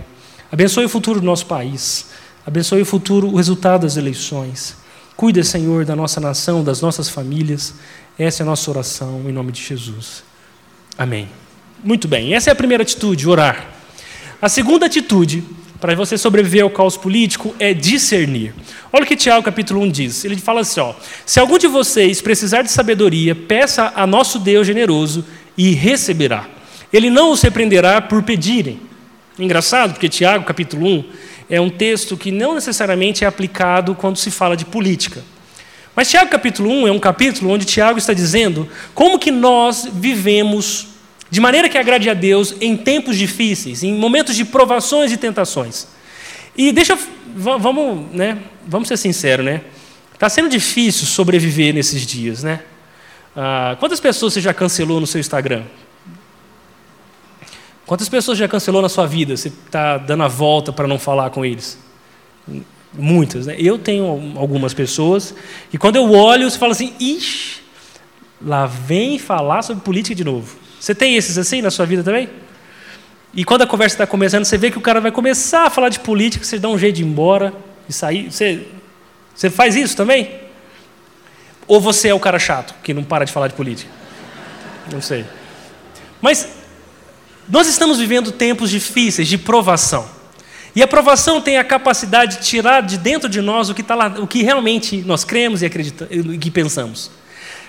Abençoe 0.51 0.85
o 0.85 0.89
futuro 0.89 1.19
do 1.19 1.25
nosso 1.25 1.45
país. 1.45 2.07
Abençoe 2.45 2.81
o 2.81 2.85
futuro, 2.85 3.27
o 3.27 3.37
resultado 3.37 3.81
das 3.81 3.97
eleições. 3.97 4.75
Cuida, 5.15 5.43
Senhor, 5.43 5.85
da 5.85 5.95
nossa 5.95 6.19
nação, 6.19 6.63
das 6.63 6.81
nossas 6.81 7.09
famílias. 7.09 7.73
Essa 8.19 8.41
é 8.41 8.43
a 8.43 8.47
nossa 8.47 8.69
oração, 8.69 9.21
em 9.27 9.31
nome 9.31 9.51
de 9.51 9.61
Jesus. 9.61 10.23
Amém. 10.97 11.27
Muito 11.83 12.07
bem, 12.07 12.33
essa 12.33 12.49
é 12.49 12.53
a 12.53 12.55
primeira 12.55 12.83
atitude, 12.83 13.27
orar. 13.27 13.69
A 14.41 14.49
segunda 14.49 14.85
atitude, 14.85 15.43
para 15.79 15.95
você 15.95 16.17
sobreviver 16.17 16.63
ao 16.63 16.69
caos 16.69 16.97
político, 16.97 17.55
é 17.59 17.73
discernir. 17.73 18.53
Olha 18.91 19.03
o 19.03 19.07
que 19.07 19.15
Tiago 19.15 19.43
capítulo 19.43 19.81
1 19.81 19.89
diz. 19.91 20.25
Ele 20.25 20.37
fala 20.37 20.61
assim: 20.61 20.79
ó, 20.79 20.93
se 21.25 21.39
algum 21.39 21.57
de 21.57 21.67
vocês 21.67 22.21
precisar 22.21 22.61
de 22.61 22.71
sabedoria, 22.71 23.35
peça 23.35 23.91
a 23.95 24.07
nosso 24.07 24.39
Deus 24.39 24.65
generoso 24.65 25.25
e 25.57 25.71
receberá. 25.71 26.47
Ele 26.91 27.09
não 27.09 27.31
os 27.31 27.41
repreenderá 27.41 28.01
por 28.01 28.23
pedirem. 28.23 28.79
Engraçado, 29.37 29.93
porque 29.93 30.07
Tiago 30.07 30.45
capítulo 30.45 30.87
1 30.87 31.03
é 31.49 31.59
um 31.59 31.69
texto 31.69 32.15
que 32.15 32.31
não 32.31 32.55
necessariamente 32.55 33.23
é 33.23 33.27
aplicado 33.27 33.93
quando 33.93 34.17
se 34.17 34.31
fala 34.31 34.55
de 34.55 34.65
política. 34.65 35.21
Mas 35.95 36.09
Tiago 36.09 36.29
capítulo 36.29 36.69
1 36.69 36.87
é 36.87 36.91
um 36.91 36.99
capítulo 36.99 37.51
onde 37.51 37.65
Tiago 37.65 37.97
está 37.97 38.13
dizendo 38.13 38.67
como 38.93 39.19
que 39.19 39.31
nós 39.31 39.87
vivemos 39.93 40.94
de 41.35 41.41
maneira 41.41 41.67
que 41.67 41.77
agrade 41.77 42.09
a 42.09 42.13
Deus 42.13 42.55
em 42.61 42.77
tempos 42.77 43.17
difíceis, 43.17 43.83
em 43.83 43.93
momentos 43.93 44.37
de 44.37 44.45
provações 44.45 45.11
e 45.11 45.17
tentações. 45.17 45.85
E 46.55 46.71
deixa, 46.71 46.97
vamos, 47.35 48.09
né, 48.13 48.41
vamos 48.65 48.87
ser 48.87 48.95
sinceros, 48.95 49.45
né? 49.45 49.59
Está 50.13 50.29
sendo 50.29 50.47
difícil 50.47 51.05
sobreviver 51.05 51.73
nesses 51.73 52.05
dias, 52.05 52.41
né? 52.41 52.61
Ah, 53.35 53.75
quantas 53.81 53.99
pessoas 53.99 54.31
você 54.31 54.39
já 54.39 54.53
cancelou 54.53 55.01
no 55.01 55.05
seu 55.05 55.19
Instagram? 55.19 55.63
Quantas 57.85 58.07
pessoas 58.07 58.37
já 58.37 58.47
cancelou 58.47 58.81
na 58.81 58.87
sua 58.87 59.05
vida? 59.05 59.35
Você 59.35 59.49
está 59.49 59.97
dando 59.97 60.23
a 60.23 60.29
volta 60.29 60.71
para 60.71 60.87
não 60.87 60.97
falar 60.97 61.31
com 61.31 61.43
eles? 61.43 61.77
Muitas, 62.93 63.45
né? 63.45 63.57
Eu 63.59 63.77
tenho 63.77 64.05
algumas 64.37 64.73
pessoas 64.73 65.35
e 65.73 65.77
quando 65.77 65.97
eu 65.97 66.09
olho, 66.13 66.49
você 66.49 66.57
fala 66.57 66.71
assim: 66.71 66.93
ixi, 66.97 67.59
lá 68.41 68.65
vem 68.65 69.19
falar 69.19 69.63
sobre 69.63 69.83
política 69.83 70.15
de 70.15 70.23
novo. 70.23 70.63
Você 70.85 70.93
tem 70.93 71.15
esses 71.15 71.35
assim 71.35 71.63
na 71.63 71.71
sua 71.71 71.83
vida 71.83 72.03
também? 72.03 72.29
E 73.33 73.43
quando 73.43 73.63
a 73.63 73.65
conversa 73.65 73.95
está 73.95 74.05
começando, 74.05 74.45
você 74.45 74.55
vê 74.55 74.69
que 74.69 74.77
o 74.77 74.81
cara 74.81 75.01
vai 75.01 75.11
começar 75.11 75.65
a 75.65 75.69
falar 75.71 75.89
de 75.89 75.99
política, 75.99 76.45
você 76.45 76.59
dá 76.59 76.69
um 76.69 76.77
jeito 76.77 76.97
de 76.97 77.01
ir 77.01 77.07
embora 77.07 77.51
e 77.89 77.91
sair. 77.91 78.31
Você, 78.31 78.67
você 79.33 79.49
faz 79.49 79.75
isso 79.75 79.97
também? 79.97 80.29
Ou 81.65 81.81
você 81.81 82.09
é 82.09 82.13
o 82.13 82.19
cara 82.19 82.37
chato 82.37 82.75
que 82.83 82.93
não 82.93 83.03
para 83.03 83.25
de 83.25 83.31
falar 83.31 83.47
de 83.47 83.55
política? 83.55 83.89
Não 84.93 85.01
sei. 85.01 85.25
Mas 86.21 86.49
nós 87.49 87.67
estamos 87.67 87.97
vivendo 87.97 88.31
tempos 88.31 88.69
difíceis 88.69 89.27
de 89.27 89.39
provação. 89.39 90.07
E 90.75 90.83
a 90.83 90.87
provação 90.87 91.41
tem 91.41 91.57
a 91.57 91.63
capacidade 91.63 92.37
de 92.37 92.43
tirar 92.43 92.83
de 92.83 92.99
dentro 92.99 93.27
de 93.27 93.41
nós 93.41 93.71
o 93.71 93.73
que, 93.73 93.81
tá 93.81 93.95
lá, 93.95 94.07
o 94.19 94.27
que 94.27 94.43
realmente 94.43 94.97
nós 94.97 95.23
cremos 95.23 95.63
e 95.63 95.65
acreditamos 95.65 96.35
e 96.35 96.37
que 96.37 96.51
pensamos. 96.51 97.09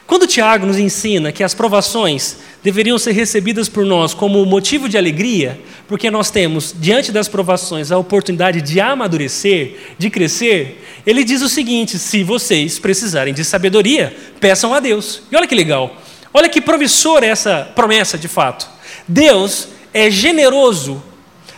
Quando 0.06 0.26
Tiago 0.26 0.66
nos 0.66 0.78
ensina 0.78 1.32
que 1.32 1.42
as 1.42 1.52
provações 1.52 2.36
deveriam 2.62 2.96
ser 2.96 3.10
recebidas 3.10 3.68
por 3.68 3.84
nós 3.84 4.14
como 4.14 4.44
motivo 4.46 4.88
de 4.88 4.96
alegria, 4.96 5.60
porque 5.88 6.10
nós 6.10 6.30
temos, 6.30 6.72
diante 6.78 7.10
das 7.10 7.26
provações, 7.26 7.90
a 7.90 7.98
oportunidade 7.98 8.60
de 8.62 8.80
amadurecer, 8.80 9.76
de 9.98 10.08
crescer, 10.08 10.84
ele 11.04 11.24
diz 11.24 11.42
o 11.42 11.48
seguinte: 11.48 11.98
se 11.98 12.22
vocês 12.22 12.78
precisarem 12.78 13.34
de 13.34 13.44
sabedoria, 13.44 14.16
peçam 14.38 14.72
a 14.72 14.78
Deus. 14.78 15.22
E 15.30 15.36
olha 15.36 15.46
que 15.46 15.54
legal, 15.56 15.96
olha 16.32 16.48
que 16.48 16.60
promissor 16.60 17.24
é 17.24 17.28
essa 17.28 17.68
promessa 17.74 18.16
de 18.16 18.28
fato. 18.28 18.68
Deus 19.08 19.68
é 19.92 20.08
generoso. 20.08 21.02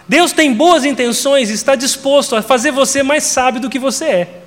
Deus 0.08 0.32
tem 0.32 0.54
boas 0.54 0.86
intenções 0.86 1.50
e 1.50 1.52
está 1.52 1.74
disposto 1.74 2.34
a 2.34 2.40
fazer 2.40 2.70
você 2.70 3.02
mais 3.02 3.24
sábio 3.24 3.60
do 3.60 3.68
que 3.68 3.78
você 3.78 4.04
é. 4.04 4.40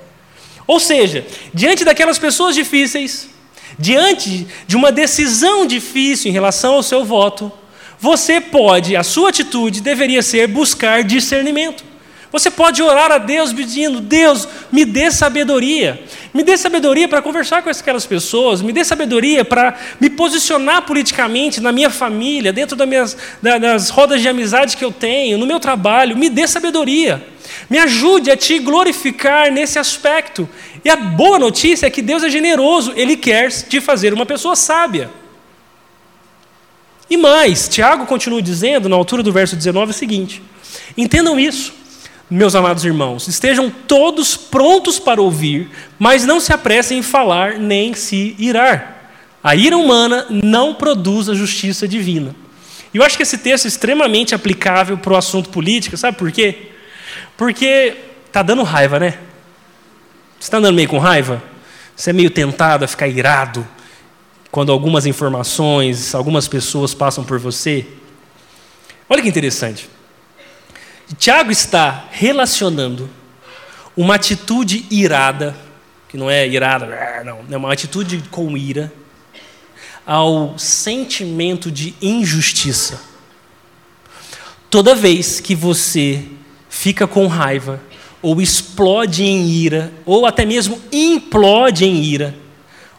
Ou 0.65 0.79
seja, 0.79 1.23
diante 1.53 1.85
daquelas 1.85 2.17
pessoas 2.17 2.55
difíceis, 2.55 3.29
diante 3.77 4.47
de 4.67 4.75
uma 4.75 4.91
decisão 4.91 5.65
difícil 5.65 6.29
em 6.29 6.33
relação 6.33 6.75
ao 6.75 6.83
seu 6.83 7.03
voto, 7.03 7.51
você 7.99 8.41
pode, 8.41 8.95
a 8.95 9.03
sua 9.03 9.29
atitude 9.29 9.81
deveria 9.81 10.23
ser 10.23 10.47
buscar 10.47 11.03
discernimento. 11.03 11.91
Você 12.31 12.49
pode 12.49 12.81
orar 12.81 13.11
a 13.11 13.17
Deus 13.17 13.51
pedindo: 13.51 13.99
Deus, 13.99 14.47
me 14.71 14.85
dê 14.85 15.11
sabedoria. 15.11 16.01
Me 16.33 16.43
dê 16.43 16.55
sabedoria 16.55 17.07
para 17.07 17.21
conversar 17.21 17.61
com 17.61 17.69
aquelas 17.69 18.05
pessoas. 18.05 18.61
Me 18.61 18.71
dê 18.71 18.85
sabedoria 18.85 19.43
para 19.43 19.77
me 19.99 20.09
posicionar 20.09 20.83
politicamente 20.83 21.59
na 21.59 21.73
minha 21.73 21.89
família, 21.89 22.53
dentro 22.53 22.75
das, 22.77 22.87
minhas, 22.87 23.17
das 23.41 23.89
rodas 23.89 24.21
de 24.21 24.29
amizade 24.29 24.77
que 24.77 24.85
eu 24.85 24.93
tenho, 24.93 25.37
no 25.37 25.45
meu 25.45 25.59
trabalho. 25.59 26.17
Me 26.17 26.29
dê 26.29 26.47
sabedoria. 26.47 27.21
Me 27.69 27.77
ajude 27.77 28.31
a 28.31 28.37
te 28.37 28.59
glorificar 28.59 29.51
nesse 29.51 29.79
aspecto. 29.79 30.47
E 30.83 30.89
a 30.89 30.95
boa 30.95 31.39
notícia 31.39 31.87
é 31.87 31.89
que 31.89 32.01
Deus 32.01 32.23
é 32.23 32.29
generoso. 32.29 32.93
Ele 32.95 33.15
quer 33.15 33.51
te 33.51 33.79
fazer 33.79 34.13
uma 34.13 34.25
pessoa 34.25 34.55
sábia. 34.55 35.09
E 37.09 37.17
mais, 37.17 37.67
Tiago 37.67 38.05
continua 38.05 38.41
dizendo, 38.41 38.87
na 38.87 38.95
altura 38.95 39.21
do 39.21 39.31
verso 39.31 39.55
19, 39.55 39.91
o 39.91 39.93
seguinte: 39.93 40.41
entendam 40.97 41.39
isso 41.39 41.81
meus 42.31 42.55
amados 42.55 42.85
irmãos, 42.85 43.27
estejam 43.27 43.69
todos 43.69 44.37
prontos 44.37 44.97
para 44.97 45.21
ouvir, 45.21 45.69
mas 45.99 46.25
não 46.25 46.39
se 46.39 46.53
apressem 46.53 46.99
em 46.99 47.03
falar 47.03 47.59
nem 47.59 47.93
se 47.93 48.33
irar. 48.39 49.09
A 49.43 49.53
ira 49.53 49.77
humana 49.77 50.25
não 50.29 50.73
produz 50.73 51.27
a 51.27 51.33
justiça 51.33 51.85
divina. 51.85 52.33
E 52.93 52.97
eu 52.97 53.03
acho 53.03 53.17
que 53.17 53.23
esse 53.23 53.37
texto 53.37 53.65
é 53.65 53.67
extremamente 53.67 54.33
aplicável 54.33 54.97
para 54.97 55.11
o 55.11 55.17
assunto 55.17 55.49
político, 55.49 55.97
sabe 55.97 56.17
por 56.17 56.31
quê? 56.31 56.70
Porque 57.37 57.95
está 58.27 58.41
dando 58.41 58.63
raiva, 58.63 58.99
né? 58.99 59.11
Você 60.39 60.45
está 60.47 60.57
andando 60.57 60.75
meio 60.75 60.89
com 60.89 60.97
raiva? 60.97 61.41
Você 61.95 62.09
é 62.09 62.13
meio 62.13 62.31
tentado 62.31 62.83
a 62.83 62.87
ficar 62.87 63.07
irado 63.07 63.67
quando 64.49 64.71
algumas 64.71 65.05
informações, 65.05 66.15
algumas 66.15 66.47
pessoas 66.47 66.93
passam 66.93 67.23
por 67.23 67.39
você? 67.39 67.85
Olha 69.07 69.21
que 69.21 69.29
interessante. 69.29 69.89
Tiago 71.17 71.51
está 71.51 72.05
relacionando 72.11 73.09
uma 73.95 74.15
atitude 74.15 74.85
irada, 74.89 75.55
que 76.07 76.17
não 76.17 76.29
é 76.29 76.47
irada, 76.47 77.23
não, 77.23 77.45
é 77.51 77.57
uma 77.57 77.71
atitude 77.71 78.23
com 78.31 78.57
ira, 78.57 78.91
ao 80.05 80.57
sentimento 80.57 81.69
de 81.69 81.93
injustiça. 82.01 83.01
Toda 84.69 84.95
vez 84.95 85.39
que 85.39 85.53
você 85.53 86.23
fica 86.81 87.05
com 87.05 87.27
raiva, 87.27 87.79
ou 88.23 88.41
explode 88.41 89.23
em 89.23 89.47
ira, 89.47 89.93
ou 90.03 90.25
até 90.25 90.47
mesmo 90.47 90.81
implode 90.91 91.85
em 91.85 92.01
ira, 92.01 92.33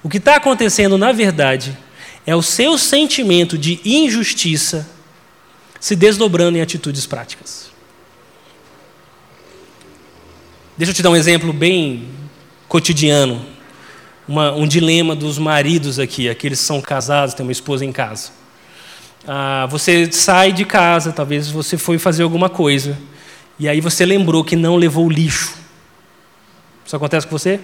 o 0.05 0.09
que 0.09 0.19
está 0.19 0.37
acontecendo, 0.37 0.97
na 0.97 1.11
verdade, 1.11 1.77
é 2.25 2.37
o 2.37 2.43
seu 2.43 2.79
sentimento 2.79 3.59
de 3.59 3.81
injustiça 3.85 4.89
se 5.81 5.97
desdobrando 5.97 6.57
em 6.59 6.61
atitudes 6.61 7.07
práticas. 7.07 7.73
Deixa 10.79 10.93
eu 10.93 10.95
te 10.95 11.03
dar 11.03 11.11
um 11.11 11.17
exemplo 11.17 11.53
bem 11.53 12.07
cotidiano. 12.69 13.45
Uma, 14.29 14.53
um 14.53 14.65
dilema 14.69 15.17
dos 15.17 15.39
maridos 15.39 15.99
aqui, 15.99 16.29
aqueles 16.29 16.61
que 16.61 16.67
são 16.67 16.81
casados, 16.81 17.35
têm 17.35 17.45
uma 17.45 17.51
esposa 17.51 17.85
em 17.85 17.91
casa. 17.91 18.31
Ah, 19.27 19.67
você 19.69 20.11
sai 20.13 20.53
de 20.53 20.65
casa, 20.65 21.11
talvez 21.11 21.51
você 21.51 21.77
foi 21.77 21.99
fazer 21.99 22.23
alguma 22.23 22.49
coisa, 22.49 22.97
e 23.63 23.69
aí 23.69 23.81
você 23.81 24.05
lembrou 24.05 24.43
que 24.43 24.57
não 24.57 24.75
levou 24.75 25.07
o 25.07 25.09
lixo. 25.09 25.55
Isso 26.85 26.97
acontece 26.97 27.27
com 27.27 27.39
você? 27.39 27.61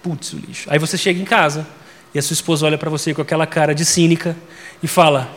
Putz, 0.00 0.32
o 0.32 0.36
lixo. 0.38 0.68
Aí 0.70 0.78
você 0.78 0.96
chega 0.96 1.20
em 1.20 1.24
casa, 1.24 1.66
e 2.14 2.18
a 2.18 2.22
sua 2.22 2.34
esposa 2.34 2.64
olha 2.64 2.78
para 2.78 2.88
você 2.88 3.12
com 3.12 3.20
aquela 3.20 3.44
cara 3.44 3.74
de 3.74 3.84
cínica 3.84 4.36
e 4.80 4.86
fala: 4.86 5.28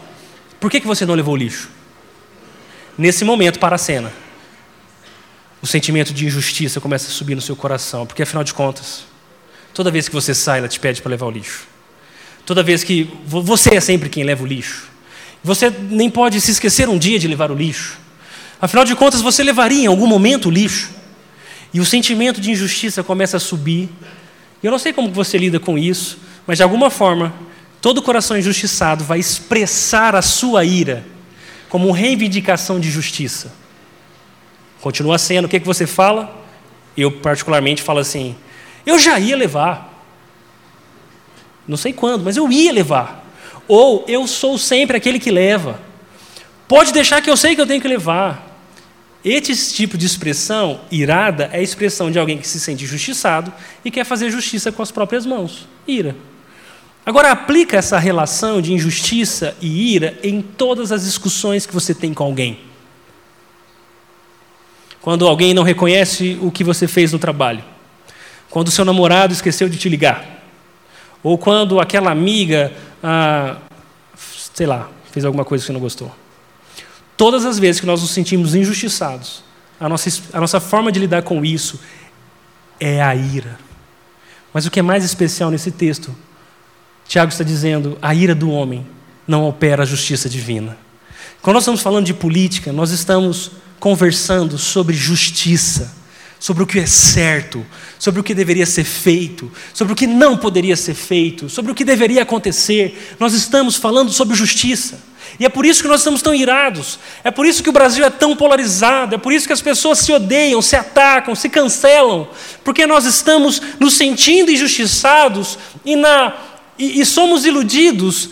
Por 0.59 0.69
que, 0.69 0.79
que 0.79 0.85
você 0.85 1.07
não 1.07 1.15
levou 1.15 1.33
o 1.33 1.37
lixo? 1.37 1.71
Nesse 2.95 3.25
momento, 3.25 3.57
para 3.57 3.75
a 3.75 3.79
cena 3.79 4.13
o 5.59 5.65
sentimento 5.65 6.13
de 6.13 6.23
injustiça 6.23 6.79
começa 6.79 7.07
a 7.07 7.11
subir 7.11 7.33
no 7.33 7.41
seu 7.41 7.55
coração, 7.55 8.05
porque 8.05 8.21
afinal 8.21 8.43
de 8.43 8.53
contas, 8.53 9.05
toda 9.73 9.89
vez 9.89 10.07
que 10.07 10.13
você 10.13 10.35
sai, 10.35 10.59
ela 10.59 10.67
te 10.67 10.79
pede 10.79 11.01
para 11.01 11.09
levar 11.09 11.25
o 11.25 11.31
lixo. 11.31 11.67
Toda 12.45 12.61
vez 12.61 12.83
que 12.83 13.11
você 13.25 13.73
é 13.73 13.81
sempre 13.81 14.07
quem 14.07 14.23
leva 14.23 14.43
o 14.43 14.45
lixo. 14.45 14.87
Você 15.43 15.69
nem 15.69 16.11
pode 16.11 16.39
se 16.39 16.51
esquecer 16.51 16.87
um 16.87 16.97
dia 16.99 17.17
de 17.17 17.27
levar 17.27 17.51
o 17.51 17.55
lixo. 17.55 17.97
Afinal 18.61 18.83
de 18.83 18.95
contas, 18.95 19.21
você 19.21 19.43
levaria 19.43 19.83
em 19.83 19.87
algum 19.87 20.07
momento 20.07 20.47
o 20.47 20.51
lixo. 20.51 20.91
E 21.73 21.79
o 21.79 21.85
sentimento 21.85 22.41
de 22.41 22.51
injustiça 22.51 23.03
começa 23.03 23.37
a 23.37 23.39
subir. 23.39 23.89
E 24.61 24.65
eu 24.65 24.71
não 24.71 24.79
sei 24.79 24.91
como 24.91 25.11
você 25.11 25.37
lida 25.37 25.59
com 25.59 25.77
isso, 25.77 26.17
mas 26.45 26.57
de 26.57 26.63
alguma 26.63 26.89
forma, 26.89 27.33
todo 27.81 28.01
coração 28.01 28.37
injustiçado 28.37 29.03
vai 29.03 29.19
expressar 29.19 30.15
a 30.15 30.21
sua 30.21 30.65
ira 30.65 31.05
como 31.69 31.91
reivindicação 31.91 32.79
de 32.79 32.89
justiça. 32.89 33.53
Continua 34.81 35.17
sendo, 35.17 35.45
o 35.45 35.47
que, 35.49 35.59
que 35.59 35.65
você 35.65 35.85
fala? 35.85 36.43
Eu, 36.97 37.11
particularmente, 37.11 37.81
falo 37.81 37.99
assim: 37.99 38.35
eu 38.85 38.97
já 38.97 39.19
ia 39.19 39.37
levar. 39.37 39.87
Não 41.67 41.77
sei 41.77 41.93
quando, 41.93 42.23
mas 42.23 42.35
eu 42.35 42.51
ia 42.51 42.73
levar. 42.73 43.23
Ou 43.67 44.03
eu 44.07 44.27
sou 44.27 44.57
sempre 44.57 44.97
aquele 44.97 45.19
que 45.19 45.29
leva. 45.29 45.79
Pode 46.67 46.91
deixar 46.91 47.21
que 47.21 47.29
eu 47.29 47.37
sei 47.37 47.55
que 47.55 47.61
eu 47.61 47.67
tenho 47.67 47.81
que 47.81 47.87
levar. 47.87 48.48
Esse 49.23 49.73
tipo 49.73 49.97
de 49.97 50.05
expressão, 50.05 50.79
irada, 50.89 51.49
é 51.51 51.57
a 51.57 51.61
expressão 51.61 52.09
de 52.09 52.17
alguém 52.17 52.37
que 52.37 52.47
se 52.47 52.59
sente 52.59 52.85
injustiçado 52.85 53.51
e 53.83 53.91
quer 53.91 54.05
fazer 54.05 54.31
justiça 54.31 54.71
com 54.71 54.81
as 54.81 54.91
próprias 54.91 55.25
mãos. 55.25 55.67
Ira. 55.85 56.15
Agora, 57.05 57.31
aplica 57.31 57.77
essa 57.77 57.99
relação 57.99 58.61
de 58.61 58.71
injustiça 58.73 59.55
e 59.59 59.95
ira 59.95 60.17
em 60.23 60.41
todas 60.41 60.91
as 60.91 61.03
discussões 61.03 61.65
que 61.65 61.73
você 61.73 61.93
tem 61.93 62.13
com 62.13 62.23
alguém. 62.23 62.59
Quando 65.01 65.27
alguém 65.27 65.53
não 65.53 65.63
reconhece 65.63 66.37
o 66.41 66.51
que 66.51 66.63
você 66.63 66.87
fez 66.87 67.11
no 67.11 67.19
trabalho. 67.19 67.63
Quando 68.49 68.71
seu 68.71 68.85
namorado 68.85 69.33
esqueceu 69.33 69.67
de 69.67 69.77
te 69.77 69.89
ligar. 69.89 70.43
Ou 71.21 71.37
quando 71.37 71.79
aquela 71.79 72.11
amiga, 72.11 72.71
ah, 73.03 73.57
sei 74.53 74.65
lá, 74.67 74.89
fez 75.11 75.25
alguma 75.25 75.43
coisa 75.43 75.63
que 75.63 75.67
você 75.67 75.73
não 75.73 75.79
gostou. 75.79 76.13
Todas 77.19 77.43
as 77.43 77.59
vezes 77.59 77.81
que 77.81 77.85
nós 77.85 78.01
nos 78.01 78.11
sentimos 78.11 78.55
injustiçados, 78.55 79.43
a 79.77 79.89
nossa, 79.89 80.09
a 80.31 80.39
nossa 80.39 80.61
forma 80.61 80.89
de 80.89 81.01
lidar 81.01 81.21
com 81.21 81.43
isso 81.43 81.77
é 82.79 83.01
a 83.01 83.13
ira. 83.13 83.59
Mas 84.53 84.65
o 84.65 84.71
que 84.71 84.79
é 84.79 84.81
mais 84.81 85.03
especial 85.03 85.51
nesse 85.51 85.69
texto, 85.69 86.15
Tiago 87.05 87.29
está 87.29 87.43
dizendo: 87.43 87.97
a 88.01 88.15
ira 88.15 88.33
do 88.33 88.49
homem 88.49 88.87
não 89.27 89.43
opera 89.43 89.83
a 89.83 89.85
justiça 89.85 90.29
divina. 90.29 90.77
Quando 91.41 91.55
nós 91.55 91.63
estamos 91.63 91.81
falando 91.81 92.05
de 92.05 92.13
política, 92.13 92.71
nós 92.71 92.91
estamos 92.91 93.51
conversando 93.81 94.57
sobre 94.57 94.95
justiça, 94.95 95.93
sobre 96.39 96.63
o 96.63 96.65
que 96.65 96.79
é 96.79 96.85
certo, 96.85 97.65
sobre 97.99 98.21
o 98.21 98.23
que 98.23 98.33
deveria 98.33 98.65
ser 98.65 98.85
feito, 98.85 99.51
sobre 99.73 99.91
o 99.91 99.95
que 99.95 100.07
não 100.07 100.37
poderia 100.37 100.77
ser 100.77 100.93
feito, 100.93 101.49
sobre 101.49 101.73
o 101.73 101.75
que 101.75 101.83
deveria 101.83 102.21
acontecer. 102.21 103.17
Nós 103.19 103.33
estamos 103.33 103.75
falando 103.75 104.09
sobre 104.09 104.37
justiça. 104.37 105.08
E 105.37 105.45
é 105.45 105.49
por 105.49 105.65
isso 105.65 105.81
que 105.81 105.87
nós 105.87 105.99
estamos 105.99 106.21
tão 106.21 106.33
irados. 106.33 106.99
É 107.23 107.31
por 107.31 107.45
isso 107.45 107.61
que 107.61 107.69
o 107.69 107.73
Brasil 107.73 108.05
é 108.05 108.09
tão 108.09 108.35
polarizado. 108.35 109.15
É 109.15 109.17
por 109.17 109.33
isso 109.33 109.45
que 109.45 109.53
as 109.53 109.61
pessoas 109.61 109.99
se 109.99 110.11
odeiam, 110.11 110.61
se 110.61 110.75
atacam, 110.75 111.35
se 111.35 111.49
cancelam. 111.49 112.29
Porque 112.63 112.87
nós 112.87 113.05
estamos 113.05 113.61
nos 113.79 113.93
sentindo 113.93 114.51
injustiçados 114.51 115.59
e, 115.85 115.95
na, 115.95 116.33
e, 116.77 117.01
e 117.01 117.05
somos 117.05 117.45
iludidos, 117.45 118.29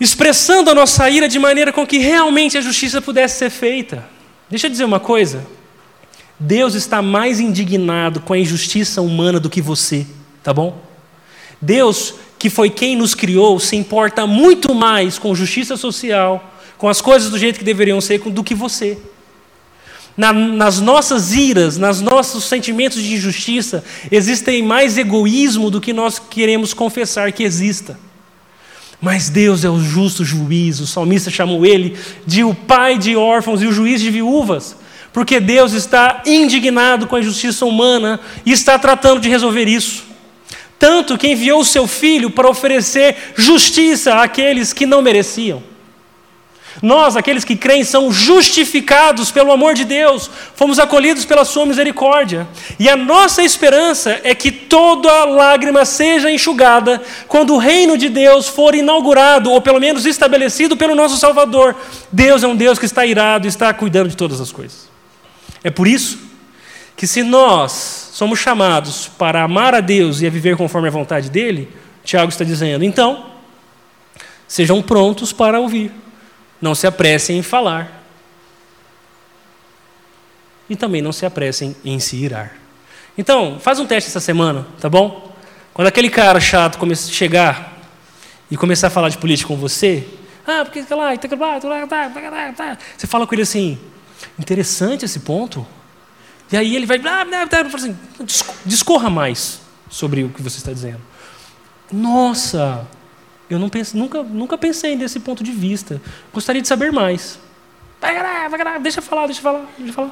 expressando 0.00 0.70
a 0.70 0.74
nossa 0.74 1.08
ira 1.10 1.28
de 1.28 1.38
maneira 1.38 1.72
com 1.72 1.86
que 1.86 1.98
realmente 1.98 2.56
a 2.56 2.60
justiça 2.60 3.02
pudesse 3.02 3.38
ser 3.38 3.50
feita. 3.50 4.08
Deixa 4.48 4.66
eu 4.66 4.70
dizer 4.70 4.84
uma 4.84 5.00
coisa. 5.00 5.46
Deus 6.38 6.74
está 6.74 7.00
mais 7.00 7.40
indignado 7.40 8.20
com 8.20 8.32
a 8.32 8.38
injustiça 8.38 9.00
humana 9.00 9.40
do 9.40 9.48
que 9.48 9.62
você, 9.62 10.06
tá 10.42 10.52
bom? 10.52 10.82
Deus 11.60 12.14
que 12.38 12.50
foi 12.50 12.70
quem 12.70 12.96
nos 12.96 13.14
criou, 13.14 13.58
se 13.58 13.76
importa 13.76 14.26
muito 14.26 14.74
mais 14.74 15.18
com 15.18 15.34
justiça 15.34 15.76
social, 15.76 16.54
com 16.76 16.88
as 16.88 17.00
coisas 17.00 17.30
do 17.30 17.38
jeito 17.38 17.58
que 17.58 17.64
deveriam 17.64 18.00
ser, 18.00 18.18
do 18.18 18.44
que 18.44 18.54
você. 18.54 18.98
Na, 20.16 20.32
nas 20.32 20.80
nossas 20.80 21.34
iras, 21.34 21.76
nos 21.76 22.00
nossos 22.00 22.44
sentimentos 22.44 23.02
de 23.02 23.14
injustiça, 23.14 23.84
existem 24.10 24.62
mais 24.62 24.96
egoísmo 24.96 25.70
do 25.70 25.80
que 25.80 25.92
nós 25.92 26.18
queremos 26.18 26.72
confessar 26.72 27.32
que 27.32 27.42
exista. 27.42 27.98
Mas 29.00 29.28
Deus 29.28 29.62
é 29.62 29.68
o 29.68 29.78
justo 29.78 30.24
juiz, 30.24 30.80
o 30.80 30.86
salmista 30.86 31.30
chamou 31.30 31.66
ele 31.66 31.98
de 32.26 32.42
o 32.42 32.54
pai 32.54 32.96
de 32.96 33.14
órfãos 33.14 33.60
e 33.60 33.66
o 33.66 33.72
juiz 33.72 34.00
de 34.00 34.10
viúvas, 34.10 34.74
porque 35.12 35.38
Deus 35.38 35.72
está 35.72 36.22
indignado 36.24 37.06
com 37.06 37.16
a 37.16 37.22
justiça 37.22 37.66
humana 37.66 38.18
e 38.44 38.52
está 38.52 38.78
tratando 38.78 39.20
de 39.20 39.28
resolver 39.28 39.66
isso. 39.68 40.05
Tanto 40.78 41.16
que 41.16 41.28
enviou 41.28 41.60
o 41.60 41.64
seu 41.64 41.86
filho 41.86 42.30
para 42.30 42.48
oferecer 42.48 43.32
justiça 43.34 44.14
àqueles 44.16 44.72
que 44.72 44.86
não 44.86 45.00
mereciam. 45.00 45.62
Nós, 46.82 47.16
aqueles 47.16 47.44
que 47.44 47.56
creem, 47.56 47.84
são 47.84 48.12
justificados 48.12 49.30
pelo 49.30 49.50
amor 49.50 49.74
de 49.74 49.84
Deus, 49.84 50.30
fomos 50.54 50.78
acolhidos 50.78 51.24
pela 51.24 51.44
Sua 51.44 51.64
misericórdia. 51.64 52.46
E 52.78 52.88
a 52.88 52.96
nossa 52.96 53.42
esperança 53.42 54.20
é 54.22 54.34
que 54.34 54.52
toda 54.52 55.24
lágrima 55.24 55.84
seja 55.84 56.30
enxugada 56.30 57.02
quando 57.26 57.54
o 57.54 57.58
reino 57.58 57.96
de 57.96 58.08
Deus 58.08 58.46
for 58.46 58.74
inaugurado, 58.74 59.50
ou 59.50 59.60
pelo 59.60 59.80
menos 59.80 60.04
estabelecido 60.04 60.76
pelo 60.76 60.94
nosso 60.94 61.16
Salvador. 61.16 61.74
Deus 62.12 62.42
é 62.42 62.46
um 62.46 62.56
Deus 62.56 62.78
que 62.78 62.86
está 62.86 63.06
irado 63.06 63.48
está 63.48 63.72
cuidando 63.72 64.08
de 64.08 64.16
todas 64.16 64.40
as 64.40 64.52
coisas. 64.52 64.88
É 65.64 65.70
por 65.70 65.88
isso 65.88 66.25
que, 66.96 67.06
se 67.06 67.22
nós 67.22 68.10
somos 68.12 68.38
chamados 68.38 69.08
para 69.08 69.42
amar 69.42 69.74
a 69.74 69.80
Deus 69.80 70.20
e 70.20 70.26
a 70.26 70.30
viver 70.30 70.56
conforme 70.56 70.88
a 70.88 70.90
vontade 70.90 71.30
dele, 71.30 71.70
Tiago 72.02 72.30
está 72.30 72.44
dizendo, 72.44 72.84
então, 72.84 73.26
sejam 74.48 74.80
prontos 74.80 75.32
para 75.32 75.60
ouvir, 75.60 75.92
não 76.60 76.74
se 76.74 76.86
apressem 76.86 77.38
em 77.38 77.42
falar, 77.42 78.04
e 80.68 80.74
também 80.74 81.02
não 81.02 81.12
se 81.12 81.26
apressem 81.26 81.76
em 81.84 81.98
se 82.00 82.16
irar. 82.16 82.56
Então, 83.16 83.58
faz 83.60 83.78
um 83.78 83.86
teste 83.86 84.10
essa 84.10 84.20
semana, 84.20 84.66
tá 84.80 84.88
bom? 84.88 85.34
Quando 85.72 85.88
aquele 85.88 86.08
cara 86.08 86.40
chato 86.40 86.78
começar 86.78 87.10
a 87.10 87.14
chegar 87.14 87.78
e 88.50 88.56
começar 88.56 88.86
a 88.86 88.90
falar 88.90 89.08
de 89.08 89.18
política 89.18 89.48
com 89.48 89.56
você, 89.56 90.06
ah, 90.46 90.64
porque 90.64 90.80
lá, 90.94 91.12
você 92.96 93.06
fala 93.06 93.26
com 93.26 93.34
ele 93.34 93.42
assim, 93.42 93.78
interessante 94.38 95.04
esse 95.04 95.20
ponto. 95.20 95.66
E 96.50 96.56
aí 96.56 96.76
ele 96.76 96.86
vai, 96.86 97.00
ah, 97.04 97.26
assim, 97.74 97.96
discorra 98.64 99.10
mais 99.10 99.60
sobre 99.90 100.24
o 100.24 100.28
que 100.28 100.42
você 100.42 100.58
está 100.58 100.72
dizendo. 100.72 101.00
Nossa, 101.92 102.86
eu 103.48 103.58
não 103.58 103.68
pense, 103.68 103.96
nunca, 103.96 104.22
nunca 104.22 104.58
pensei 104.58 104.96
nesse 104.96 105.20
ponto 105.20 105.42
de 105.42 105.52
vista. 105.52 106.00
Gostaria 106.32 106.62
de 106.62 106.68
saber 106.68 106.92
mais. 106.92 107.38
Deixa 108.82 108.98
eu 108.98 109.02
falar, 109.02 109.26
deixa 109.26 109.40
eu 109.40 109.42
falar, 109.42 109.66
deixa 109.76 109.90
eu 109.90 109.94
falar. 109.94 110.10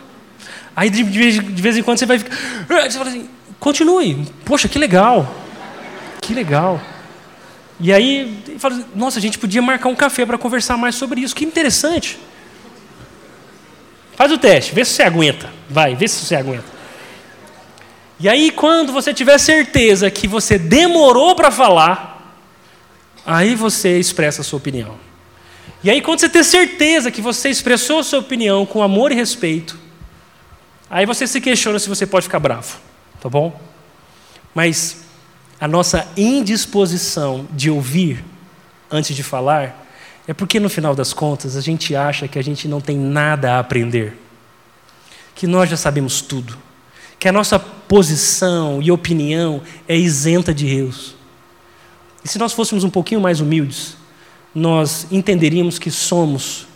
Aí 0.74 0.90
de, 0.90 1.02
de, 1.04 1.38
de 1.38 1.62
vez 1.62 1.76
em 1.76 1.82
quando 1.82 1.98
você 1.98 2.06
vai 2.06 2.18
ficar. 2.18 2.36
Você 2.66 2.98
fala 2.98 3.10
assim, 3.10 3.28
continue. 3.60 4.26
Poxa, 4.44 4.68
que 4.68 4.78
legal. 4.78 5.32
Que 6.20 6.34
legal. 6.34 6.80
E 7.78 7.92
aí, 7.92 8.42
fala 8.58 8.74
assim, 8.74 8.84
nossa, 8.94 9.18
a 9.18 9.22
gente 9.22 9.38
podia 9.38 9.60
marcar 9.60 9.88
um 9.88 9.94
café 9.94 10.24
para 10.24 10.38
conversar 10.38 10.76
mais 10.76 10.94
sobre 10.94 11.20
isso. 11.20 11.34
Que 11.34 11.44
interessante. 11.44 12.18
Faz 14.16 14.30
o 14.30 14.38
teste, 14.38 14.74
vê 14.74 14.84
se 14.84 14.92
você 14.92 15.02
aguenta. 15.02 15.50
Vai, 15.68 15.94
vê 15.94 16.06
se 16.06 16.24
você 16.24 16.34
aguenta. 16.36 16.74
E 18.18 18.28
aí, 18.28 18.50
quando 18.50 18.92
você 18.92 19.12
tiver 19.12 19.38
certeza 19.38 20.10
que 20.10 20.28
você 20.28 20.58
demorou 20.58 21.34
para 21.34 21.50
falar, 21.50 22.36
aí 23.26 23.54
você 23.54 23.98
expressa 23.98 24.40
a 24.40 24.44
sua 24.44 24.58
opinião. 24.58 24.96
E 25.82 25.90
aí, 25.90 26.00
quando 26.00 26.20
você 26.20 26.28
ter 26.28 26.44
certeza 26.44 27.10
que 27.10 27.20
você 27.20 27.50
expressou 27.50 27.98
a 27.98 28.04
sua 28.04 28.20
opinião 28.20 28.64
com 28.64 28.82
amor 28.82 29.10
e 29.10 29.14
respeito, 29.14 29.78
aí 30.88 31.04
você 31.04 31.26
se 31.26 31.40
questiona 31.40 31.78
se 31.78 31.88
você 31.88 32.06
pode 32.06 32.24
ficar 32.24 32.38
bravo, 32.38 32.78
tá 33.20 33.28
bom? 33.28 33.60
Mas 34.54 35.04
a 35.60 35.66
nossa 35.66 36.08
indisposição 36.16 37.48
de 37.50 37.68
ouvir 37.68 38.24
antes 38.90 39.14
de 39.14 39.22
falar 39.22 39.83
é 40.26 40.32
porque 40.32 40.58
no 40.58 40.70
final 40.70 40.94
das 40.94 41.12
contas 41.12 41.56
a 41.56 41.60
gente 41.60 41.94
acha 41.94 42.26
que 42.26 42.38
a 42.38 42.42
gente 42.42 42.66
não 42.66 42.80
tem 42.80 42.96
nada 42.96 43.52
a 43.52 43.58
aprender, 43.58 44.18
que 45.34 45.46
nós 45.46 45.68
já 45.68 45.76
sabemos 45.76 46.20
tudo, 46.22 46.56
que 47.18 47.28
a 47.28 47.32
nossa 47.32 47.58
posição 47.58 48.80
e 48.82 48.90
opinião 48.90 49.62
é 49.86 49.96
isenta 49.96 50.54
de 50.54 50.66
erros. 50.66 51.14
E 52.24 52.28
se 52.28 52.38
nós 52.38 52.52
fôssemos 52.52 52.84
um 52.84 52.90
pouquinho 52.90 53.20
mais 53.20 53.40
humildes, 53.40 53.96
nós 54.54 55.06
entenderíamos 55.10 55.78
que 55.78 55.90
somos 55.90 56.66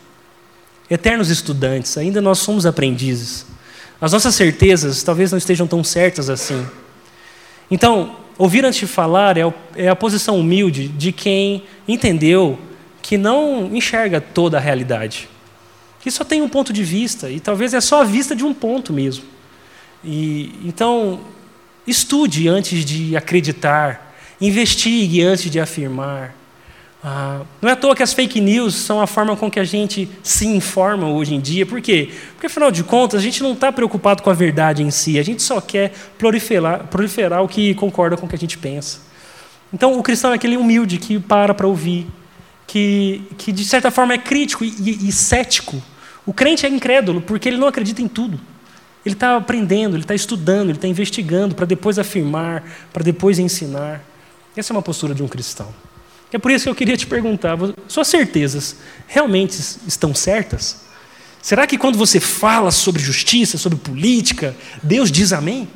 eternos 0.91 1.31
estudantes, 1.31 1.97
ainda 1.97 2.21
nós 2.21 2.39
somos 2.39 2.67
aprendizes. 2.67 3.47
As 4.01 4.13
nossas 4.13 4.35
certezas 4.35 5.03
talvez 5.03 5.31
não 5.31 5.39
estejam 5.39 5.67
tão 5.67 5.83
certas 5.83 6.29
assim. 6.29 6.67
Então, 7.71 8.17
ouvir 8.37 8.65
antes 8.65 8.81
de 8.81 8.87
falar 8.87 9.37
é, 9.37 9.43
é 9.75 9.89
a 9.89 9.97
posição 9.97 10.39
humilde 10.39 10.89
de 10.89 11.13
quem 11.13 11.65
entendeu 11.87 12.59
que 13.09 13.17
não 13.17 13.75
enxerga 13.75 14.21
toda 14.21 14.59
a 14.59 14.61
realidade, 14.61 15.31
que 15.99 16.11
só 16.11 16.25
tem 16.25 16.43
um 16.43 16.49
ponto 16.49 16.75
de 16.75 16.85
vista 16.85 17.31
e 17.31 17.41
talvez 17.41 17.73
é 17.73 17.81
só 17.81 18.03
a 18.03 18.05
vista 18.05 18.37
de 18.37 18.45
um 18.45 18.53
ponto 18.53 18.93
mesmo. 18.93 19.25
E 20.05 20.53
então 20.63 21.21
estude 21.87 22.49
antes 22.49 22.85
de 22.85 23.17
acreditar, 23.17 24.15
investigue 24.39 25.23
antes 25.23 25.51
de 25.51 25.59
afirmar, 25.59 26.35
Ah, 27.03 27.43
não 27.63 27.71
é 27.71 27.73
à 27.73 27.77
toa 27.77 27.97
que 27.97 28.03
as 28.03 28.13
fake 28.13 28.41
news 28.41 28.75
são 28.75 29.01
a 29.01 29.07
forma 29.07 29.37
com 29.37 29.51
que 29.51 29.59
a 29.59 29.65
gente 29.65 30.07
se 30.23 30.47
informa 30.47 31.09
hoje 31.09 31.35
em 31.35 31.41
dia. 31.41 31.65
Por 31.65 31.81
quê? 31.81 32.11
Porque, 32.33 32.49
afinal 32.49 32.71
de 32.71 32.83
contas, 32.83 33.21
a 33.21 33.23
gente 33.23 33.43
não 33.43 33.53
está 33.53 33.71
preocupado 33.71 34.23
com 34.23 34.29
a 34.29 34.35
verdade 34.35 34.83
em 34.83 34.91
si, 34.91 35.19
a 35.19 35.23
gente 35.23 35.43
só 35.43 35.61
quer 35.61 35.93
proliferar, 36.19 36.89
proliferar 36.89 37.43
o 37.43 37.49
que 37.49 37.73
concorda 37.75 38.17
com 38.17 38.27
o 38.27 38.29
que 38.29 38.35
a 38.35 38.39
gente 38.39 38.59
pensa. 38.59 38.99
Então, 39.73 39.99
o 39.99 40.03
cristão 40.03 40.33
é 40.33 40.35
aquele 40.35 40.57
humilde 40.57 40.99
que 40.99 41.19
para 41.21 41.55
para 41.55 41.67
ouvir, 41.67 42.07
que, 42.69 43.23
que 43.39 43.51
de 43.51 43.65
certa 43.65 43.91
forma 43.91 44.15
é 44.15 44.19
crítico 44.19 44.63
e, 44.63 44.69
e, 44.69 45.09
e 45.09 45.13
cético. 45.13 45.83
O 46.25 46.33
crente 46.33 46.67
é 46.67 46.69
incrédulo 46.69 47.21
porque 47.21 47.49
ele 47.49 47.57
não 47.57 47.67
acredita 47.67 48.01
em 48.01 48.07
tudo. 48.07 48.39
Ele 49.05 49.15
está 49.15 49.37
aprendendo, 49.37 49.97
ele 49.97 50.05
está 50.05 50.15
estudando, 50.15 50.69
ele 50.69 50.77
está 50.77 50.87
investigando 50.87 51.55
para 51.55 51.65
depois 51.65 51.99
afirmar, 51.99 52.63
para 52.93 53.03
depois 53.03 53.39
ensinar. 53.39 54.05
Essa 54.55 54.73
é 54.73 54.77
uma 54.77 54.83
postura 54.83 55.15
de 55.15 55.23
um 55.23 55.29
cristão. 55.29 55.75
É 56.31 56.37
por 56.37 56.51
isso 56.51 56.65
que 56.65 56.69
eu 56.69 56.75
queria 56.75 56.97
te 56.97 57.07
perguntar: 57.07 57.57
suas 57.89 58.07
certezas 58.07 58.77
realmente 59.07 59.59
estão 59.87 60.15
certas? 60.15 60.87
Será 61.41 61.67
que 61.67 61.79
quando 61.79 61.97
você 61.97 62.21
fala 62.21 62.71
sobre 62.71 63.01
justiça, 63.01 63.57
sobre 63.57 63.79
política, 63.79 64.55
Deus 64.83 65.11
diz 65.11 65.33
amém? 65.33 65.67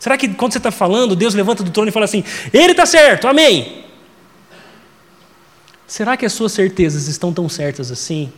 Será 0.00 0.18
que 0.18 0.28
quando 0.30 0.52
você 0.52 0.58
está 0.58 0.72
falando, 0.72 1.14
Deus 1.14 1.34
levanta 1.34 1.62
do 1.62 1.70
trono 1.70 1.90
e 1.90 1.92
fala 1.92 2.06
assim: 2.06 2.24
Ele 2.52 2.72
está 2.72 2.84
certo, 2.84 3.28
amém? 3.28 3.84
Será 5.86 6.16
que 6.16 6.24
as 6.24 6.32
suas 6.32 6.52
certezas 6.52 7.08
estão 7.08 7.32
tão 7.32 7.48
certas 7.48 7.90
assim? 7.90 8.32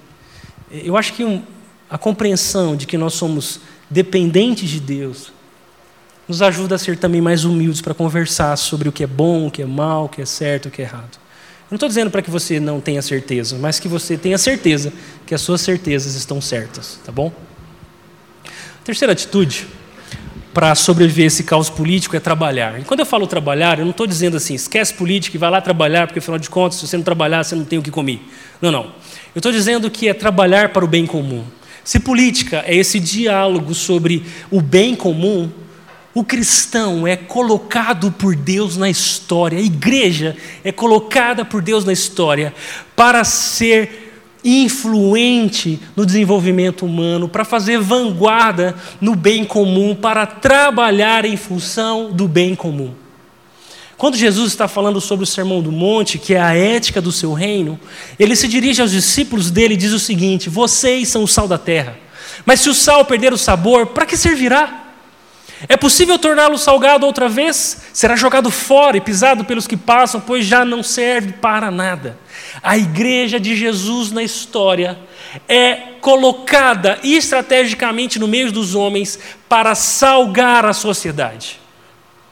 Eu 0.71 0.97
acho 0.97 1.13
que 1.13 1.25
um, 1.25 1.43
a 1.89 1.97
compreensão 1.97 2.77
de 2.77 2.87
que 2.87 2.99
nós 2.99 3.15
somos 3.15 3.61
dependentes 3.89 4.69
de 4.69 4.81
Deus 4.81 5.33
nos 6.27 6.43
ajuda 6.43 6.75
a 6.75 6.79
ser 6.79 6.99
também 6.99 7.21
mais 7.21 7.45
humildes 7.45 7.81
para 7.81 7.95
conversar 7.95 8.57
sobre 8.57 8.89
o 8.89 8.93
que 8.93 9.05
é 9.05 9.07
bom, 9.07 9.47
o 9.47 9.51
que 9.51 9.63
é 9.63 9.67
mal, 9.67 10.07
o 10.07 10.09
que 10.09 10.21
é 10.21 10.27
certo, 10.27 10.67
o 10.67 10.71
que 10.71 10.83
é 10.83 10.85
errado. 10.85 11.15
Eu 11.15 11.73
não 11.73 11.77
estou 11.77 11.89
dizendo 11.89 12.11
para 12.11 12.21
que 12.21 12.31
você 12.31 12.59
não 12.59 12.81
tenha 12.81 13.01
certeza, 13.01 13.57
mas 13.59 13.79
que 13.79 13.87
você 13.87 14.17
tenha 14.17 14.39
certeza 14.39 14.93
que 15.25 15.35
as 15.35 15.41
suas 15.41 15.61
certezas 15.61 16.15
estão 16.15 16.41
certas, 16.41 16.99
tá 17.05 17.13
bom? 17.13 17.33
Terceira 18.85 19.13
atitude 19.13 19.67
para 20.57 20.75
sobreviver 20.75 21.27
esse 21.27 21.45
caos 21.45 21.69
político 21.69 22.17
é 22.17 22.19
trabalhar. 22.19 22.81
E 22.81 22.83
quando 22.83 23.01
eu 23.01 23.05
falo 23.05 23.27
trabalhar, 23.27 23.79
eu 23.79 23.85
não 23.85 23.91
estou 23.91 24.07
dizendo 24.07 24.39
assim, 24.39 24.55
esquece 24.55 24.95
política 24.95 25.37
e 25.37 25.39
vai 25.39 25.51
lá 25.51 25.61
trabalhar, 25.61 26.07
porque 26.07 26.19
afinal 26.19 26.39
de 26.39 26.49
contas, 26.49 26.79
se 26.79 26.87
você 26.87 26.97
não 26.97 27.05
trabalhar, 27.05 27.45
você 27.45 27.55
não 27.55 27.67
tem 27.67 27.79
o 27.79 27.83
que 27.83 27.91
comer. 27.91 28.23
Não, 28.63 28.71
não. 28.71 28.85
Eu 29.35 29.39
estou 29.39 29.53
dizendo 29.53 29.91
que 29.91 30.09
é 30.09 30.15
trabalhar 30.15 30.71
para 30.71 30.83
o 30.83 30.89
bem 30.89 31.05
comum. 31.05 31.45
Se 31.85 32.01
política 32.01 32.65
é 32.67 32.75
esse 32.75 32.99
diálogo 32.99 33.75
sobre 33.75 34.25
o 34.51 34.63
bem 34.63 34.95
comum, 34.97 35.51
o 36.15 36.25
cristão 36.25 37.07
é 37.07 37.17
colocado 37.17 38.11
por 38.11 38.35
Deus 38.35 38.79
na 38.79 38.89
história, 38.89 39.59
a 39.59 39.63
igreja 39.63 40.39
é 40.65 40.73
colocada 40.73 41.45
por 41.45 41.61
Deus 41.61 41.85
na 41.85 41.93
história 41.93 42.55
para 42.97 43.25
ser 43.25 44.06
influente 44.47 45.81
no 45.97 46.07
desenvolvimento 46.07 46.87
humano, 46.87 47.29
para 47.29 47.45
fazer 47.45 47.81
vanguarda 47.81 48.77
no 49.01 49.17
bem 49.17 49.45
comum, 49.45 49.95
para 49.95 50.25
trabalhar 50.25 51.25
em 51.25 51.37
função 51.37 52.13
do 52.13 52.29
bem 52.29 52.55
comum. 52.55 52.93
Quando 53.97 54.17
Jesus 54.17 54.53
está 54.53 54.69
falando 54.69 55.01
sobre 55.01 55.25
o 55.25 55.27
Sermão 55.27 55.61
do 55.61 55.73
Monte, 55.73 56.19
que 56.19 56.35
é 56.35 56.41
a 56.41 56.55
ética 56.55 57.01
do 57.01 57.11
seu 57.11 57.33
reino, 57.33 57.81
ele 58.19 58.37
se 58.37 58.47
dirige 58.47 58.81
aos 58.81 58.93
discípulos 58.93 59.51
dele 59.51 59.75
e 59.75 59.77
diz 59.77 59.93
o 59.93 59.99
seguinte: 59.99 60.49
Vocês 60.49 61.09
são 61.09 61.25
o 61.25 61.29
sal 61.29 61.49
da 61.49 61.59
terra. 61.59 61.99
Mas 62.45 62.61
se 62.61 62.69
o 62.69 62.75
sal 62.75 63.05
perder 63.05 63.33
o 63.33 63.39
sabor, 63.39 63.87
para 63.87 64.07
que 64.07 64.17
servirá? 64.17 64.86
É 65.69 65.77
possível 65.77 66.19
torná-lo 66.19 66.59
salgado 66.59 67.07
outra 67.07 67.29
vez? 67.29 67.87
Será 67.93 68.15
jogado 68.15 68.51
fora 68.51 68.99
e 68.99 69.01
pisado 69.01 69.45
pelos 69.45 69.67
que 69.67 69.77
passam, 69.77 70.21
pois 70.21 70.45
já 70.45 70.65
não 70.65 70.83
serve 70.83 71.33
para 71.33 71.71
nada. 71.71 72.19
A 72.63 72.77
igreja 72.77 73.41
de 73.41 73.57
Jesus 73.57 74.13
na 74.13 74.23
história 74.23 74.99
é 75.49 75.75
colocada 76.01 76.99
estrategicamente 77.03 78.19
no 78.19 78.29
meio 78.29 78.53
dos 78.53 78.75
homens 78.75 79.19
para 79.49 79.75
salgar 79.75 80.67
a 80.67 80.75
sociedade. 80.75 81.59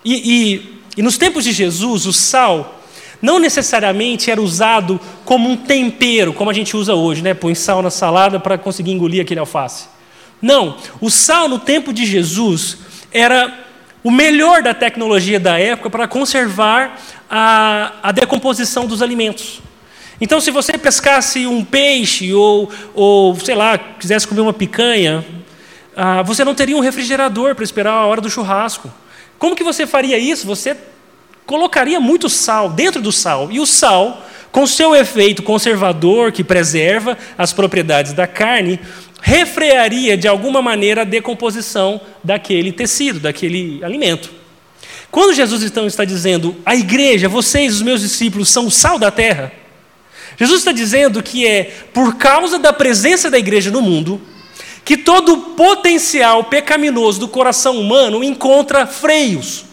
E, 0.04 0.14
e, 0.14 0.80
e 0.98 1.02
nos 1.02 1.16
tempos 1.16 1.44
de 1.44 1.52
Jesus, 1.52 2.04
o 2.04 2.12
sal 2.12 2.82
não 3.22 3.38
necessariamente 3.38 4.30
era 4.30 4.40
usado 4.40 5.00
como 5.24 5.48
um 5.48 5.56
tempero, 5.56 6.34
como 6.34 6.50
a 6.50 6.52
gente 6.52 6.76
usa 6.76 6.94
hoje, 6.94 7.22
né? 7.22 7.32
Põe 7.32 7.54
sal 7.54 7.80
na 7.80 7.88
salada 7.88 8.38
para 8.38 8.58
conseguir 8.58 8.92
engolir 8.92 9.22
aquele 9.22 9.40
alface. 9.40 9.86
Não, 10.42 10.76
o 11.00 11.10
sal 11.10 11.48
no 11.48 11.58
tempo 11.58 11.90
de 11.90 12.04
Jesus 12.04 12.78
era 13.14 13.60
o 14.02 14.10
melhor 14.10 14.62
da 14.62 14.74
tecnologia 14.74 15.40
da 15.40 15.58
época 15.58 15.88
para 15.88 16.08
conservar 16.08 17.00
a, 17.30 17.92
a 18.02 18.12
decomposição 18.12 18.86
dos 18.86 19.00
alimentos. 19.00 19.62
Então, 20.20 20.40
se 20.40 20.50
você 20.50 20.76
pescasse 20.76 21.46
um 21.46 21.64
peixe 21.64 22.34
ou, 22.34 22.70
ou 22.92 23.34
sei 23.36 23.54
lá, 23.54 23.78
quisesse 23.78 24.26
comer 24.26 24.42
uma 24.42 24.52
picanha, 24.52 25.24
ah, 25.96 26.22
você 26.22 26.44
não 26.44 26.54
teria 26.54 26.76
um 26.76 26.80
refrigerador 26.80 27.54
para 27.54 27.64
esperar 27.64 27.92
a 27.92 28.06
hora 28.06 28.20
do 28.20 28.28
churrasco. 28.28 28.92
Como 29.38 29.56
que 29.56 29.64
você 29.64 29.86
faria 29.86 30.18
isso? 30.18 30.46
Você 30.46 30.76
colocaria 31.46 32.00
muito 32.00 32.28
sal 32.28 32.68
dentro 32.68 33.00
do 33.00 33.12
sal. 33.12 33.50
E 33.50 33.60
o 33.60 33.66
sal, 33.66 34.24
com 34.52 34.66
seu 34.66 34.94
efeito 34.94 35.42
conservador, 35.42 36.30
que 36.32 36.44
preserva 36.44 37.16
as 37.36 37.52
propriedades 37.52 38.12
da 38.12 38.26
carne, 38.26 38.80
refrearia 39.26 40.18
de 40.18 40.28
alguma 40.28 40.60
maneira 40.60 41.00
a 41.00 41.04
decomposição 41.04 41.98
daquele 42.22 42.70
tecido, 42.70 43.18
daquele 43.18 43.82
alimento. 43.82 44.30
Quando 45.10 45.32
Jesus 45.32 45.62
então 45.62 45.86
está 45.86 46.04
dizendo, 46.04 46.54
a 46.64 46.76
igreja, 46.76 47.26
vocês, 47.26 47.76
os 47.76 47.80
meus 47.80 48.02
discípulos, 48.02 48.50
são 48.50 48.66
o 48.66 48.70
sal 48.70 48.98
da 48.98 49.10
terra, 49.10 49.50
Jesus 50.36 50.58
está 50.58 50.72
dizendo 50.72 51.22
que 51.22 51.46
é 51.46 51.72
por 51.94 52.16
causa 52.16 52.58
da 52.58 52.70
presença 52.70 53.30
da 53.30 53.38
igreja 53.38 53.70
no 53.70 53.80
mundo 53.80 54.20
que 54.84 54.94
todo 54.94 55.32
o 55.32 55.40
potencial 55.54 56.44
pecaminoso 56.44 57.18
do 57.20 57.28
coração 57.28 57.80
humano 57.80 58.22
encontra 58.22 58.86
freios. 58.86 59.64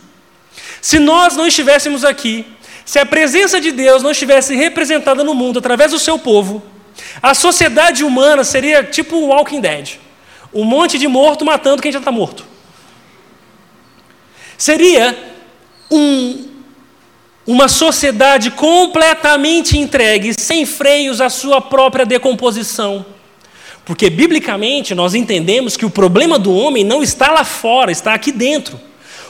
Se 0.82 0.98
nós 0.98 1.36
não 1.36 1.46
estivéssemos 1.46 2.06
aqui, 2.06 2.46
se 2.86 3.00
a 3.00 3.06
presença 3.06 3.60
de 3.60 3.74
Deus 3.74 4.02
não 4.02 4.12
estivesse 4.12 4.56
representada 4.56 5.26
no 5.26 5.36
mundo 5.36 5.60
através 5.60 5.92
do 5.92 6.00
seu 6.00 6.18
povo, 6.18 6.71
a 7.22 7.34
sociedade 7.34 8.04
humana 8.04 8.44
seria 8.44 8.84
tipo 8.84 9.16
o 9.16 9.28
Walking 9.28 9.62
Dead 9.62 10.00
um 10.54 10.64
monte 10.64 10.98
de 10.98 11.08
morto 11.08 11.46
matando 11.46 11.82
quem 11.82 11.92
já 11.92 12.00
está 12.00 12.12
morto. 12.12 12.46
Seria 14.58 15.18
um, 15.90 16.48
uma 17.48 17.68
sociedade 17.68 18.52
completamente 18.52 19.78
entregue, 19.78 20.34
sem 20.34 20.66
freios 20.66 21.22
à 21.22 21.30
sua 21.30 21.62
própria 21.62 22.06
decomposição. 22.06 23.06
Porque, 23.84 24.10
biblicamente, 24.10 24.94
nós 24.94 25.16
entendemos 25.16 25.76
que 25.76 25.86
o 25.86 25.90
problema 25.90 26.38
do 26.38 26.54
homem 26.54 26.84
não 26.84 27.02
está 27.02 27.32
lá 27.32 27.44
fora, 27.44 27.92
está 27.92 28.14
aqui 28.14 28.32
dentro. 28.32 28.80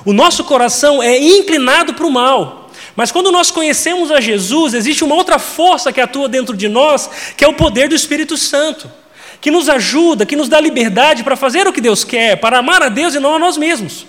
O 0.03 0.11
nosso 0.11 0.43
coração 0.43 1.01
é 1.01 1.17
inclinado 1.17 1.93
para 1.93 2.05
o 2.05 2.11
mal. 2.11 2.60
Mas 2.95 3.11
quando 3.11 3.31
nós 3.31 3.51
conhecemos 3.51 4.11
a 4.11 4.19
Jesus, 4.19 4.73
existe 4.73 5.03
uma 5.03 5.15
outra 5.15 5.39
força 5.39 5.91
que 5.93 6.01
atua 6.01 6.27
dentro 6.27 6.55
de 6.55 6.67
nós, 6.67 7.09
que 7.37 7.43
é 7.43 7.47
o 7.47 7.53
poder 7.53 7.87
do 7.87 7.95
Espírito 7.95 8.37
Santo, 8.37 8.91
que 9.39 9.49
nos 9.49 9.69
ajuda, 9.69 10.25
que 10.25 10.35
nos 10.35 10.49
dá 10.49 10.59
liberdade 10.59 11.23
para 11.23 11.35
fazer 11.35 11.67
o 11.67 11.73
que 11.73 11.81
Deus 11.81 12.03
quer, 12.03 12.37
para 12.37 12.59
amar 12.59 12.83
a 12.83 12.89
Deus 12.89 13.15
e 13.15 13.19
não 13.19 13.35
a 13.35 13.39
nós 13.39 13.57
mesmos. 13.57 14.05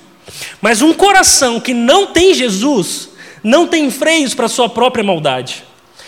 Mas 0.61 0.83
um 0.83 0.93
coração 0.93 1.61
que 1.61 1.73
não 1.73 2.07
tem 2.07 2.35
Jesus, 2.35 3.11
não 3.43 3.67
tem 3.67 3.91
freios 3.91 4.35
para 4.35 4.49
sua 4.49 4.69
própria 4.69 5.05
maldade. 5.05 5.65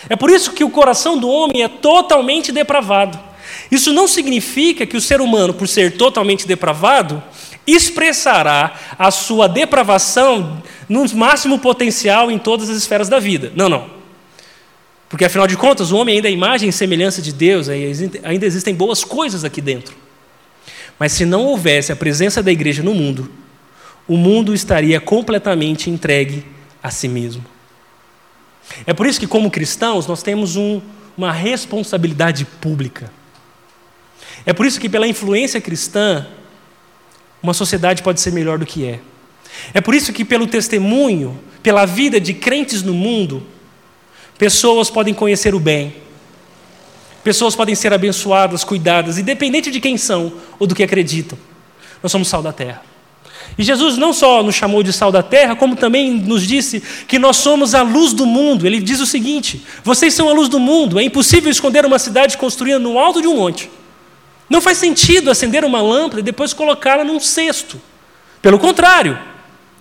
É 0.08 0.16
por 0.16 0.30
isso 0.30 0.52
que 0.52 0.64
o 0.64 0.70
coração 0.70 1.16
do 1.16 1.28
homem 1.28 1.62
é 1.62 1.68
totalmente 1.68 2.52
depravado. 2.52 3.18
Isso 3.70 3.92
não 3.92 4.06
significa 4.06 4.86
que 4.86 4.96
o 4.96 5.00
ser 5.00 5.20
humano, 5.20 5.54
por 5.54 5.66
ser 5.66 5.96
totalmente 5.96 6.46
depravado, 6.46 7.22
expressará 7.66 8.78
a 8.98 9.10
sua 9.10 9.48
depravação 9.48 10.62
no 10.88 11.06
máximo 11.14 11.58
potencial 11.58 12.30
em 12.30 12.38
todas 12.38 12.68
as 12.68 12.76
esferas 12.76 13.08
da 13.08 13.18
vida. 13.18 13.52
Não, 13.54 13.68
não. 13.68 13.90
Porque 15.08 15.24
afinal 15.24 15.46
de 15.46 15.56
contas, 15.56 15.92
o 15.92 15.96
homem 15.96 16.16
ainda 16.16 16.28
é 16.28 16.32
imagem 16.32 16.68
e 16.68 16.72
semelhança 16.72 17.22
de 17.22 17.32
Deus, 17.32 17.68
ainda 17.68 18.46
existem 18.46 18.74
boas 18.74 19.04
coisas 19.04 19.44
aqui 19.44 19.60
dentro. 19.60 19.94
Mas 20.98 21.12
se 21.12 21.24
não 21.24 21.44
houvesse 21.44 21.92
a 21.92 21.96
presença 21.96 22.42
da 22.42 22.50
igreja 22.50 22.82
no 22.82 22.94
mundo, 22.94 23.30
o 24.06 24.16
mundo 24.16 24.54
estaria 24.54 25.00
completamente 25.00 25.88
entregue 25.88 26.44
a 26.82 26.90
si 26.90 27.08
mesmo. 27.08 27.44
É 28.86 28.92
por 28.92 29.06
isso 29.06 29.20
que, 29.20 29.26
como 29.26 29.50
cristãos, 29.50 30.06
nós 30.06 30.22
temos 30.22 30.56
um, 30.56 30.80
uma 31.16 31.32
responsabilidade 31.32 32.44
pública. 32.44 33.10
É 34.46 34.52
por 34.52 34.66
isso 34.66 34.80
que, 34.80 34.88
pela 34.88 35.06
influência 35.06 35.60
cristã, 35.60 36.26
uma 37.44 37.52
sociedade 37.52 38.02
pode 38.02 38.22
ser 38.22 38.32
melhor 38.32 38.58
do 38.58 38.64
que 38.64 38.86
é. 38.86 39.00
É 39.74 39.80
por 39.80 39.94
isso 39.94 40.14
que, 40.14 40.24
pelo 40.24 40.46
testemunho, 40.46 41.38
pela 41.62 41.84
vida 41.84 42.18
de 42.18 42.32
crentes 42.32 42.82
no 42.82 42.94
mundo, 42.94 43.46
pessoas 44.38 44.88
podem 44.88 45.12
conhecer 45.12 45.54
o 45.54 45.60
bem, 45.60 45.94
pessoas 47.22 47.54
podem 47.54 47.74
ser 47.74 47.92
abençoadas, 47.92 48.64
cuidadas, 48.64 49.18
independente 49.18 49.70
de 49.70 49.78
quem 49.78 49.98
são 49.98 50.32
ou 50.58 50.66
do 50.66 50.74
que 50.74 50.82
acreditam. 50.82 51.38
Nós 52.02 52.10
somos 52.10 52.28
sal 52.28 52.42
da 52.42 52.52
terra. 52.52 52.82
E 53.58 53.62
Jesus 53.62 53.98
não 53.98 54.14
só 54.14 54.42
nos 54.42 54.54
chamou 54.54 54.82
de 54.82 54.92
sal 54.92 55.12
da 55.12 55.22
terra, 55.22 55.54
como 55.54 55.76
também 55.76 56.12
nos 56.12 56.46
disse 56.46 56.82
que 57.06 57.18
nós 57.18 57.36
somos 57.36 57.74
a 57.74 57.82
luz 57.82 58.14
do 58.14 58.24
mundo. 58.24 58.66
Ele 58.66 58.80
diz 58.80 59.00
o 59.00 59.06
seguinte: 59.06 59.62
vocês 59.84 60.14
são 60.14 60.30
a 60.30 60.32
luz 60.32 60.48
do 60.48 60.58
mundo. 60.58 60.98
É 60.98 61.04
impossível 61.04 61.50
esconder 61.50 61.84
uma 61.84 61.98
cidade 61.98 62.38
construída 62.38 62.78
no 62.78 62.98
alto 62.98 63.20
de 63.20 63.28
um 63.28 63.36
monte. 63.36 63.70
Não 64.48 64.60
faz 64.60 64.78
sentido 64.78 65.30
acender 65.30 65.64
uma 65.64 65.80
lâmpada 65.80 66.20
e 66.20 66.22
depois 66.22 66.52
colocá-la 66.52 67.04
num 67.04 67.18
cesto. 67.20 67.80
Pelo 68.42 68.58
contrário, 68.58 69.18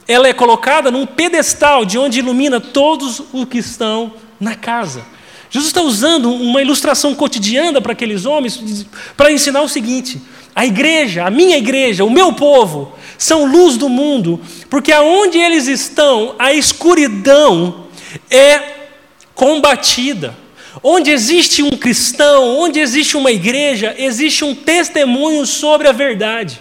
ela 0.07 0.27
é 0.27 0.33
colocada 0.33 0.89
num 0.89 1.05
pedestal 1.05 1.85
de 1.85 1.97
onde 1.97 2.19
ilumina 2.19 2.59
todos 2.59 3.21
os 3.31 3.45
que 3.45 3.57
estão 3.57 4.13
na 4.39 4.55
casa. 4.55 5.05
Jesus 5.49 5.67
está 5.67 5.81
usando 5.81 6.33
uma 6.33 6.61
ilustração 6.61 7.13
cotidiana 7.13 7.79
para 7.79 7.91
aqueles 7.91 8.25
homens 8.25 8.87
para 9.15 9.31
ensinar 9.31 9.61
o 9.61 9.69
seguinte: 9.69 10.19
a 10.55 10.65
igreja, 10.65 11.25
a 11.25 11.29
minha 11.29 11.57
igreja, 11.57 12.03
o 12.03 12.09
meu 12.09 12.33
povo, 12.33 12.93
são 13.17 13.45
luz 13.45 13.77
do 13.77 13.87
mundo, 13.87 14.41
porque 14.69 14.91
aonde 14.91 15.37
eles 15.37 15.67
estão, 15.67 16.35
a 16.39 16.53
escuridão 16.53 17.85
é 18.29 18.61
combatida. 19.35 20.42
Onde 20.83 21.09
existe 21.09 21.63
um 21.63 21.71
cristão, 21.71 22.57
onde 22.59 22.79
existe 22.79 23.15
uma 23.15 23.31
igreja, 23.31 23.95
existe 23.97 24.43
um 24.43 24.53
testemunho 24.53 25.45
sobre 25.45 25.87
a 25.87 25.93
verdade. 25.93 26.59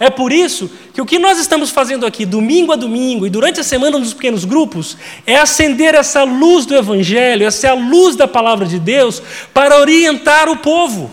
É 0.00 0.08
por 0.10 0.32
isso 0.32 0.70
que 0.94 1.00
o 1.00 1.06
que 1.06 1.18
nós 1.18 1.38
estamos 1.38 1.70
fazendo 1.70 2.06
aqui, 2.06 2.24
domingo 2.24 2.72
a 2.72 2.76
domingo 2.76 3.26
e 3.26 3.30
durante 3.30 3.60
a 3.60 3.62
semana 3.62 3.98
nos 3.98 4.14
pequenos 4.14 4.44
grupos, 4.44 4.96
é 5.26 5.36
acender 5.36 5.94
essa 5.94 6.24
luz 6.24 6.66
do 6.66 6.74
Evangelho, 6.74 7.46
essa 7.46 7.74
luz 7.74 8.16
da 8.16 8.26
palavra 8.26 8.66
de 8.66 8.78
Deus, 8.78 9.22
para 9.52 9.78
orientar 9.78 10.48
o 10.48 10.56
povo, 10.56 11.12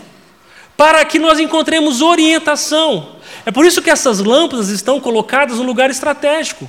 para 0.76 1.04
que 1.04 1.18
nós 1.18 1.38
encontremos 1.38 2.00
orientação. 2.00 3.16
É 3.44 3.50
por 3.50 3.64
isso 3.66 3.82
que 3.82 3.90
essas 3.90 4.18
lâmpadas 4.18 4.70
estão 4.70 4.98
colocadas 4.98 5.58
num 5.58 5.64
lugar 5.64 5.90
estratégico. 5.90 6.68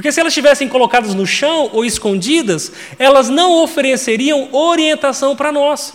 Porque 0.00 0.10
se 0.10 0.18
elas 0.18 0.30
estivessem 0.30 0.66
colocadas 0.66 1.14
no 1.14 1.26
chão 1.26 1.68
ou 1.74 1.84
escondidas, 1.84 2.72
elas 2.98 3.28
não 3.28 3.62
ofereceriam 3.62 4.48
orientação 4.50 5.36
para 5.36 5.52
nós. 5.52 5.92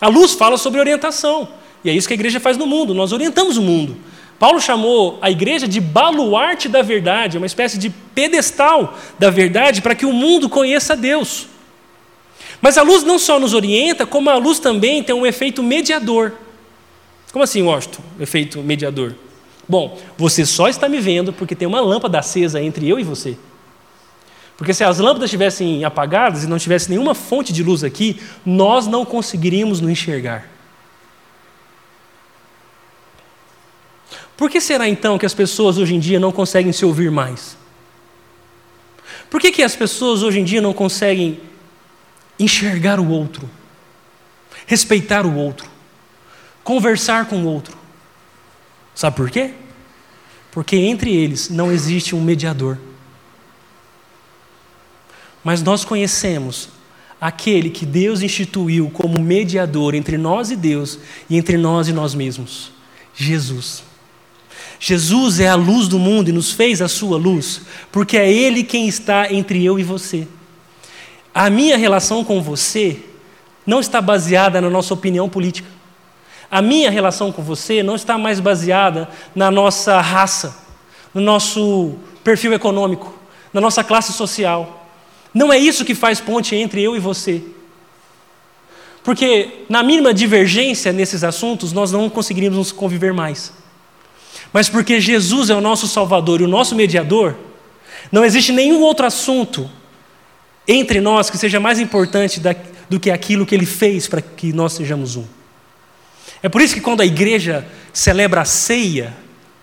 A 0.00 0.06
luz 0.06 0.34
fala 0.34 0.56
sobre 0.56 0.78
orientação. 0.78 1.48
E 1.82 1.90
é 1.90 1.92
isso 1.92 2.06
que 2.06 2.14
a 2.14 2.14
igreja 2.14 2.38
faz 2.38 2.56
no 2.56 2.68
mundo, 2.68 2.94
nós 2.94 3.10
orientamos 3.10 3.56
o 3.56 3.62
mundo. 3.62 3.96
Paulo 4.38 4.60
chamou 4.60 5.18
a 5.20 5.28
igreja 5.28 5.66
de 5.66 5.80
baluarte 5.80 6.68
da 6.68 6.82
verdade, 6.82 7.36
uma 7.36 7.48
espécie 7.48 7.78
de 7.78 7.90
pedestal 7.90 8.96
da 9.18 9.28
verdade 9.28 9.82
para 9.82 9.96
que 9.96 10.06
o 10.06 10.12
mundo 10.12 10.48
conheça 10.48 10.94
Deus. 10.94 11.48
Mas 12.60 12.78
a 12.78 12.82
luz 12.82 13.02
não 13.02 13.18
só 13.18 13.40
nos 13.40 13.54
orienta, 13.54 14.06
como 14.06 14.30
a 14.30 14.36
luz 14.36 14.60
também 14.60 15.02
tem 15.02 15.16
um 15.16 15.26
efeito 15.26 15.64
mediador. 15.64 16.32
Como 17.32 17.42
assim, 17.42 17.60
Washington, 17.60 18.04
efeito 18.20 18.60
mediador? 18.60 19.16
Bom, 19.68 19.98
você 20.16 20.44
só 20.44 20.68
está 20.68 20.88
me 20.88 21.00
vendo 21.00 21.32
porque 21.32 21.54
tem 21.54 21.66
uma 21.66 21.80
lâmpada 21.80 22.18
acesa 22.18 22.62
entre 22.62 22.88
eu 22.88 22.98
e 22.98 23.02
você. 23.02 23.36
Porque 24.56 24.72
se 24.72 24.84
as 24.84 24.98
lâmpadas 24.98 25.24
estivessem 25.24 25.84
apagadas 25.84 26.44
e 26.44 26.46
não 26.46 26.58
tivesse 26.58 26.88
nenhuma 26.88 27.14
fonte 27.14 27.52
de 27.52 27.62
luz 27.62 27.82
aqui, 27.82 28.20
nós 28.44 28.86
não 28.86 29.04
conseguiríamos 29.04 29.80
nos 29.80 29.90
enxergar. 29.90 30.48
Por 34.36 34.50
que 34.50 34.60
será 34.60 34.88
então 34.88 35.18
que 35.18 35.26
as 35.26 35.34
pessoas 35.34 35.78
hoje 35.78 35.94
em 35.94 36.00
dia 36.00 36.20
não 36.20 36.32
conseguem 36.32 36.72
se 36.72 36.84
ouvir 36.84 37.10
mais? 37.10 37.56
Por 39.30 39.40
que, 39.40 39.50
que 39.50 39.62
as 39.62 39.74
pessoas 39.74 40.22
hoje 40.22 40.40
em 40.40 40.44
dia 40.44 40.60
não 40.60 40.72
conseguem 40.72 41.40
enxergar 42.38 43.00
o 43.00 43.08
outro, 43.08 43.48
respeitar 44.66 45.26
o 45.26 45.34
outro, 45.34 45.68
conversar 46.62 47.26
com 47.26 47.42
o 47.42 47.46
outro? 47.46 47.83
Sabe 48.94 49.16
por 49.16 49.30
quê? 49.30 49.52
Porque 50.50 50.76
entre 50.76 51.14
eles 51.14 51.48
não 51.48 51.72
existe 51.72 52.14
um 52.14 52.20
mediador. 52.22 52.78
Mas 55.42 55.62
nós 55.62 55.84
conhecemos 55.84 56.68
aquele 57.20 57.70
que 57.70 57.84
Deus 57.84 58.22
instituiu 58.22 58.90
como 58.90 59.20
mediador 59.20 59.94
entre 59.94 60.16
nós 60.16 60.50
e 60.50 60.56
Deus 60.56 60.98
e 61.28 61.36
entre 61.36 61.56
nós 61.56 61.88
e 61.88 61.92
nós 61.92 62.14
mesmos 62.14 62.72
Jesus. 63.14 63.82
Jesus 64.78 65.40
é 65.40 65.48
a 65.48 65.54
luz 65.54 65.88
do 65.88 65.98
mundo 65.98 66.28
e 66.28 66.32
nos 66.32 66.52
fez 66.52 66.82
a 66.82 66.88
sua 66.88 67.16
luz, 67.16 67.62
porque 67.90 68.16
é 68.16 68.30
Ele 68.30 68.62
quem 68.62 68.86
está 68.86 69.32
entre 69.32 69.64
eu 69.64 69.78
e 69.78 69.82
você. 69.82 70.26
A 71.34 71.48
minha 71.48 71.76
relação 71.76 72.22
com 72.24 72.42
você 72.42 72.98
não 73.66 73.80
está 73.80 74.00
baseada 74.00 74.60
na 74.60 74.68
nossa 74.68 74.92
opinião 74.92 75.28
política. 75.28 75.68
A 76.54 76.62
minha 76.62 76.90
relação 76.90 77.32
com 77.32 77.42
você 77.42 77.82
não 77.82 77.96
está 77.96 78.16
mais 78.16 78.38
baseada 78.38 79.08
na 79.34 79.50
nossa 79.50 80.00
raça, 80.00 80.56
no 81.12 81.20
nosso 81.20 81.94
perfil 82.22 82.52
econômico, 82.52 83.12
na 83.52 83.60
nossa 83.60 83.82
classe 83.82 84.12
social. 84.12 84.86
Não 85.32 85.52
é 85.52 85.58
isso 85.58 85.84
que 85.84 85.94
faz 85.94 86.20
ponte 86.20 86.54
entre 86.54 86.82
eu 86.82 86.94
e 86.94 87.00
você. 87.00 87.42
Porque, 89.02 89.64
na 89.68 89.82
mínima 89.82 90.14
divergência 90.14 90.92
nesses 90.92 91.24
assuntos, 91.24 91.72
nós 91.72 91.90
não 91.90 92.08
conseguiríamos 92.08 92.70
conviver 92.70 93.12
mais 93.12 93.52
mas 94.54 94.68
porque 94.68 95.00
Jesus 95.00 95.50
é 95.50 95.54
o 95.56 95.60
nosso 95.60 95.88
Salvador 95.88 96.40
e 96.40 96.44
o 96.44 96.48
nosso 96.48 96.76
mediador, 96.76 97.34
não 98.12 98.24
existe 98.24 98.52
nenhum 98.52 98.82
outro 98.82 99.04
assunto 99.04 99.68
entre 100.68 101.00
nós 101.00 101.28
que 101.28 101.36
seja 101.36 101.58
mais 101.58 101.80
importante 101.80 102.40
do 102.88 103.00
que 103.00 103.10
aquilo 103.10 103.44
que 103.44 103.52
Ele 103.52 103.66
fez 103.66 104.06
para 104.06 104.22
que 104.22 104.52
nós 104.52 104.72
sejamos 104.74 105.16
um. 105.16 105.24
É 106.44 106.48
por 106.50 106.60
isso 106.60 106.74
que 106.74 106.80
quando 106.82 107.00
a 107.00 107.06
igreja 107.06 107.66
celebra 107.90 108.42
a 108.42 108.44
ceia, 108.44 109.14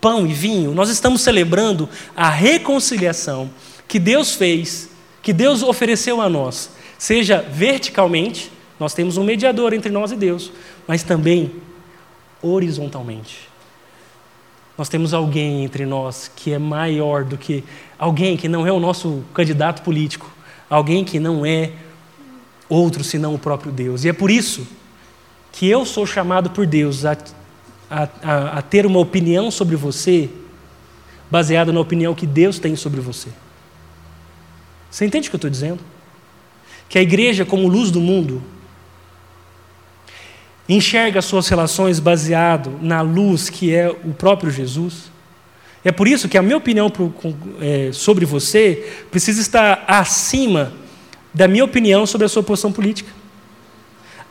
pão 0.02 0.26
e 0.26 0.34
vinho, 0.34 0.74
nós 0.74 0.90
estamos 0.90 1.22
celebrando 1.22 1.88
a 2.16 2.28
reconciliação 2.28 3.52
que 3.88 4.00
Deus 4.00 4.34
fez, 4.34 4.90
que 5.22 5.32
Deus 5.32 5.62
ofereceu 5.62 6.20
a 6.20 6.28
nós, 6.28 6.72
seja 6.98 7.40
verticalmente, 7.40 8.52
nós 8.80 8.96
temos 8.96 9.16
um 9.16 9.24
mediador 9.24 9.76
entre 9.76 9.92
nós 9.92 10.12
e 10.12 10.16
Deus, 10.16 10.52
mas 10.88 11.04
também 11.04 11.52
horizontalmente. 12.42 13.48
Nós 14.76 14.90
temos 14.90 15.14
alguém 15.14 15.64
entre 15.64 15.86
nós 15.86 16.32
que 16.36 16.52
é 16.52 16.58
maior 16.58 17.24
do 17.24 17.38
que 17.38 17.64
alguém 18.00 18.36
que 18.36 18.48
não 18.48 18.66
é 18.66 18.72
o 18.72 18.80
nosso 18.80 19.24
candidato 19.36 19.84
político, 19.84 20.34
alguém 20.68 21.06
que 21.06 21.20
não 21.20 21.46
é 21.46 21.74
outro 22.68 23.04
senão 23.04 23.36
o 23.36 23.38
próprio 23.38 23.72
Deus. 23.72 24.04
E 24.04 24.10
é 24.10 24.14
por 24.14 24.32
isso 24.32 24.81
que 25.52 25.68
eu 25.68 25.86
sou 25.86 26.06
chamado 26.06 26.50
por 26.50 26.66
Deus 26.66 27.06
a, 27.06 27.18
a, 27.90 28.08
a, 28.24 28.58
a 28.60 28.62
ter 28.62 28.86
uma 28.86 29.00
opinião 29.00 29.52
sobre 29.52 29.76
você 29.76 30.30
baseada 31.30 31.72
na 31.72 31.80
opinião 31.80 32.14
que 32.14 32.26
Deus 32.26 32.60
tem 32.60 32.76
sobre 32.76 33.00
você. 33.00 33.30
Você 34.90 35.06
entende 35.06 35.28
o 35.28 35.32
que 35.32 35.36
eu 35.36 35.38
estou 35.38 35.50
dizendo? 35.50 35.80
Que 36.90 37.00
a 37.00 37.02
igreja, 37.02 37.46
como 37.46 37.68
luz 37.68 37.90
do 37.90 38.02
mundo, 38.02 38.44
enxerga 40.68 41.22
suas 41.22 41.48
relações 41.48 42.00
baseado 42.00 42.78
na 42.82 43.02
luz 43.02 43.50
que 43.50 43.74
é 43.74 43.90
o 43.90 44.14
próprio 44.14 44.52
Jesus. 44.52 45.12
É 45.84 45.92
por 45.92 46.08
isso 46.08 46.30
que 46.30 46.38
a 46.38 46.42
minha 46.42 46.58
opinião 46.58 46.92
é, 47.60 47.92
sobre 47.94 48.26
você 48.26 49.06
precisa 49.10 49.42
estar 49.42 49.84
acima 49.88 50.74
da 51.34 51.48
minha 51.48 51.64
opinião 51.64 52.06
sobre 52.06 52.26
a 52.26 52.30
sua 52.30 52.44
posição 52.44 52.72
política. 52.72 53.21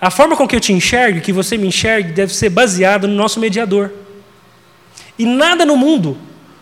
A 0.00 0.10
forma 0.10 0.36
com 0.36 0.48
que 0.48 0.56
eu 0.56 0.60
te 0.60 0.72
enxergo, 0.72 1.20
que 1.20 1.32
você 1.32 1.56
me 1.58 1.66
enxergue, 1.66 2.12
deve 2.12 2.34
ser 2.34 2.48
baseada 2.48 3.06
no 3.06 3.14
nosso 3.14 3.38
mediador. 3.38 3.92
E 5.18 5.26
nada 5.26 5.66
no 5.66 5.76
mundo 5.76 6.16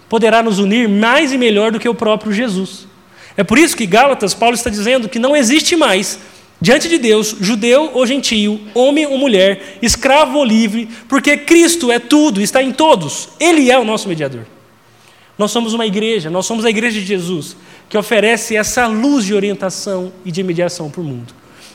poderá 0.09 0.43
nos 0.43 0.59
unir 0.59 0.89
mais 0.89 1.33
e 1.33 1.39
melhor 1.39 1.71
do 1.71 1.79
que 1.79 1.89
o 1.89 1.95
próprio 1.95 2.33
Jesus. 2.33 2.89
É 3.37 3.45
por 3.45 3.59
isso 3.59 3.77
que 3.77 3.87
Gálatas, 3.87 4.35
Paulo 4.35 4.55
está 4.55 4.69
dizendo 4.69 5.09
que 5.09 5.19
não 5.19 5.37
existe 5.37 5.77
mais 5.77 6.19
Diante 6.61 6.89
de 6.89 6.99
Deus, 6.99 7.37
judeu 7.41 7.93
ou 7.95 8.05
gentio, 8.05 8.61
homem 8.75 9.07
ou 9.07 9.17
mulher, 9.17 9.79
escravo 9.81 10.39
ou 10.39 10.45
livre, 10.45 10.89
porque 11.09 11.37
Cristo 11.37 11.93
é 11.93 12.01
tudo, 12.01 12.41
está 12.41 12.61
em 12.61 12.73
todos. 12.73 13.29
Ele 13.39 13.71
é 13.71 13.79
o 13.79 13.85
nosso 13.85 14.09
mediador. 14.09 14.45
Nós 15.37 15.53
somos 15.53 15.73
uma 15.73 15.87
igreja, 15.87 16.29
nós 16.31 16.47
somos 16.47 16.65
a 16.65 16.71
igreja 16.71 16.99
de 16.99 17.07
Jesus, 17.07 17.57
que 17.89 17.97
oferece 17.97 18.57
essa 18.57 18.89
luz 18.89 19.25
de 19.25 19.35
orientação 19.35 20.13
e 20.25 20.33
de 20.33 20.43
mediação 20.43 20.91
para 20.91 21.01
o 21.01 21.05
mundo. 21.05 21.33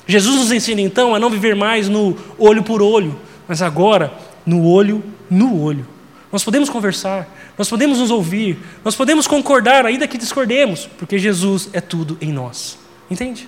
Jesus 0.08 0.36
nos 0.36 0.52
ensina 0.52 0.82
então 0.82 1.16
a 1.16 1.20
não 1.20 1.30
viver 1.30 1.56
mais 1.56 1.88
no 1.88 2.18
olho 2.38 2.64
por 2.64 2.82
olho, 2.82 3.20
mas 3.48 3.62
agora 3.62 4.14
no 4.46 4.66
olho 4.66 5.04
no 5.30 5.62
olho. 5.62 5.88
Nós 6.32 6.44
podemos 6.44 6.70
conversar, 6.70 7.28
nós 7.58 7.70
podemos 7.70 8.00
nos 8.00 8.10
ouvir, 8.10 8.58
nós 8.84 8.96
podemos 8.96 9.28
concordar, 9.28 9.86
ainda 9.86 10.08
que 10.08 10.18
discordemos, 10.18 10.90
porque 10.98 11.18
Jesus 11.18 11.70
é 11.74 11.80
tudo 11.80 12.18
em 12.20 12.32
nós. 12.32 12.78
Entende? 13.10 13.48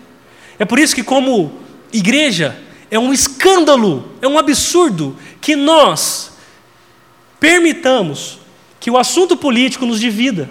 É 0.60 0.66
por 0.66 0.78
isso 0.78 0.96
que, 0.96 1.04
como 1.04 1.52
igreja, 1.92 2.58
é 2.92 3.00
um 3.00 3.12
escândalo, 3.12 4.12
é 4.22 4.28
um 4.28 4.38
absurdo 4.38 5.18
que 5.42 5.56
nós 5.56 6.34
permitamos 7.40 8.40
que 8.80 8.92
o 8.92 8.98
assunto 8.98 9.36
político 9.36 9.86
nos 9.86 10.00
divida. 10.00 10.50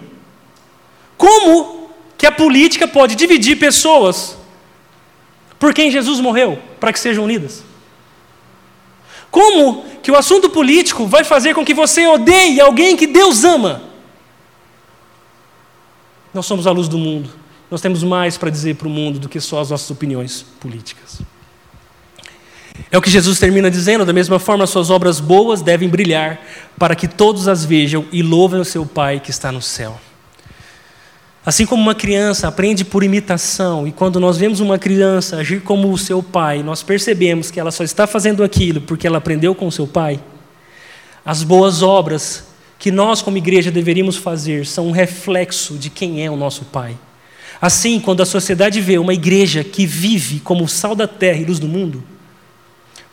Como 1.16 1.90
que 2.18 2.26
a 2.26 2.32
política 2.32 2.88
pode 2.88 3.14
dividir 3.14 3.58
pessoas 3.58 4.36
por 5.58 5.72
quem 5.72 5.90
Jesus 5.90 6.20
morreu 6.20 6.58
para 6.78 6.92
que 6.92 7.00
sejam 7.00 7.24
unidas? 7.24 7.64
Como 9.30 9.84
que 10.02 10.10
o 10.10 10.16
assunto 10.16 10.48
político 10.48 11.06
vai 11.06 11.24
fazer 11.24 11.54
com 11.54 11.64
que 11.64 11.74
você 11.74 12.06
odeie 12.06 12.60
alguém 12.60 12.96
que 12.96 13.06
Deus 13.06 13.42
ama? 13.42 13.82
Nós 16.32 16.46
somos 16.46 16.66
a 16.66 16.70
luz 16.70 16.88
do 16.88 16.98
mundo. 16.98 17.30
Nós 17.70 17.80
temos 17.80 18.02
mais 18.02 18.36
para 18.36 18.50
dizer 18.50 18.76
para 18.76 18.86
o 18.86 18.90
mundo 18.90 19.18
do 19.18 19.28
que 19.28 19.40
só 19.40 19.60
as 19.60 19.70
nossas 19.70 19.90
opiniões 19.90 20.46
políticas. 20.60 21.20
É 22.90 22.98
o 22.98 23.02
que 23.02 23.10
Jesus 23.10 23.38
termina 23.38 23.70
dizendo, 23.70 24.04
da 24.04 24.12
mesma 24.12 24.38
forma, 24.38 24.66
suas 24.66 24.90
obras 24.90 25.20
boas 25.20 25.62
devem 25.62 25.88
brilhar, 25.88 26.40
para 26.78 26.94
que 26.94 27.08
todos 27.08 27.48
as 27.48 27.64
vejam 27.64 28.04
e 28.12 28.22
louvem 28.22 28.60
o 28.60 28.64
seu 28.64 28.84
Pai 28.84 29.20
que 29.20 29.30
está 29.30 29.50
no 29.50 29.62
céu. 29.62 29.98
Assim 31.46 31.66
como 31.66 31.82
uma 31.82 31.94
criança 31.94 32.48
aprende 32.48 32.86
por 32.86 33.02
imitação, 33.02 33.86
e 33.86 33.92
quando 33.92 34.18
nós 34.18 34.38
vemos 34.38 34.60
uma 34.60 34.78
criança 34.78 35.36
agir 35.36 35.60
como 35.60 35.92
o 35.92 35.98
seu 35.98 36.22
pai, 36.22 36.62
nós 36.62 36.82
percebemos 36.82 37.50
que 37.50 37.60
ela 37.60 37.70
só 37.70 37.84
está 37.84 38.06
fazendo 38.06 38.42
aquilo 38.42 38.80
porque 38.80 39.06
ela 39.06 39.18
aprendeu 39.18 39.54
com 39.54 39.66
o 39.66 39.72
seu 39.72 39.86
pai, 39.86 40.18
as 41.24 41.42
boas 41.42 41.82
obras 41.82 42.44
que 42.78 42.90
nós, 42.90 43.20
como 43.20 43.36
igreja, 43.36 43.70
deveríamos 43.70 44.16
fazer 44.16 44.66
são 44.66 44.88
um 44.88 44.90
reflexo 44.90 45.74
de 45.74 45.90
quem 45.90 46.24
é 46.24 46.30
o 46.30 46.36
nosso 46.36 46.64
pai. 46.64 46.96
Assim, 47.60 48.00
quando 48.00 48.22
a 48.22 48.26
sociedade 48.26 48.80
vê 48.80 48.98
uma 48.98 49.14
igreja 49.14 49.62
que 49.62 49.86
vive 49.86 50.40
como 50.40 50.68
sal 50.68 50.94
da 50.94 51.06
terra 51.06 51.38
e 51.38 51.44
luz 51.44 51.58
do 51.58 51.68
mundo, 51.68 52.02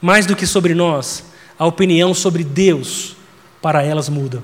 mais 0.01 0.25
do 0.25 0.35
que 0.35 0.47
sobre 0.47 0.73
nós, 0.73 1.23
a 1.59 1.65
opinião 1.65 2.13
sobre 2.13 2.43
Deus 2.43 3.15
para 3.61 3.83
elas 3.83 4.09
muda. 4.09 4.41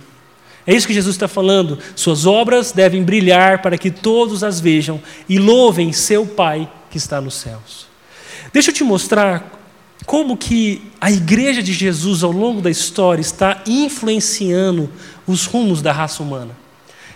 É 0.67 0.75
isso 0.75 0.85
que 0.85 0.93
Jesus 0.93 1.15
está 1.15 1.29
falando. 1.29 1.79
Suas 1.95 2.25
obras 2.25 2.73
devem 2.73 3.01
brilhar 3.01 3.61
para 3.61 3.77
que 3.77 3.89
todos 3.89 4.43
as 4.43 4.59
vejam 4.59 5.01
e 5.29 5.39
louvem 5.39 5.93
seu 5.93 6.25
Pai 6.25 6.69
que 6.91 6.97
está 6.97 7.21
nos 7.21 7.35
céus. 7.35 7.87
Deixa 8.51 8.69
eu 8.69 8.73
te 8.73 8.83
mostrar 8.83 9.57
como 10.05 10.35
que 10.35 10.81
a 10.99 11.09
igreja 11.09 11.63
de 11.63 11.71
Jesus 11.71 12.21
ao 12.21 12.31
longo 12.31 12.61
da 12.61 12.69
história 12.69 13.21
está 13.21 13.61
influenciando 13.65 14.89
os 15.25 15.45
rumos 15.45 15.81
da 15.81 15.93
raça 15.93 16.21
humana. 16.21 16.51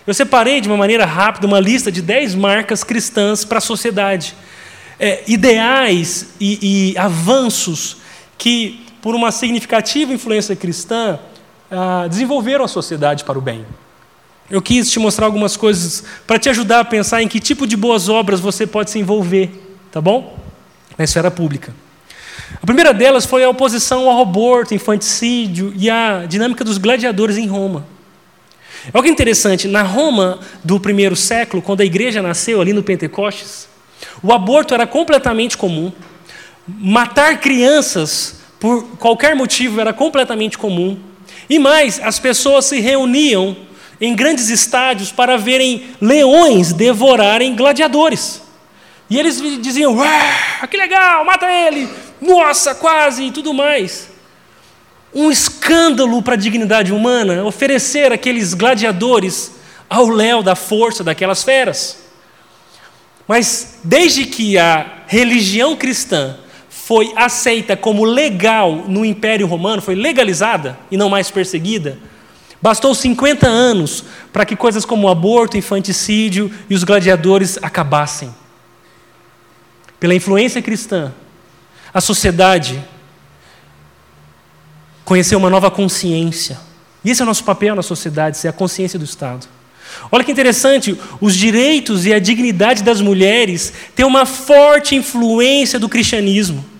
Eu 0.06 0.14
separei 0.14 0.60
de 0.60 0.68
uma 0.68 0.76
maneira 0.76 1.04
rápida 1.04 1.46
uma 1.46 1.60
lista 1.60 1.92
de 1.92 2.00
dez 2.00 2.34
marcas 2.34 2.82
cristãs 2.82 3.44
para 3.44 3.58
a 3.58 3.60
sociedade. 3.60 4.34
É, 4.98 5.22
ideais 5.26 6.28
e, 6.40 6.92
e 6.94 6.98
avanços 6.98 7.98
que, 8.38 8.84
por 9.00 9.14
uma 9.14 9.30
significativa 9.30 10.12
influência 10.12 10.56
cristã, 10.56 11.18
ah, 11.72 12.06
desenvolveram 12.06 12.64
a 12.64 12.68
sociedade 12.68 13.24
para 13.24 13.38
o 13.38 13.40
bem. 13.40 13.64
Eu 14.50 14.60
quis 14.60 14.90
te 14.90 14.98
mostrar 14.98 15.26
algumas 15.26 15.56
coisas 15.56 16.04
para 16.26 16.38
te 16.38 16.50
ajudar 16.50 16.80
a 16.80 16.84
pensar 16.84 17.22
em 17.22 17.28
que 17.28 17.40
tipo 17.40 17.66
de 17.66 17.76
boas 17.76 18.08
obras 18.08 18.38
você 18.38 18.66
pode 18.66 18.90
se 18.90 18.98
envolver, 18.98 19.50
tá 19.90 20.00
bom? 20.00 20.38
Na 20.98 21.04
esfera 21.04 21.30
pública. 21.30 21.74
A 22.62 22.66
primeira 22.66 22.92
delas 22.92 23.24
foi 23.24 23.42
a 23.42 23.48
oposição 23.48 24.10
ao 24.10 24.20
aborto, 24.20 24.74
infanticídio 24.74 25.72
e 25.74 25.88
a 25.88 26.26
dinâmica 26.26 26.62
dos 26.62 26.76
gladiadores 26.76 27.38
em 27.38 27.46
Roma. 27.46 27.86
Olha 28.92 29.04
que 29.04 29.08
interessante, 29.08 29.66
na 29.66 29.82
Roma 29.82 30.40
do 30.62 30.78
primeiro 30.78 31.16
século, 31.16 31.62
quando 31.62 31.80
a 31.80 31.84
igreja 31.84 32.20
nasceu 32.20 32.60
ali 32.60 32.72
no 32.72 32.82
Pentecostes, 32.82 33.68
o 34.22 34.32
aborto 34.32 34.74
era 34.74 34.86
completamente 34.86 35.56
comum. 35.56 35.90
Matar 36.66 37.40
crianças 37.40 38.40
por 38.60 38.84
qualquer 38.98 39.34
motivo 39.34 39.80
era 39.80 39.92
completamente 39.92 40.58
comum. 40.58 40.98
E 41.48 41.58
mais, 41.58 42.00
as 42.02 42.18
pessoas 42.18 42.66
se 42.66 42.80
reuniam 42.80 43.56
em 44.00 44.14
grandes 44.14 44.48
estádios 44.48 45.12
para 45.12 45.36
verem 45.36 45.84
leões 46.00 46.72
devorarem 46.72 47.54
gladiadores. 47.54 48.42
E 49.08 49.18
eles 49.18 49.40
diziam: 49.60 49.96
que 50.70 50.76
legal, 50.76 51.24
mata 51.24 51.46
ele, 51.50 51.88
nossa, 52.20 52.74
quase, 52.74 53.24
e 53.24 53.30
tudo 53.30 53.52
mais. 53.52 54.10
Um 55.14 55.30
escândalo 55.30 56.22
para 56.22 56.34
a 56.34 56.38
dignidade 56.38 56.92
humana 56.92 57.44
oferecer 57.44 58.12
aqueles 58.12 58.54
gladiadores 58.54 59.52
ao 59.88 60.08
léu 60.08 60.42
da 60.42 60.56
força 60.56 61.04
daquelas 61.04 61.42
feras. 61.42 61.98
Mas 63.28 63.78
desde 63.84 64.24
que 64.24 64.56
a 64.58 65.04
religião 65.06 65.76
cristã 65.76 66.38
foi 66.84 67.12
aceita 67.14 67.76
como 67.76 68.04
legal 68.04 68.84
no 68.88 69.04
Império 69.04 69.46
Romano, 69.46 69.80
foi 69.80 69.94
legalizada 69.94 70.76
e 70.90 70.96
não 70.96 71.08
mais 71.08 71.30
perseguida, 71.30 71.96
bastou 72.60 72.92
50 72.92 73.46
anos 73.46 74.04
para 74.32 74.44
que 74.44 74.56
coisas 74.56 74.84
como 74.84 75.06
o 75.06 75.10
aborto, 75.10 75.56
infanticídio 75.56 76.52
e 76.68 76.74
os 76.74 76.82
gladiadores 76.82 77.56
acabassem. 77.62 78.34
Pela 80.00 80.12
influência 80.12 80.60
cristã, 80.60 81.12
a 81.94 82.00
sociedade 82.00 82.82
conheceu 85.04 85.38
uma 85.38 85.50
nova 85.50 85.70
consciência. 85.70 86.58
E 87.04 87.10
esse 87.10 87.22
é 87.22 87.24
o 87.24 87.26
nosso 87.26 87.44
papel 87.44 87.76
na 87.76 87.82
sociedade, 87.82 88.38
ser 88.38 88.48
a 88.48 88.52
consciência 88.52 88.98
do 88.98 89.04
Estado. 89.04 89.46
Olha 90.10 90.24
que 90.24 90.32
interessante, 90.32 90.98
os 91.20 91.36
direitos 91.36 92.06
e 92.06 92.12
a 92.12 92.18
dignidade 92.18 92.82
das 92.82 93.00
mulheres 93.00 93.72
têm 93.94 94.04
uma 94.04 94.26
forte 94.26 94.96
influência 94.96 95.78
do 95.78 95.88
cristianismo. 95.88 96.71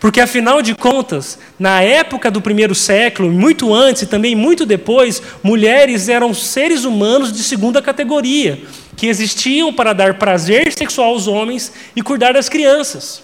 Porque, 0.00 0.18
afinal 0.18 0.62
de 0.62 0.74
contas, 0.74 1.38
na 1.58 1.82
época 1.82 2.30
do 2.30 2.40
primeiro 2.40 2.74
século, 2.74 3.30
muito 3.30 3.74
antes 3.74 4.02
e 4.02 4.06
também 4.06 4.34
muito 4.34 4.64
depois, 4.64 5.22
mulheres 5.42 6.08
eram 6.08 6.32
seres 6.32 6.84
humanos 6.86 7.30
de 7.30 7.42
segunda 7.42 7.82
categoria, 7.82 8.62
que 8.96 9.06
existiam 9.06 9.70
para 9.74 9.92
dar 9.92 10.18
prazer 10.18 10.72
sexual 10.72 11.10
aos 11.10 11.26
homens 11.26 11.70
e 11.94 12.00
cuidar 12.00 12.32
das 12.32 12.48
crianças. 12.48 13.22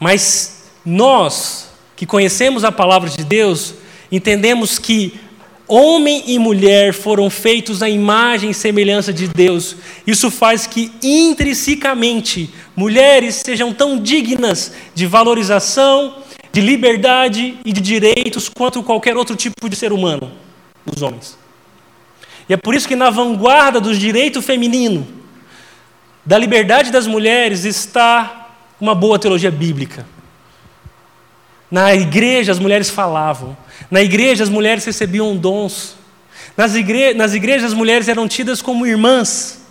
Mas 0.00 0.64
nós, 0.84 1.70
que 1.94 2.06
conhecemos 2.06 2.64
a 2.64 2.72
palavra 2.72 3.08
de 3.08 3.22
Deus, 3.22 3.74
entendemos 4.10 4.80
que 4.80 5.20
Homem 5.66 6.22
e 6.26 6.38
mulher 6.38 6.92
foram 6.92 7.30
feitos 7.30 7.82
à 7.82 7.88
imagem 7.88 8.50
e 8.50 8.54
semelhança 8.54 9.12
de 9.12 9.26
Deus. 9.26 9.76
Isso 10.06 10.30
faz 10.30 10.66
que 10.66 10.92
intrinsecamente 11.02 12.50
mulheres 12.76 13.36
sejam 13.36 13.72
tão 13.72 13.98
dignas 13.98 14.72
de 14.94 15.06
valorização, 15.06 16.18
de 16.52 16.60
liberdade 16.60 17.58
e 17.64 17.72
de 17.72 17.80
direitos 17.80 18.48
quanto 18.48 18.82
qualquer 18.82 19.16
outro 19.16 19.34
tipo 19.34 19.68
de 19.68 19.74
ser 19.74 19.90
humano, 19.90 20.30
os 20.84 21.00
homens. 21.00 21.38
E 22.46 22.52
é 22.52 22.56
por 22.58 22.74
isso 22.74 22.86
que 22.86 22.94
na 22.94 23.08
vanguarda 23.08 23.80
do 23.80 23.94
direito 23.96 24.42
feminino, 24.42 25.06
da 26.26 26.36
liberdade 26.36 26.90
das 26.90 27.06
mulheres, 27.06 27.64
está 27.64 28.50
uma 28.78 28.94
boa 28.94 29.18
teologia 29.18 29.50
bíblica. 29.50 30.06
Na 31.70 31.94
igreja 31.94 32.52
as 32.52 32.58
mulheres 32.58 32.90
falavam, 32.90 33.56
na 33.90 34.02
igreja, 34.02 34.42
as 34.42 34.50
mulheres 34.50 34.84
recebiam 34.84 35.36
dons. 35.36 35.96
Nas, 36.56 36.74
igre... 36.74 37.14
Nas 37.14 37.34
igrejas, 37.34 37.72
as 37.72 37.74
mulheres 37.74 38.08
eram 38.08 38.26
tidas 38.26 38.62
como 38.62 38.86
irmãs. 38.86 39.62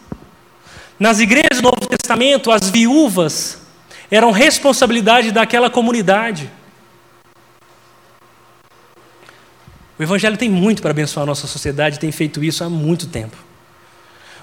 Nas 0.99 1.19
igrejas 1.19 1.57
do 1.57 1.63
Novo 1.63 1.87
Testamento, 1.87 2.51
as 2.51 2.69
viúvas 2.69 3.61
eram 4.09 4.31
responsabilidade 4.31 5.31
daquela 5.31 5.69
comunidade. 5.69 6.49
O 9.97 10.03
Evangelho 10.03 10.37
tem 10.37 10.49
muito 10.49 10.81
para 10.81 10.91
abençoar 10.91 11.23
a 11.23 11.27
nossa 11.27 11.47
sociedade, 11.47 11.99
tem 11.99 12.11
feito 12.11 12.43
isso 12.43 12.63
há 12.63 12.69
muito 12.69 13.07
tempo. 13.07 13.37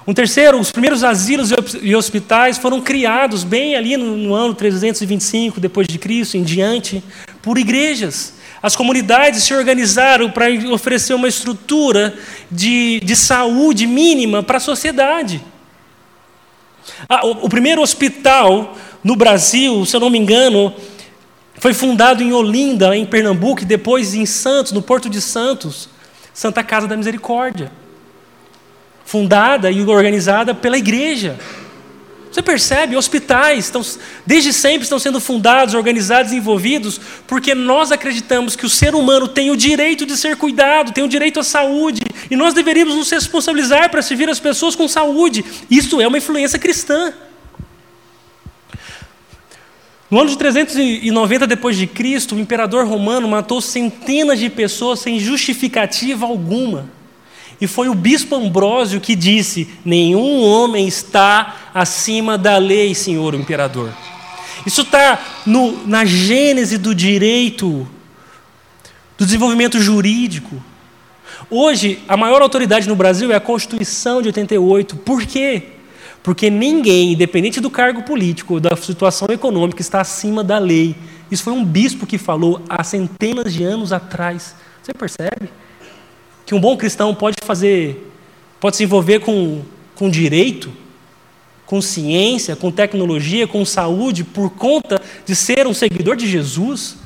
Um 0.07 0.15
terceiro, 0.15 0.59
os 0.59 0.71
primeiros 0.71 1.05
asilos 1.05 1.51
e 1.83 1.95
hospitais 1.95 2.59
foram 2.59 2.81
criados 2.81 3.45
bem 3.45 3.77
ali 3.77 3.97
no, 3.97 4.17
no 4.17 4.35
ano 4.35 4.55
325 4.55 5.61
depois 5.61 5.87
de 5.87 5.99
Cristo 5.99 6.37
em 6.37 6.43
diante 6.43 7.03
por 7.43 7.59
igrejas. 7.59 8.35
As 8.63 8.77
comunidades 8.77 9.43
se 9.43 9.55
organizaram 9.55 10.31
para 10.31 10.47
oferecer 10.73 11.15
uma 11.15 11.29
estrutura 11.29 12.15
de, 12.51 13.01
de 13.01 13.17
saúde 13.17 13.87
mínima 13.87 14.43
para 14.43 14.57
a 14.59 14.61
sociedade. 14.61 15.43
Ah, 17.09 17.27
o, 17.27 17.47
o 17.47 17.49
primeiro 17.49 17.81
hospital 17.81 18.77
no 19.03 19.17
Brasil, 19.17 19.85
se 19.87 19.97
eu 19.97 20.01
não 20.01 20.11
me 20.11 20.19
engano, 20.19 20.75
foi 21.59 21.73
fundado 21.73 22.23
em 22.23 22.33
Olinda, 22.33 22.97
em 22.97 23.07
Pernambuco, 23.07 23.63
e 23.63 23.67
depois 23.67 24.15
em 24.15 24.27
Santos, 24.27 24.73
no 24.73 24.83
Porto 24.83 25.09
de 25.09 25.21
Santos, 25.21 25.89
Santa 26.33 26.63
Casa 26.63 26.87
da 26.87 26.97
Misericórdia. 26.97 27.71
Fundada 29.11 29.73
e 29.73 29.83
organizada 29.83 30.55
pela 30.55 30.79
igreja. 30.79 31.37
Você 32.31 32.41
percebe? 32.41 32.97
Hospitais 32.97 33.65
estão, 33.65 33.83
desde 34.25 34.53
sempre 34.53 34.85
estão 34.85 35.01
sendo 35.01 35.21
fundados, 35.21 35.75
organizados, 35.75 36.33
envolvidos, 36.33 37.01
porque 37.27 37.53
nós 37.53 37.91
acreditamos 37.91 38.55
que 38.55 38.65
o 38.65 38.69
ser 38.69 38.95
humano 38.95 39.27
tem 39.27 39.51
o 39.51 39.57
direito 39.57 40.07
de 40.07 40.17
ser 40.17 40.37
cuidado, 40.37 40.93
tem 40.93 41.03
o 41.03 41.09
direito 41.09 41.41
à 41.41 41.43
saúde, 41.43 42.03
e 42.31 42.37
nós 42.37 42.55
deveríamos 42.55 42.95
nos 42.95 43.11
responsabilizar 43.11 43.91
para 43.91 44.01
servir 44.01 44.31
as 44.31 44.39
pessoas 44.39 44.77
com 44.77 44.87
saúde. 44.87 45.45
Isso 45.69 46.01
é 46.01 46.07
uma 46.07 46.19
influência 46.19 46.57
cristã. 46.57 47.13
No 50.09 50.21
ano 50.21 50.31
de 50.31 50.39
390 50.39 51.49
depois 51.49 51.77
de 51.77 51.89
Cristo, 51.89 52.37
o 52.37 52.39
imperador 52.39 52.87
romano 52.87 53.27
matou 53.27 53.61
centenas 53.61 54.39
de 54.39 54.49
pessoas 54.49 55.01
sem 55.01 55.19
justificativa 55.19 56.27
alguma. 56.27 57.00
E 57.61 57.67
foi 57.67 57.89
o 57.89 57.95
bispo 57.95 58.37
Ambrósio 58.37 59.01
que 59.01 59.15
disse: 59.15 59.69
Nenhum 59.85 60.43
homem 60.43 60.89
está 60.89 61.71
acima 61.75 62.39
da 62.39 62.57
lei, 62.57 62.95
senhor 62.95 63.35
imperador. 63.35 63.91
Isso 64.67 64.83
está 64.83 65.19
na 65.87 66.05
gênese 66.05 66.79
do 66.79 66.95
direito, 66.95 67.87
do 69.19 69.25
desenvolvimento 69.25 69.81
jurídico. 69.81 70.63
Hoje, 71.51 71.99
a 72.07 72.17
maior 72.17 72.43
autoridade 72.43 72.89
no 72.89 72.95
Brasil 72.95 73.33
é 73.33 73.35
a 73.35 73.41
Constituição 73.41 74.23
de 74.23 74.29
88. 74.29 74.97
Por 74.97 75.25
quê? 75.25 75.63
Porque 76.23 76.51
ninguém, 76.51 77.13
independente 77.13 77.61
do 77.61 77.71
cargo 77.71 78.03
político 78.03 78.61
da 78.61 78.77
situação 78.77 79.29
econômica, 79.31 79.81
está 79.81 80.01
acima 80.01 80.45
da 80.45 80.59
lei. 80.59 80.95
Isso 81.31 81.43
foi 81.43 81.53
um 81.53 81.65
bispo 81.65 82.07
que 82.07 82.19
falou 82.19 82.63
há 82.69 82.85
centenas 82.85 83.53
de 83.53 83.65
anos 83.65 83.93
atrás. 83.93 84.55
Você 84.83 84.93
percebe? 84.93 85.51
Que 86.51 86.55
um 86.57 86.59
bom 86.59 86.77
cristão 86.77 87.15
pode 87.15 87.37
fazer, 87.45 88.11
pode 88.59 88.77
se 88.77 88.83
envolver 88.83 89.21
com, 89.21 89.63
com 89.95 90.11
direito, 90.11 90.73
com 91.65 91.81
ciência, 91.81 92.57
com 92.57 92.73
tecnologia, 92.73 93.47
com 93.47 93.65
saúde, 93.65 94.25
por 94.25 94.51
conta 94.51 95.01
de 95.25 95.37
ser 95.37 95.69
um 95.69 95.73
seguidor 95.73 96.17
de 96.17 96.27
Jesus. 96.27 96.97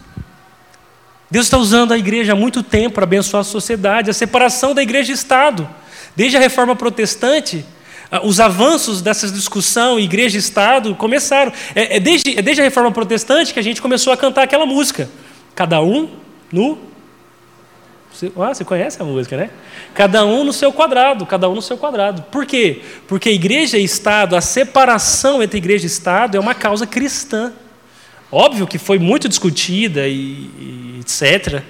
Deus 1.31 1.45
está 1.45 1.59
usando 1.59 1.93
a 1.93 1.99
igreja 1.99 2.33
há 2.33 2.35
muito 2.35 2.63
tempo 2.63 2.95
para 2.95 3.05
abençoar 3.05 3.43
a 3.43 3.45
sociedade, 3.45 4.09
a 4.09 4.15
separação 4.15 4.73
da 4.73 4.83
igreja 4.83 5.13
e 5.13 5.15
Estado. 5.15 5.69
Desde 6.17 6.39
a 6.39 6.41
reforma 6.41 6.75
protestante, 6.75 7.67
ah, 8.11 8.27
os 8.27 8.41
avanços 8.41 9.03
dessa 9.03 9.31
discussão, 9.31 10.01
igreja 10.01 10.39
e 10.39 10.41
Estado, 10.41 10.95
começaram. 10.95 11.53
É, 11.75 11.97
é, 11.97 12.01
desde, 12.01 12.39
é 12.39 12.41
desde 12.41 12.63
a 12.63 12.65
reforma 12.65 12.91
protestante 12.91 13.53
que 13.53 13.61
a 13.61 13.63
gente 13.63 13.83
começou 13.83 14.11
a 14.11 14.17
cantar 14.17 14.45
aquela 14.45 14.65
música. 14.65 15.07
Cada 15.55 15.83
um 15.83 16.09
no. 16.51 16.94
Você, 18.15 18.31
ah, 18.37 18.55
você 18.55 18.65
conhece 18.65 19.03
a 19.03 19.05
música, 19.05 19.37
né? 19.37 19.51
Cada 19.93 20.25
um 20.25 20.45
no 20.45 20.53
seu 20.53 20.73
quadrado, 20.73 21.27
cada 21.27 21.49
um 21.49 21.55
no 21.57 21.63
seu 21.63 21.77
quadrado. 21.77 22.23
Por 22.23 22.47
quê? 22.47 22.81
Porque 23.09 23.29
igreja 23.29 23.77
e 23.77 23.83
Estado, 23.83 24.37
a 24.37 24.41
separação 24.41 25.43
entre 25.43 25.59
igreja 25.59 25.85
e 25.85 25.89
Estado 25.89 26.37
é 26.37 26.41
uma 26.41 26.55
causa 26.55 26.87
cristã. 26.87 27.53
Óbvio 28.31 28.69
que 28.69 28.79
foi 28.79 29.01
muito 29.01 29.29
discutida 29.29 30.07
e, 30.07 30.13
e 30.15 31.01
etc. 31.01 31.61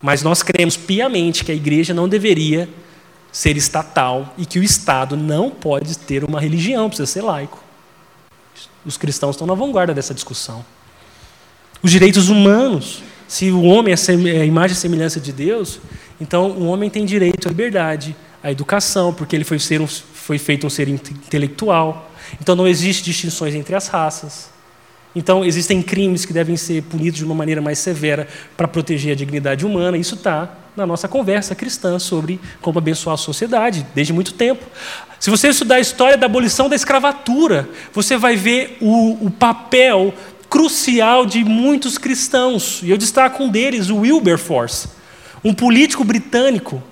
Mas 0.00 0.22
nós 0.22 0.40
cremos 0.40 0.76
piamente 0.76 1.44
que 1.44 1.50
a 1.50 1.54
igreja 1.54 1.92
não 1.92 2.08
deveria 2.08 2.68
ser 3.32 3.56
estatal 3.56 4.32
e 4.38 4.46
que 4.46 4.60
o 4.60 4.62
Estado 4.62 5.16
não 5.16 5.50
pode 5.50 5.98
ter 5.98 6.22
uma 6.22 6.40
religião, 6.40 6.88
precisa 6.88 7.06
ser 7.06 7.22
laico. 7.22 7.62
Os 8.86 8.96
cristãos 8.96 9.34
estão 9.34 9.48
na 9.48 9.54
vanguarda 9.54 9.92
dessa 9.92 10.14
discussão. 10.14 10.64
Os 11.82 11.90
direitos 11.90 12.28
humanos. 12.28 13.02
Se 13.32 13.50
o 13.50 13.62
homem 13.62 13.94
é 13.94 14.40
a 14.42 14.44
imagem 14.44 14.76
e 14.76 14.78
semelhança 14.78 15.18
de 15.18 15.32
Deus, 15.32 15.80
então 16.20 16.50
o 16.50 16.66
homem 16.66 16.90
tem 16.90 17.06
direito 17.06 17.48
à 17.48 17.50
liberdade, 17.50 18.14
à 18.42 18.52
educação, 18.52 19.14
porque 19.14 19.34
ele 19.34 19.42
foi, 19.42 19.58
ser 19.58 19.80
um, 19.80 19.86
foi 19.86 20.36
feito 20.36 20.66
um 20.66 20.68
ser 20.68 20.86
intelectual. 20.86 22.12
Então 22.38 22.54
não 22.54 22.68
existe 22.68 23.02
distinções 23.02 23.54
entre 23.54 23.74
as 23.74 23.88
raças. 23.88 24.50
Então 25.16 25.42
existem 25.42 25.80
crimes 25.80 26.26
que 26.26 26.32
devem 26.34 26.58
ser 26.58 26.82
punidos 26.82 27.20
de 27.20 27.24
uma 27.24 27.34
maneira 27.34 27.62
mais 27.62 27.78
severa 27.78 28.28
para 28.54 28.68
proteger 28.68 29.12
a 29.12 29.16
dignidade 29.16 29.64
humana. 29.64 29.96
Isso 29.96 30.14
está 30.14 30.54
na 30.76 30.86
nossa 30.86 31.08
conversa 31.08 31.54
cristã 31.54 31.98
sobre 31.98 32.38
como 32.60 32.78
abençoar 32.78 33.14
a 33.14 33.16
sociedade, 33.16 33.86
desde 33.94 34.12
muito 34.12 34.34
tempo. 34.34 34.62
Se 35.18 35.30
você 35.30 35.48
estudar 35.48 35.76
a 35.76 35.80
história 35.80 36.18
da 36.18 36.26
abolição 36.26 36.68
da 36.68 36.76
escravatura, 36.76 37.68
você 37.92 38.16
vai 38.16 38.36
ver 38.36 38.76
o, 38.80 39.26
o 39.26 39.30
papel 39.30 40.12
crucial 40.52 41.24
de 41.24 41.42
muitos 41.42 41.96
cristãos. 41.96 42.80
E 42.82 42.90
eu 42.90 42.98
destaco 42.98 43.42
um 43.42 43.48
deles, 43.48 43.88
o 43.88 44.00
Wilberforce, 44.00 44.86
um 45.42 45.54
político 45.54 46.04
britânico 46.04 46.82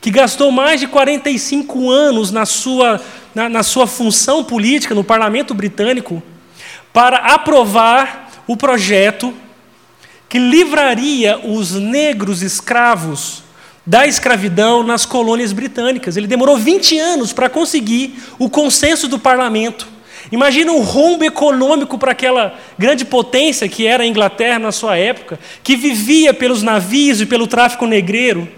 que 0.00 0.10
gastou 0.10 0.50
mais 0.50 0.80
de 0.80 0.88
45 0.88 1.92
anos 1.92 2.32
na 2.32 2.44
sua, 2.44 3.00
na, 3.32 3.48
na 3.48 3.62
sua 3.62 3.86
função 3.86 4.42
política 4.42 4.96
no 4.96 5.04
parlamento 5.04 5.54
britânico 5.54 6.20
para 6.92 7.18
aprovar 7.18 8.32
o 8.48 8.56
projeto 8.56 9.32
que 10.28 10.40
livraria 10.40 11.38
os 11.38 11.70
negros 11.70 12.42
escravos 12.42 13.44
da 13.86 14.08
escravidão 14.08 14.82
nas 14.82 15.06
colônias 15.06 15.52
britânicas. 15.52 16.16
Ele 16.16 16.26
demorou 16.26 16.58
20 16.58 16.98
anos 16.98 17.32
para 17.32 17.48
conseguir 17.48 18.20
o 18.40 18.50
consenso 18.50 19.06
do 19.06 19.20
parlamento. 19.20 19.93
Imagina 20.32 20.72
o 20.72 20.80
rombo 20.80 21.24
econômico 21.24 21.98
para 21.98 22.12
aquela 22.12 22.58
grande 22.78 23.04
potência 23.04 23.68
que 23.68 23.86
era 23.86 24.02
a 24.02 24.06
Inglaterra 24.06 24.58
na 24.58 24.72
sua 24.72 24.96
época, 24.96 25.38
que 25.62 25.76
vivia 25.76 26.32
pelos 26.32 26.62
navios 26.62 27.20
e 27.20 27.26
pelo 27.26 27.46
tráfico 27.46 27.86
negreiro. 27.86 28.48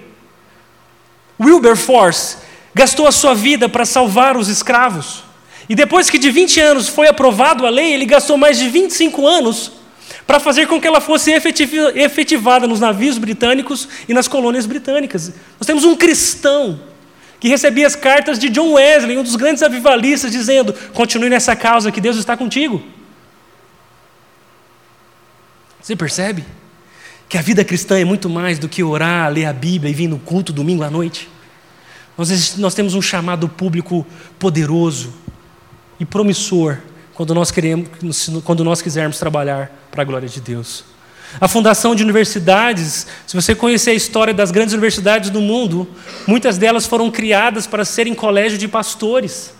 Wilberforce 1.41 2.39
gastou 2.75 3.07
a 3.07 3.13
sua 3.13 3.35
vida 3.35 3.69
para 3.69 3.85
salvar 3.85 4.37
os 4.37 4.49
escravos. 4.49 5.25
E 5.69 5.75
depois 5.75 6.09
que 6.09 6.19
de 6.19 6.31
20 6.31 6.61
anos 6.61 6.89
foi 6.89 7.09
aprovado 7.09 7.67
a 7.67 7.71
lei, 7.71 7.93
ele 7.93 8.07
gastou 8.07 8.37
mais 8.37 8.59
de 8.59 8.69
25 8.69 9.27
anos 9.27 9.73
para 10.27 10.39
fazer 10.39 10.67
com 10.67 10.81
que 10.81 10.87
ela 10.87 11.01
fosse 11.01 11.33
efetivada 11.33 12.67
nos 12.67 12.81
navios 12.81 13.19
britânicos 13.19 13.89
e 14.09 14.15
nas 14.15 14.29
colônias 14.29 14.67
britânicas. 14.67 15.33
Nós 15.59 15.67
temos 15.67 15.85
um 15.85 15.97
cristão 15.97 16.81
que 17.47 17.51
recebia 17.51 17.87
as 17.87 17.95
cartas 17.95 18.41
de 18.41 18.49
John 18.49 18.73
Wesley, 18.73 19.17
um 19.17 19.23
dos 19.23 19.37
grandes 19.37 19.63
avivalistas, 19.63 20.33
dizendo: 20.33 20.73
continue 20.93 21.31
nessa 21.31 21.55
causa, 21.55 21.93
que 21.93 22.01
Deus 22.01 22.17
está 22.17 22.37
contigo. 22.37 22.83
Você 25.81 25.95
percebe? 25.95 26.45
Que 27.29 27.39
a 27.39 27.41
vida 27.41 27.65
cristã 27.65 28.01
é 28.01 28.05
muito 28.05 28.29
mais 28.29 28.59
do 28.59 28.69
que 28.69 28.83
orar, 28.83 29.31
ler 29.31 29.45
a 29.45 29.53
Bíblia 29.53 29.93
e 29.93 29.95
vir 29.95 30.09
no 30.09 30.19
culto 30.19 30.53
domingo 30.53 30.83
à 30.83 30.91
noite. 30.91 31.29
Nós, 32.19 32.57
nós 32.57 32.75
temos 32.75 32.95
um 32.95 33.03
chamado 33.03 33.49
público 33.49 34.05
poderoso 34.41 35.15
e 36.01 36.05
promissor 36.05 36.79
quando 37.15 37.33
nós, 37.33 37.53
queremos, 37.53 37.89
quando 38.43 38.65
nós 38.65 38.83
quisermos 38.83 39.21
trabalhar 39.21 39.71
para 39.93 40.03
a 40.03 40.05
glória 40.05 40.29
de 40.29 40.41
Deus. 40.41 40.85
A 41.41 41.49
fundação 41.49 41.95
de 41.95 42.03
universidades, 42.03 43.07
se 43.27 43.35
você 43.35 43.55
conhecer 43.55 43.91
a 43.91 43.95
história 43.95 44.33
das 44.33 44.51
grandes 44.51 44.73
universidades 44.73 45.29
do 45.31 45.41
mundo, 45.41 45.87
muitas 46.27 46.57
delas 46.57 46.87
foram 46.87 47.11
criadas 47.11 47.67
para 47.67 47.85
serem 47.85 48.15
colégio 48.15 48.57
de 48.57 48.67
pastores. 48.67 49.53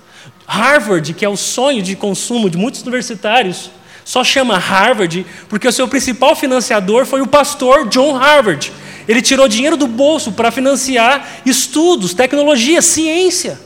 Harvard, 0.47 1.13
que 1.13 1.25
é 1.25 1.29
o 1.29 1.37
sonho 1.37 1.83
de 1.83 1.97
consumo 1.97 2.49
de 2.49 2.57
muitos 2.57 2.83
universitários, 2.83 3.71
só 4.05 4.23
chama 4.23 4.57
Harvard 4.57 5.27
porque 5.49 5.67
o 5.67 5.73
seu 5.73 5.89
principal 5.89 6.37
financiador 6.37 7.05
foi 7.05 7.21
o 7.21 7.27
pastor 7.27 7.89
John 7.89 8.13
Harvard. 8.13 8.73
Ele 9.09 9.21
tirou 9.21 9.49
dinheiro 9.49 9.77
do 9.77 9.87
bolso 9.87 10.33
para 10.33 10.51
financiar 10.51 11.43
estudos, 11.45 12.15
tecnologia, 12.15 12.81
ciência. 12.81 13.61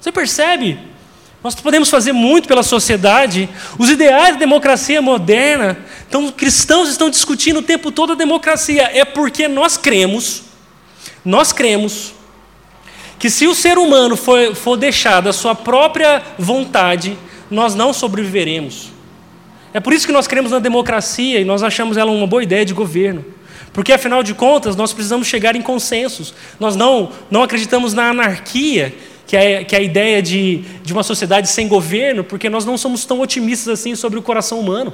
Você 0.00 0.12
percebe? 0.12 0.78
Nós 1.42 1.54
podemos 1.56 1.90
fazer 1.90 2.12
muito 2.12 2.46
pela 2.46 2.62
sociedade. 2.62 3.48
Os 3.78 3.90
ideais 3.90 4.34
da 4.34 4.38
democracia 4.38 5.02
moderna, 5.02 5.76
então 6.08 6.30
cristãos 6.30 6.88
estão 6.88 7.10
discutindo 7.10 7.58
o 7.58 7.62
tempo 7.62 7.90
todo 7.90 8.12
a 8.12 8.16
democracia. 8.16 8.90
É 8.92 9.04
porque 9.04 9.48
nós 9.48 9.76
cremos, 9.76 10.42
nós 11.24 11.52
cremos, 11.52 12.14
que 13.18 13.30
se 13.30 13.46
o 13.46 13.54
ser 13.54 13.78
humano 13.78 14.16
for, 14.16 14.54
for 14.54 14.76
deixado 14.76 15.28
à 15.28 15.32
sua 15.32 15.54
própria 15.54 16.22
vontade, 16.38 17.16
nós 17.50 17.74
não 17.74 17.92
sobreviveremos. 17.92 18.90
É 19.74 19.80
por 19.80 19.92
isso 19.92 20.06
que 20.06 20.12
nós 20.12 20.26
cremos 20.26 20.50
na 20.50 20.58
democracia 20.58 21.40
e 21.40 21.44
nós 21.44 21.62
achamos 21.62 21.96
ela 21.96 22.10
uma 22.10 22.26
boa 22.26 22.42
ideia 22.42 22.64
de 22.64 22.74
governo. 22.74 23.24
Porque, 23.72 23.92
afinal 23.92 24.22
de 24.22 24.34
contas, 24.34 24.76
nós 24.76 24.92
precisamos 24.92 25.26
chegar 25.26 25.56
em 25.56 25.62
consensos. 25.62 26.34
Nós 26.60 26.76
não, 26.76 27.10
não 27.30 27.42
acreditamos 27.42 27.94
na 27.94 28.10
anarquia, 28.10 28.94
que 29.32 29.36
é, 29.38 29.64
que 29.64 29.74
é 29.74 29.78
a 29.78 29.82
ideia 29.82 30.20
de, 30.20 30.58
de 30.82 30.92
uma 30.92 31.02
sociedade 31.02 31.48
sem 31.48 31.66
governo, 31.66 32.22
porque 32.22 32.50
nós 32.50 32.66
não 32.66 32.76
somos 32.76 33.06
tão 33.06 33.18
otimistas 33.20 33.80
assim 33.80 33.96
sobre 33.96 34.18
o 34.18 34.22
coração 34.22 34.60
humano. 34.60 34.92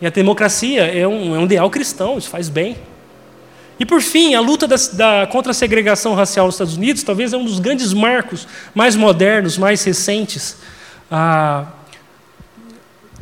E 0.00 0.06
a 0.08 0.10
democracia 0.10 0.82
é 0.86 1.06
um, 1.06 1.32
é 1.32 1.38
um 1.38 1.44
ideal 1.44 1.70
cristão, 1.70 2.18
isso 2.18 2.28
faz 2.28 2.48
bem. 2.48 2.76
E 3.78 3.86
por 3.86 4.02
fim, 4.02 4.34
a 4.34 4.40
luta 4.40 4.66
da, 4.66 4.74
da, 4.94 5.28
contra 5.28 5.52
a 5.52 5.54
segregação 5.54 6.14
racial 6.14 6.46
nos 6.46 6.56
Estados 6.56 6.76
Unidos 6.76 7.04
talvez 7.04 7.32
é 7.32 7.36
um 7.36 7.44
dos 7.44 7.60
grandes 7.60 7.92
marcos 7.92 8.48
mais 8.74 8.96
modernos, 8.96 9.56
mais 9.56 9.84
recentes 9.84 10.56
ah, 11.08 11.66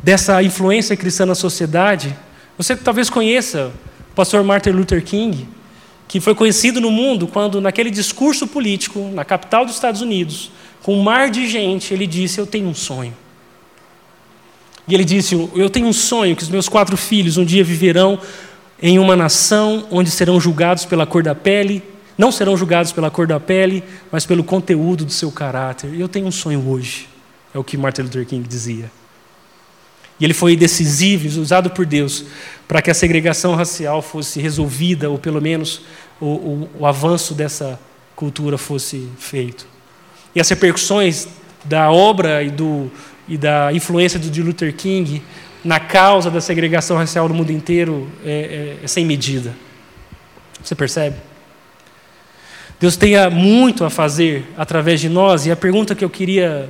dessa 0.01 0.41
influência 0.41 0.97
cristã 0.97 1.23
na 1.23 1.35
sociedade. 1.35 2.17
Você 2.57 2.75
talvez 2.75 3.11
conheça 3.11 3.71
o 4.11 4.15
pastor 4.15 4.43
Martin 4.43 4.71
Luther 4.71 5.03
King, 5.03 5.47
que 6.11 6.19
foi 6.19 6.35
conhecido 6.35 6.81
no 6.81 6.91
mundo 6.91 7.25
quando, 7.25 7.61
naquele 7.61 7.89
discurso 7.89 8.45
político, 8.45 9.09
na 9.13 9.23
capital 9.23 9.65
dos 9.65 9.75
Estados 9.75 10.01
Unidos, 10.01 10.51
com 10.83 10.93
um 10.93 11.01
mar 11.01 11.29
de 11.29 11.47
gente, 11.47 11.93
ele 11.93 12.05
disse: 12.05 12.37
Eu 12.37 12.45
tenho 12.45 12.67
um 12.67 12.75
sonho. 12.75 13.13
E 14.85 14.93
ele 14.93 15.05
disse: 15.05 15.35
Eu 15.55 15.69
tenho 15.69 15.87
um 15.87 15.93
sonho 15.93 16.35
que 16.35 16.43
os 16.43 16.49
meus 16.49 16.67
quatro 16.67 16.97
filhos 16.97 17.37
um 17.37 17.45
dia 17.45 17.63
viverão 17.63 18.19
em 18.81 18.99
uma 18.99 19.15
nação 19.15 19.87
onde 19.89 20.11
serão 20.11 20.37
julgados 20.37 20.83
pela 20.83 21.05
cor 21.05 21.23
da 21.23 21.33
pele, 21.33 21.81
não 22.17 22.29
serão 22.29 22.57
julgados 22.57 22.91
pela 22.91 23.09
cor 23.09 23.25
da 23.25 23.39
pele, 23.39 23.81
mas 24.11 24.25
pelo 24.25 24.43
conteúdo 24.43 25.05
do 25.05 25.13
seu 25.13 25.31
caráter. 25.31 25.97
Eu 25.97 26.09
tenho 26.09 26.27
um 26.27 26.31
sonho 26.31 26.61
hoje, 26.67 27.07
é 27.55 27.57
o 27.57 27.63
que 27.63 27.77
Martin 27.77 28.01
Luther 28.01 28.25
King 28.25 28.45
dizia. 28.45 28.91
E 30.21 30.23
ele 30.23 30.35
foi 30.35 30.55
decisivo, 30.55 31.41
usado 31.41 31.71
por 31.71 31.83
Deus, 31.83 32.23
para 32.67 32.79
que 32.79 32.91
a 32.91 32.93
segregação 32.93 33.55
racial 33.55 34.03
fosse 34.03 34.39
resolvida, 34.39 35.09
ou 35.09 35.17
pelo 35.17 35.41
menos 35.41 35.81
o, 36.19 36.25
o, 36.25 36.69
o 36.81 36.85
avanço 36.85 37.33
dessa 37.33 37.79
cultura 38.15 38.55
fosse 38.55 39.09
feito. 39.17 39.65
E 40.35 40.39
as 40.39 40.47
repercussões 40.47 41.27
da 41.65 41.91
obra 41.91 42.43
e, 42.43 42.51
do, 42.51 42.91
e 43.27 43.35
da 43.35 43.73
influência 43.73 44.19
de 44.19 44.43
Luther 44.43 44.75
King 44.75 45.23
na 45.65 45.79
causa 45.79 46.29
da 46.29 46.39
segregação 46.39 46.97
racial 46.97 47.27
no 47.27 47.33
mundo 47.33 47.51
inteiro 47.51 48.07
é, 48.23 48.77
é, 48.79 48.83
é 48.83 48.87
sem 48.87 49.03
medida. 49.03 49.55
Você 50.63 50.75
percebe? 50.75 51.15
Deus 52.79 52.95
tenha 52.95 53.27
muito 53.27 53.83
a 53.83 53.89
fazer 53.89 54.45
através 54.55 55.01
de 55.01 55.09
nós, 55.09 55.47
e 55.47 55.51
a 55.51 55.55
pergunta 55.55 55.95
que 55.95 56.05
eu 56.05 56.09
queria 56.11 56.69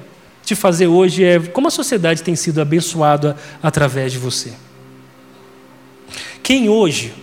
te 0.52 0.56
fazer 0.56 0.88
hoje 0.88 1.24
é: 1.24 1.40
como 1.40 1.68
a 1.68 1.72
sociedade 1.72 2.22
tem 2.22 2.36
sido 2.36 2.62
abençoada 2.62 3.36
através 3.64 4.12
de 4.12 4.18
você? 4.18 4.52
Quem 6.44 6.70
hoje 6.70 7.14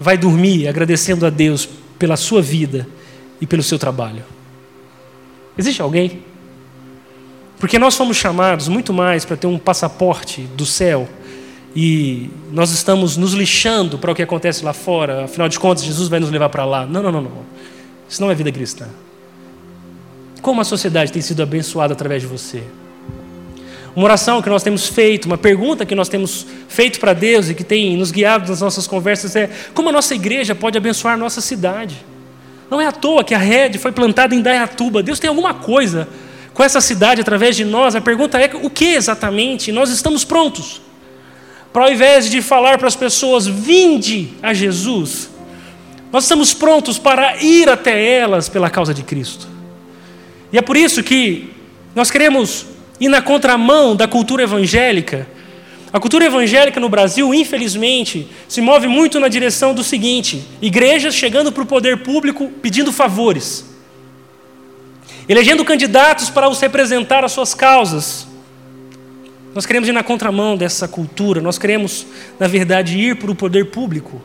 vai 0.00 0.16
dormir 0.16 0.66
agradecendo 0.68 1.26
a 1.26 1.30
Deus 1.30 1.68
pela 1.98 2.16
sua 2.16 2.40
vida 2.40 2.86
e 3.40 3.46
pelo 3.46 3.62
seu 3.62 3.78
trabalho? 3.78 4.24
Existe 5.56 5.82
alguém? 5.82 6.24
Porque 7.58 7.78
nós 7.78 7.94
fomos 7.94 8.16
chamados 8.16 8.68
muito 8.68 8.92
mais 8.92 9.24
para 9.24 9.36
ter 9.36 9.46
um 9.46 9.58
passaporte 9.58 10.42
do 10.56 10.66
céu 10.66 11.08
e 11.76 12.30
nós 12.52 12.70
estamos 12.70 13.16
nos 13.16 13.32
lixando 13.32 13.98
para 13.98 14.12
o 14.12 14.14
que 14.14 14.22
acontece 14.22 14.64
lá 14.64 14.72
fora, 14.72 15.24
afinal 15.24 15.48
de 15.48 15.58
contas, 15.58 15.84
Jesus 15.84 16.08
vai 16.08 16.20
nos 16.20 16.30
levar 16.30 16.48
para 16.48 16.64
lá. 16.64 16.86
Não, 16.86 17.02
não, 17.02 17.12
não, 17.12 17.22
não. 17.22 17.30
Isso 18.08 18.20
não 18.20 18.30
é 18.30 18.34
vida 18.34 18.50
cristã. 18.50 18.86
Como 20.44 20.60
a 20.60 20.64
sociedade 20.64 21.10
tem 21.10 21.22
sido 21.22 21.42
abençoada 21.42 21.94
através 21.94 22.20
de 22.20 22.28
você? 22.28 22.62
Uma 23.96 24.04
oração 24.04 24.42
que 24.42 24.50
nós 24.50 24.62
temos 24.62 24.86
feito, 24.86 25.24
uma 25.24 25.38
pergunta 25.38 25.86
que 25.86 25.94
nós 25.94 26.06
temos 26.06 26.46
feito 26.68 27.00
para 27.00 27.14
Deus 27.14 27.48
e 27.48 27.54
que 27.54 27.64
tem 27.64 27.96
nos 27.96 28.10
guiado 28.10 28.50
nas 28.50 28.60
nossas 28.60 28.86
conversas 28.86 29.34
é: 29.36 29.48
como 29.72 29.88
a 29.88 29.92
nossa 29.92 30.14
igreja 30.14 30.54
pode 30.54 30.76
abençoar 30.76 31.14
a 31.14 31.16
nossa 31.16 31.40
cidade? 31.40 31.96
Não 32.70 32.78
é 32.78 32.86
à 32.86 32.92
toa 32.92 33.24
que 33.24 33.34
a 33.34 33.38
rede 33.38 33.78
foi 33.78 33.90
plantada 33.90 34.34
em 34.34 34.42
Dayatuba. 34.42 35.02
Deus 35.02 35.18
tem 35.18 35.28
alguma 35.28 35.54
coisa 35.54 36.06
com 36.52 36.62
essa 36.62 36.78
cidade 36.82 37.22
através 37.22 37.56
de 37.56 37.64
nós. 37.64 37.96
A 37.96 38.02
pergunta 38.02 38.38
é: 38.38 38.50
o 38.62 38.68
que 38.68 38.92
exatamente? 38.96 39.72
Nós 39.72 39.88
estamos 39.88 40.26
prontos 40.26 40.82
para, 41.72 41.84
ao 41.84 41.90
invés 41.90 42.28
de 42.28 42.42
falar 42.42 42.76
para 42.76 42.88
as 42.88 42.96
pessoas, 42.96 43.46
vinde 43.46 44.34
a 44.42 44.52
Jesus, 44.52 45.30
nós 46.12 46.24
estamos 46.24 46.52
prontos 46.52 46.98
para 46.98 47.42
ir 47.42 47.66
até 47.66 48.18
elas 48.18 48.46
pela 48.46 48.68
causa 48.68 48.92
de 48.92 49.02
Cristo. 49.02 49.53
E 50.54 50.58
é 50.58 50.62
por 50.62 50.76
isso 50.76 51.02
que 51.02 51.50
nós 51.96 52.12
queremos 52.12 52.64
ir 53.00 53.08
na 53.08 53.20
contramão 53.20 53.96
da 53.96 54.06
cultura 54.06 54.44
evangélica. 54.44 55.26
A 55.92 55.98
cultura 55.98 56.26
evangélica 56.26 56.78
no 56.78 56.88
Brasil, 56.88 57.34
infelizmente, 57.34 58.28
se 58.48 58.60
move 58.60 58.86
muito 58.86 59.18
na 59.18 59.26
direção 59.26 59.74
do 59.74 59.82
seguinte: 59.82 60.46
igrejas 60.62 61.12
chegando 61.12 61.50
para 61.50 61.64
o 61.64 61.66
poder 61.66 62.04
público 62.04 62.52
pedindo 62.62 62.92
favores, 62.92 63.64
elegendo 65.28 65.64
candidatos 65.64 66.30
para 66.30 66.48
os 66.48 66.60
representar 66.60 67.24
as 67.24 67.32
suas 67.32 67.52
causas. 67.52 68.24
Nós 69.56 69.66
queremos 69.66 69.88
ir 69.88 69.92
na 69.92 70.04
contramão 70.04 70.56
dessa 70.56 70.86
cultura, 70.86 71.40
nós 71.40 71.58
queremos, 71.58 72.06
na 72.38 72.46
verdade, 72.46 72.96
ir 72.96 73.16
para 73.16 73.32
o 73.32 73.34
poder 73.34 73.72
público, 73.72 74.22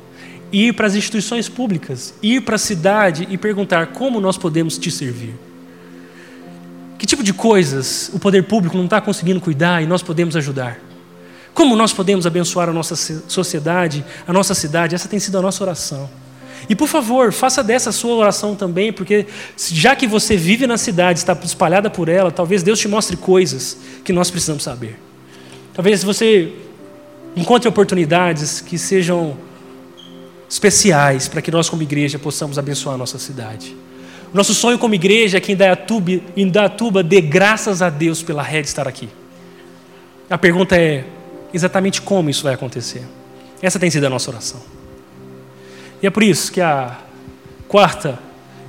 ir 0.52 0.74
para 0.74 0.86
as 0.86 0.94
instituições 0.94 1.50
públicas, 1.50 2.14
ir 2.22 2.42
para 2.42 2.54
a 2.54 2.60
cidade 2.60 3.28
e 3.32 3.36
perguntar 3.36 3.88
como 3.88 4.22
nós 4.22 4.38
podemos 4.38 4.78
te 4.78 4.92
servir. 4.92 5.49
Que 7.00 7.06
tipo 7.06 7.24
de 7.24 7.34
coisas 7.34 8.12
o 8.14 8.20
poder 8.20 8.44
público 8.44 8.76
não 8.76 8.84
está 8.84 9.00
conseguindo 9.00 9.40
cuidar 9.40 9.82
e 9.82 9.88
nós 9.88 10.04
podemos 10.04 10.36
ajudar? 10.36 10.78
Como 11.54 11.74
nós 11.74 11.94
podemos 11.94 12.28
abençoar 12.28 12.68
a 12.68 12.74
nossa 12.74 12.94
sociedade, 12.96 14.06
a 14.28 14.34
nossa 14.34 14.54
cidade? 14.54 14.96
Essa 14.96 15.08
tem 15.08 15.18
sido 15.18 15.38
a 15.38 15.42
nossa 15.42 15.64
oração. 15.64 16.10
E 16.68 16.76
por 16.76 16.90
favor, 16.90 17.32
faça 17.32 17.64
dessa 17.64 17.94
sua 17.94 18.16
oração 18.16 18.54
também, 18.54 18.92
porque 18.92 19.26
já 19.58 19.96
que 19.96 20.06
você 20.06 20.36
vive 20.36 20.68
na 20.68 20.78
cidade, 20.78 21.20
está 21.20 21.32
espalhada 21.42 21.90
por 21.90 22.10
ela, 22.10 22.32
talvez 22.32 22.62
Deus 22.62 22.78
te 22.78 22.88
mostre 22.90 23.16
coisas 23.16 23.78
que 24.04 24.12
nós 24.12 24.30
precisamos 24.30 24.64
saber. 24.64 25.00
Talvez 25.74 26.04
você 26.04 26.54
encontre 27.34 27.70
oportunidades 27.70 28.60
que 28.60 28.78
sejam 28.78 29.38
especiais 30.50 31.30
para 31.30 31.42
que 31.42 31.50
nós, 31.50 31.70
como 31.70 31.82
igreja, 31.82 32.20
possamos 32.20 32.60
abençoar 32.60 32.96
a 32.96 32.98
nossa 32.98 33.18
cidade. 33.18 33.74
Nosso 34.34 34.54
sonho 34.54 34.78
como 34.78 34.94
igreja 34.94 35.38
é 35.38 35.42
que 35.42 35.52
em 35.52 35.56
Dayatuba, 35.56 36.12
em 36.38 36.48
Dayatuba 36.48 37.02
dê 37.02 37.20
graças 37.20 37.82
a 37.82 37.90
Deus 37.90 38.22
pela 38.22 38.44
rede 38.44 38.68
estar 38.68 38.88
aqui. 38.88 39.10
A 40.30 40.38
pergunta 40.38 40.76
é 40.78 41.04
exatamente 41.54 42.02
como 42.02 42.30
isso 42.30 42.44
vai 42.44 42.54
acontecer. 42.54 43.02
Essa 43.62 43.80
tem 43.80 43.90
sido 43.90 44.06
a 44.06 44.10
nossa 44.10 44.30
oração. 44.30 44.62
E 46.02 46.08
é 46.08 46.10
por 46.10 46.24
isso 46.24 46.52
que 46.52 46.62
a 46.62 46.98
quarta 47.68 48.20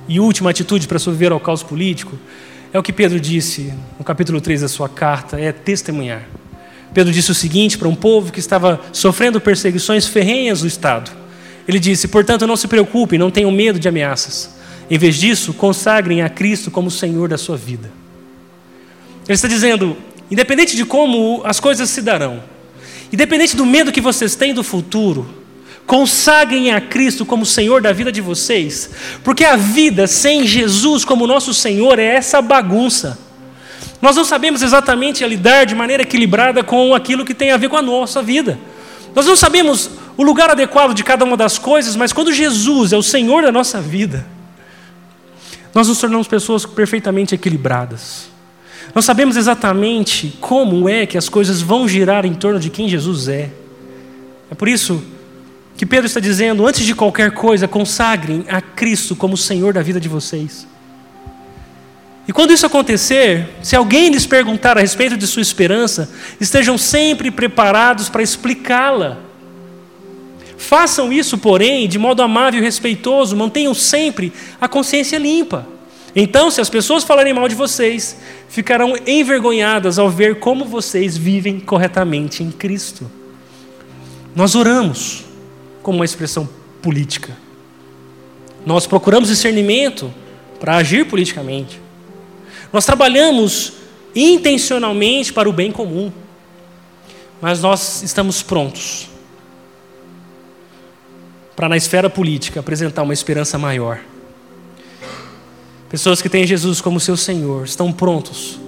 e 0.07 0.19
última 0.19 0.49
atitude 0.49 0.87
para 0.87 0.99
sobreviver 0.99 1.31
ao 1.31 1.39
caos 1.39 1.63
político 1.63 2.17
é 2.73 2.79
o 2.79 2.83
que 2.83 2.91
Pedro 2.91 3.19
disse 3.19 3.73
no 3.99 4.03
capítulo 4.03 4.41
3 4.41 4.61
da 4.61 4.67
sua 4.67 4.89
carta, 4.89 5.39
é 5.39 5.51
testemunhar. 5.51 6.23
Pedro 6.93 7.13
disse 7.13 7.31
o 7.31 7.35
seguinte 7.35 7.77
para 7.77 7.87
um 7.87 7.95
povo 7.95 8.31
que 8.31 8.39
estava 8.39 8.81
sofrendo 8.91 9.39
perseguições 9.39 10.07
ferrenhas 10.07 10.61
do 10.61 10.67
Estado. 10.67 11.11
Ele 11.67 11.79
disse: 11.79 12.07
Portanto, 12.07 12.47
não 12.47 12.57
se 12.57 12.67
preocupem, 12.67 13.19
não 13.19 13.31
tenham 13.31 13.51
medo 13.51 13.79
de 13.79 13.87
ameaças. 13.87 14.60
Em 14.89 14.97
vez 14.97 15.15
disso, 15.15 15.53
consagrem 15.53 16.21
a 16.21 16.29
Cristo 16.29 16.69
como 16.69 16.91
Senhor 16.91 17.29
da 17.29 17.37
sua 17.37 17.57
vida. 17.57 17.91
Ele 19.25 19.33
está 19.33 19.47
dizendo: 19.47 19.95
independente 20.29 20.75
de 20.75 20.85
como 20.85 21.41
as 21.45 21.59
coisas 21.59 21.89
se 21.89 22.01
darão, 22.01 22.43
independente 23.11 23.55
do 23.55 23.65
medo 23.65 23.91
que 23.91 24.01
vocês 24.01 24.35
têm 24.35 24.53
do 24.53 24.63
futuro, 24.63 25.27
consagrem 25.85 26.71
a 26.71 26.79
Cristo 26.79 27.25
como 27.25 27.45
Senhor 27.45 27.81
da 27.81 27.91
vida 27.91 28.11
de 28.11 28.21
vocês, 28.21 28.89
porque 29.23 29.43
a 29.43 29.55
vida 29.55 30.07
sem 30.07 30.45
Jesus 30.45 31.03
como 31.03 31.27
nosso 31.27 31.53
Senhor 31.53 31.99
é 31.99 32.15
essa 32.15 32.41
bagunça. 32.41 33.17
Nós 34.01 34.15
não 34.15 34.25
sabemos 34.25 34.61
exatamente 34.61 35.25
lidar 35.25 35.65
de 35.65 35.75
maneira 35.75 36.03
equilibrada 36.03 36.63
com 36.63 36.95
aquilo 36.95 37.23
que 37.23 37.35
tem 37.35 37.51
a 37.51 37.57
ver 37.57 37.69
com 37.69 37.77
a 37.77 37.81
nossa 37.81 38.21
vida. 38.21 38.57
Nós 39.13 39.25
não 39.25 39.35
sabemos 39.35 39.91
o 40.17 40.23
lugar 40.23 40.49
adequado 40.49 40.93
de 40.93 41.03
cada 41.03 41.23
uma 41.23 41.37
das 41.37 41.57
coisas, 41.57 41.95
mas 41.95 42.11
quando 42.11 42.33
Jesus 42.33 42.93
é 42.93 42.97
o 42.97 43.03
Senhor 43.03 43.43
da 43.43 43.51
nossa 43.51 43.79
vida, 43.79 44.25
nós 45.73 45.87
nos 45.87 45.99
tornamos 45.99 46.27
pessoas 46.27 46.65
perfeitamente 46.65 47.35
equilibradas. 47.35 48.29
Nós 48.93 49.05
sabemos 49.05 49.37
exatamente 49.37 50.37
como 50.41 50.89
é 50.89 51.05
que 51.05 51.17
as 51.17 51.29
coisas 51.29 51.61
vão 51.61 51.87
girar 51.87 52.25
em 52.25 52.33
torno 52.33 52.59
de 52.59 52.69
quem 52.69 52.89
Jesus 52.89 53.27
é. 53.27 53.49
É 54.49 54.55
por 54.55 54.67
isso 54.67 55.01
que 55.77 55.85
Pedro 55.85 56.07
está 56.07 56.19
dizendo: 56.19 56.67
antes 56.67 56.85
de 56.85 56.93
qualquer 56.93 57.31
coisa, 57.31 57.67
consagrem 57.67 58.45
a 58.49 58.61
Cristo 58.61 59.15
como 59.15 59.37
Senhor 59.37 59.73
da 59.73 59.81
vida 59.81 59.99
de 59.99 60.09
vocês. 60.09 60.67
E 62.27 62.33
quando 62.33 62.53
isso 62.53 62.65
acontecer, 62.65 63.49
se 63.63 63.75
alguém 63.75 64.09
lhes 64.09 64.25
perguntar 64.25 64.77
a 64.77 64.81
respeito 64.81 65.17
de 65.17 65.25
sua 65.25 65.41
esperança, 65.41 66.09
estejam 66.39 66.77
sempre 66.77 67.31
preparados 67.31 68.09
para 68.09 68.21
explicá-la. 68.21 69.30
Façam 70.61 71.11
isso, 71.11 71.39
porém, 71.39 71.87
de 71.87 71.97
modo 71.97 72.21
amável 72.21 72.61
e 72.61 72.63
respeitoso, 72.63 73.35
mantenham 73.35 73.73
sempre 73.73 74.31
a 74.61 74.67
consciência 74.67 75.17
limpa. 75.17 75.67
Então, 76.15 76.51
se 76.51 76.61
as 76.61 76.69
pessoas 76.69 77.03
falarem 77.03 77.33
mal 77.33 77.47
de 77.47 77.55
vocês, 77.55 78.15
ficarão 78.47 78.93
envergonhadas 79.07 79.97
ao 79.97 80.07
ver 80.07 80.39
como 80.39 80.63
vocês 80.63 81.17
vivem 81.17 81.59
corretamente 81.59 82.43
em 82.43 82.51
Cristo. 82.51 83.09
Nós 84.35 84.53
oramos 84.53 85.25
como 85.81 85.97
uma 85.97 86.05
expressão 86.05 86.47
política. 86.79 87.35
Nós 88.63 88.85
procuramos 88.85 89.29
discernimento 89.29 90.13
para 90.59 90.77
agir 90.77 91.07
politicamente. 91.07 91.81
Nós 92.71 92.85
trabalhamos 92.85 93.73
intencionalmente 94.15 95.33
para 95.33 95.49
o 95.49 95.51
bem 95.51 95.71
comum. 95.71 96.11
Mas 97.41 97.63
nós 97.63 98.03
estamos 98.03 98.43
prontos 98.43 99.10
para, 101.55 101.69
na 101.69 101.77
esfera 101.77 102.09
política, 102.09 102.59
apresentar 102.59 103.03
uma 103.03 103.13
esperança 103.13 103.57
maior. 103.57 103.99
Pessoas 105.89 106.21
que 106.21 106.29
têm 106.29 106.47
Jesus 106.47 106.79
como 106.79 106.99
seu 106.99 107.17
Senhor 107.17 107.65
estão 107.65 107.91
prontos 107.91 108.59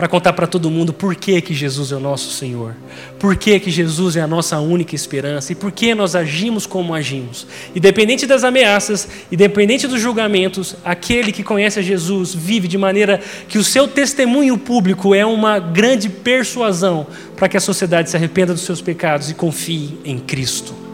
para 0.00 0.08
contar 0.08 0.32
para 0.32 0.46
todo 0.46 0.70
mundo 0.70 0.94
por 0.94 1.14
que, 1.14 1.42
que 1.42 1.52
Jesus 1.52 1.92
é 1.92 1.96
o 1.96 2.00
nosso 2.00 2.30
Senhor, 2.30 2.74
por 3.18 3.36
que, 3.36 3.60
que 3.60 3.70
Jesus 3.70 4.16
é 4.16 4.22
a 4.22 4.26
nossa 4.26 4.58
única 4.58 4.94
esperança 4.94 5.52
e 5.52 5.54
por 5.54 5.70
que 5.70 5.94
nós 5.94 6.14
agimos 6.14 6.64
como 6.64 6.94
agimos. 6.94 7.46
Independente 7.76 8.26
das 8.26 8.42
ameaças, 8.42 9.06
independente 9.30 9.86
dos 9.86 10.00
julgamentos, 10.00 10.74
aquele 10.82 11.32
que 11.32 11.42
conhece 11.42 11.80
a 11.80 11.82
Jesus 11.82 12.34
vive 12.34 12.66
de 12.66 12.78
maneira 12.78 13.20
que 13.46 13.58
o 13.58 13.64
seu 13.64 13.86
testemunho 13.86 14.56
público 14.56 15.14
é 15.14 15.26
uma 15.26 15.58
grande 15.58 16.08
persuasão 16.08 17.06
para 17.36 17.46
que 17.46 17.58
a 17.58 17.60
sociedade 17.60 18.08
se 18.08 18.16
arrependa 18.16 18.54
dos 18.54 18.62
seus 18.62 18.80
pecados 18.80 19.28
e 19.28 19.34
confie 19.34 19.98
em 20.02 20.18
Cristo. 20.18 20.89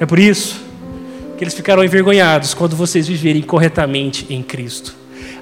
É 0.00 0.06
por 0.06 0.18
isso 0.18 0.60
que 1.36 1.44
eles 1.44 1.54
ficarão 1.54 1.84
envergonhados 1.84 2.54
quando 2.54 2.76
vocês 2.76 3.06
viverem 3.06 3.42
corretamente 3.42 4.26
em 4.28 4.42
Cristo. 4.42 4.94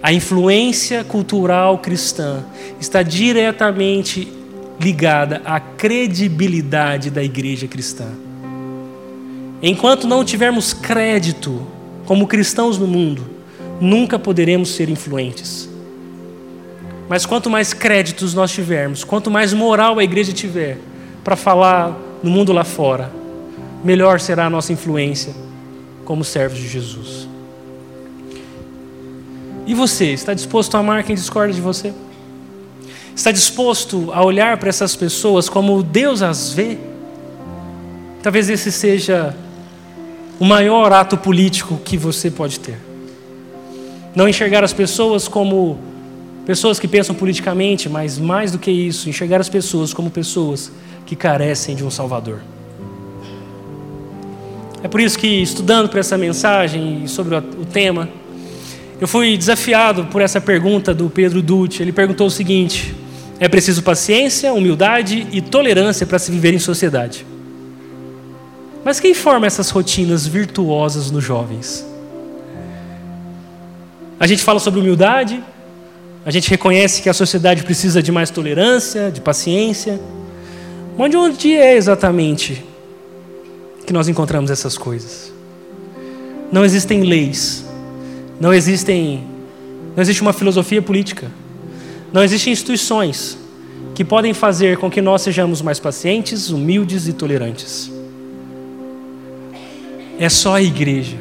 A 0.02 0.12
influência 0.12 1.02
cultural 1.04 1.78
cristã 1.78 2.44
está 2.80 3.02
diretamente 3.02 4.32
ligada 4.80 5.40
à 5.44 5.58
credibilidade 5.58 7.10
da 7.10 7.22
igreja 7.22 7.66
cristã. 7.66 8.06
Enquanto 9.62 10.06
não 10.06 10.24
tivermos 10.24 10.72
crédito 10.74 11.66
como 12.04 12.26
cristãos 12.26 12.78
no 12.78 12.86
mundo, 12.86 13.26
nunca 13.80 14.18
poderemos 14.18 14.70
ser 14.70 14.88
influentes. 14.88 15.68
Mas 17.08 17.24
quanto 17.24 17.48
mais 17.48 17.72
créditos 17.72 18.34
nós 18.34 18.52
tivermos, 18.52 19.02
quanto 19.02 19.30
mais 19.30 19.52
moral 19.52 19.98
a 19.98 20.04
igreja 20.04 20.32
tiver 20.32 20.78
para 21.24 21.36
falar 21.36 21.96
no 22.22 22.30
mundo 22.30 22.52
lá 22.52 22.64
fora, 22.64 23.10
melhor 23.86 24.18
será 24.18 24.46
a 24.46 24.50
nossa 24.50 24.72
influência 24.72 25.32
como 26.04 26.24
servos 26.24 26.58
de 26.58 26.68
Jesus. 26.68 27.28
E 29.64 29.74
você, 29.74 30.06
está 30.06 30.34
disposto 30.34 30.74
a 30.74 30.80
amar 30.80 31.04
quem 31.04 31.14
discorda 31.14 31.52
de 31.52 31.60
você? 31.60 31.94
Está 33.14 33.30
disposto 33.30 34.10
a 34.12 34.24
olhar 34.24 34.58
para 34.58 34.68
essas 34.68 34.96
pessoas 34.96 35.48
como 35.48 35.84
Deus 35.84 36.20
as 36.20 36.52
vê? 36.52 36.78
Talvez 38.24 38.50
esse 38.50 38.72
seja 38.72 39.34
o 40.40 40.44
maior 40.44 40.92
ato 40.92 41.16
político 41.16 41.78
que 41.84 41.96
você 41.96 42.28
pode 42.28 42.58
ter. 42.58 42.78
Não 44.16 44.28
enxergar 44.28 44.64
as 44.64 44.72
pessoas 44.72 45.28
como 45.28 45.78
pessoas 46.44 46.80
que 46.80 46.88
pensam 46.88 47.14
politicamente, 47.14 47.88
mas 47.88 48.18
mais 48.18 48.50
do 48.50 48.58
que 48.58 48.70
isso, 48.70 49.08
enxergar 49.08 49.40
as 49.40 49.48
pessoas 49.48 49.94
como 49.94 50.10
pessoas 50.10 50.72
que 51.06 51.14
carecem 51.14 51.76
de 51.76 51.84
um 51.84 51.90
Salvador. 51.90 52.40
É 54.82 54.88
por 54.88 55.00
isso 55.00 55.18
que, 55.18 55.26
estudando 55.26 55.88
para 55.88 56.00
essa 56.00 56.18
mensagem 56.18 57.04
e 57.04 57.08
sobre 57.08 57.34
o 57.34 57.64
tema, 57.64 58.08
eu 59.00 59.08
fui 59.08 59.36
desafiado 59.36 60.06
por 60.06 60.22
essa 60.22 60.40
pergunta 60.40 60.94
do 60.94 61.10
Pedro 61.10 61.42
Dutti. 61.42 61.82
Ele 61.82 61.92
perguntou 61.92 62.26
o 62.26 62.30
seguinte: 62.30 62.94
é 63.38 63.48
preciso 63.48 63.82
paciência, 63.82 64.52
humildade 64.52 65.26
e 65.32 65.40
tolerância 65.40 66.06
para 66.06 66.18
se 66.18 66.30
viver 66.30 66.54
em 66.54 66.58
sociedade. 66.58 67.26
Mas 68.84 69.00
quem 69.00 69.14
forma 69.14 69.46
essas 69.46 69.70
rotinas 69.70 70.26
virtuosas 70.26 71.10
nos 71.10 71.24
jovens? 71.24 71.84
A 74.18 74.26
gente 74.26 74.42
fala 74.42 74.58
sobre 74.60 74.80
humildade, 74.80 75.42
a 76.24 76.30
gente 76.30 76.48
reconhece 76.48 77.02
que 77.02 77.08
a 77.08 77.14
sociedade 77.14 77.64
precisa 77.64 78.02
de 78.02 78.10
mais 78.10 78.30
tolerância, 78.30 79.10
de 79.10 79.20
paciência. 79.20 80.00
Mas 80.96 81.14
onde 81.14 81.54
é 81.54 81.76
exatamente 81.76 82.64
que 83.86 83.92
nós 83.92 84.08
encontramos 84.08 84.50
essas 84.50 84.76
coisas? 84.76 85.32
Não 86.50 86.64
existem 86.64 87.02
leis, 87.02 87.64
não 88.40 88.52
existem, 88.52 89.24
não 89.94 90.02
existe 90.02 90.20
uma 90.22 90.32
filosofia 90.32 90.82
política, 90.82 91.30
não 92.12 92.22
existem 92.22 92.52
instituições 92.52 93.38
que 93.94 94.04
podem 94.04 94.34
fazer 94.34 94.76
com 94.76 94.90
que 94.90 95.00
nós 95.00 95.22
sejamos 95.22 95.62
mais 95.62 95.78
pacientes, 95.78 96.50
humildes 96.50 97.06
e 97.06 97.12
tolerantes. 97.12 97.90
É 100.18 100.28
só 100.28 100.56
a 100.56 100.62
igreja 100.62 101.16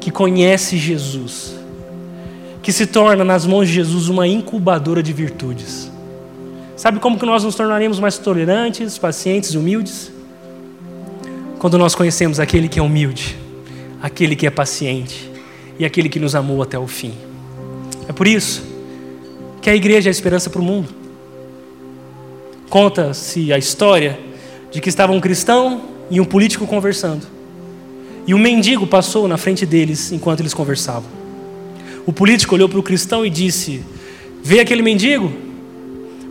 que 0.00 0.10
conhece 0.10 0.78
Jesus, 0.78 1.54
que 2.62 2.72
se 2.72 2.86
torna 2.86 3.22
nas 3.22 3.44
mãos 3.44 3.68
de 3.68 3.74
Jesus 3.74 4.08
uma 4.08 4.26
incubadora 4.26 5.02
de 5.02 5.12
virtudes. 5.12 5.90
Sabe 6.74 6.98
como 6.98 7.18
que 7.18 7.26
nós 7.26 7.44
nos 7.44 7.54
tornaremos 7.54 8.00
mais 8.00 8.16
tolerantes, 8.16 8.96
pacientes 8.96 9.50
e 9.50 9.58
humildes? 9.58 10.10
Quando 11.60 11.76
nós 11.76 11.94
conhecemos 11.94 12.40
aquele 12.40 12.70
que 12.70 12.78
é 12.78 12.82
humilde, 12.82 13.36
aquele 14.00 14.34
que 14.34 14.46
é 14.46 14.50
paciente 14.50 15.30
e 15.78 15.84
aquele 15.84 16.08
que 16.08 16.18
nos 16.18 16.34
amou 16.34 16.62
até 16.62 16.78
o 16.78 16.86
fim. 16.86 17.12
É 18.08 18.14
por 18.14 18.26
isso 18.26 18.62
que 19.60 19.68
a 19.68 19.76
igreja 19.76 20.08
é 20.08 20.10
a 20.10 20.10
esperança 20.10 20.48
para 20.48 20.58
o 20.58 20.64
mundo. 20.64 20.88
Conta-se 22.70 23.52
a 23.52 23.58
história 23.58 24.18
de 24.72 24.80
que 24.80 24.88
estava 24.88 25.12
um 25.12 25.20
cristão 25.20 25.82
e 26.10 26.18
um 26.18 26.24
político 26.24 26.66
conversando. 26.66 27.26
E 28.26 28.32
um 28.32 28.38
mendigo 28.38 28.86
passou 28.86 29.28
na 29.28 29.36
frente 29.36 29.66
deles 29.66 30.10
enquanto 30.12 30.40
eles 30.40 30.54
conversavam. 30.54 31.10
O 32.06 32.12
político 32.12 32.54
olhou 32.54 32.70
para 32.70 32.78
o 32.78 32.82
cristão 32.82 33.26
e 33.26 33.28
disse: 33.28 33.84
Vê 34.42 34.60
aquele 34.60 34.80
mendigo? 34.80 35.30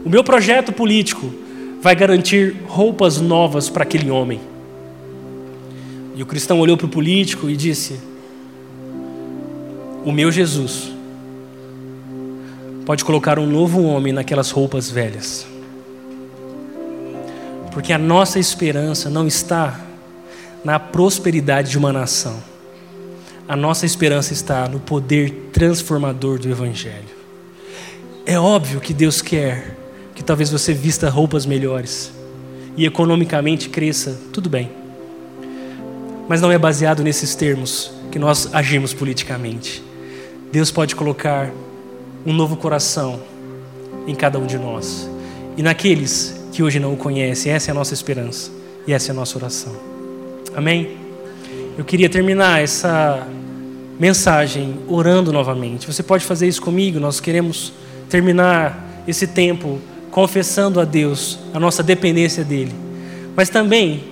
O 0.03 0.09
meu 0.09 0.23
projeto 0.23 0.73
político 0.73 1.31
vai 1.79 1.95
garantir 1.95 2.55
roupas 2.65 3.21
novas 3.21 3.69
para 3.69 3.83
aquele 3.83 4.09
homem. 4.09 4.48
E 6.19 6.21
o 6.21 6.25
cristão 6.25 6.59
olhou 6.59 6.75
para 6.75 6.85
o 6.85 6.89
político 6.89 7.49
e 7.49 7.55
disse: 7.55 7.97
O 10.03 10.11
meu 10.11 10.29
Jesus 10.29 10.91
pode 12.85 13.05
colocar 13.05 13.39
um 13.39 13.47
novo 13.47 13.81
homem 13.83 14.11
naquelas 14.11 14.51
roupas 14.51 14.91
velhas. 14.91 15.47
Porque 17.71 17.93
a 17.93 17.97
nossa 17.97 18.37
esperança 18.37 19.09
não 19.09 19.25
está 19.25 19.79
na 20.61 20.77
prosperidade 20.77 21.71
de 21.71 21.77
uma 21.77 21.93
nação. 21.93 22.43
A 23.47 23.55
nossa 23.55 23.85
esperança 23.85 24.33
está 24.33 24.67
no 24.67 24.81
poder 24.81 25.49
transformador 25.53 26.37
do 26.37 26.49
Evangelho. 26.49 27.15
É 28.25 28.37
óbvio 28.37 28.81
que 28.81 28.93
Deus 28.93 29.21
quer 29.21 29.77
que 30.13 30.21
talvez 30.21 30.49
você 30.49 30.73
vista 30.73 31.09
roupas 31.09 31.45
melhores 31.45 32.11
e 32.75 32.85
economicamente 32.85 33.69
cresça, 33.69 34.19
tudo 34.33 34.49
bem. 34.49 34.78
Mas 36.29 36.41
não 36.41 36.51
é 36.51 36.59
baseado 36.59 37.03
nesses 37.03 37.33
termos 37.33 37.91
que 38.11 38.19
nós 38.19 38.53
agimos 38.53 38.93
politicamente. 38.93 39.83
Deus 40.51 40.69
pode 40.69 40.95
colocar 40.95 41.51
um 42.23 42.31
novo 42.31 42.55
coração 42.55 43.19
em 44.05 44.13
cada 44.13 44.37
um 44.37 44.45
de 44.45 44.57
nós 44.57 45.09
e 45.57 45.63
naqueles 45.63 46.39
que 46.53 46.61
hoje 46.61 46.79
não 46.79 46.93
o 46.93 46.97
conhecem. 46.97 47.51
Essa 47.51 47.69
é 47.69 47.71
a 47.71 47.75
nossa 47.75 47.95
esperança 47.95 48.51
e 48.85 48.93
essa 48.93 49.09
é 49.09 49.11
a 49.11 49.15
nossa 49.15 49.39
oração. 49.39 49.75
Amém? 50.55 50.97
Eu 51.75 51.83
queria 51.83 52.07
terminar 52.07 52.61
essa 52.61 53.27
mensagem 53.99 54.75
orando 54.87 55.33
novamente. 55.33 55.87
Você 55.87 56.03
pode 56.03 56.25
fazer 56.25 56.47
isso 56.47 56.61
comigo? 56.61 56.99
Nós 56.99 57.19
queremos 57.19 57.73
terminar 58.07 59.03
esse 59.07 59.25
tempo 59.25 59.79
confessando 60.11 60.79
a 60.79 60.85
Deus 60.85 61.39
a 61.55 61.59
nossa 61.59 61.81
dependência 61.81 62.43
dEle, 62.43 62.73
mas 63.35 63.49
também 63.49 64.03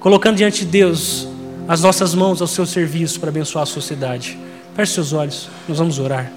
colocando 0.00 0.36
diante 0.36 0.64
de 0.64 0.70
Deus 0.70 1.28
as 1.66 1.80
nossas 1.80 2.14
mãos 2.14 2.40
ao 2.40 2.46
seu 2.46 2.66
serviço 2.66 3.18
para 3.18 3.30
abençoar 3.30 3.62
a 3.62 3.66
sociedade. 3.66 4.38
Feche 4.74 4.92
seus 4.92 5.12
olhos, 5.12 5.48
nós 5.68 5.78
vamos 5.78 5.98
orar. 5.98 6.30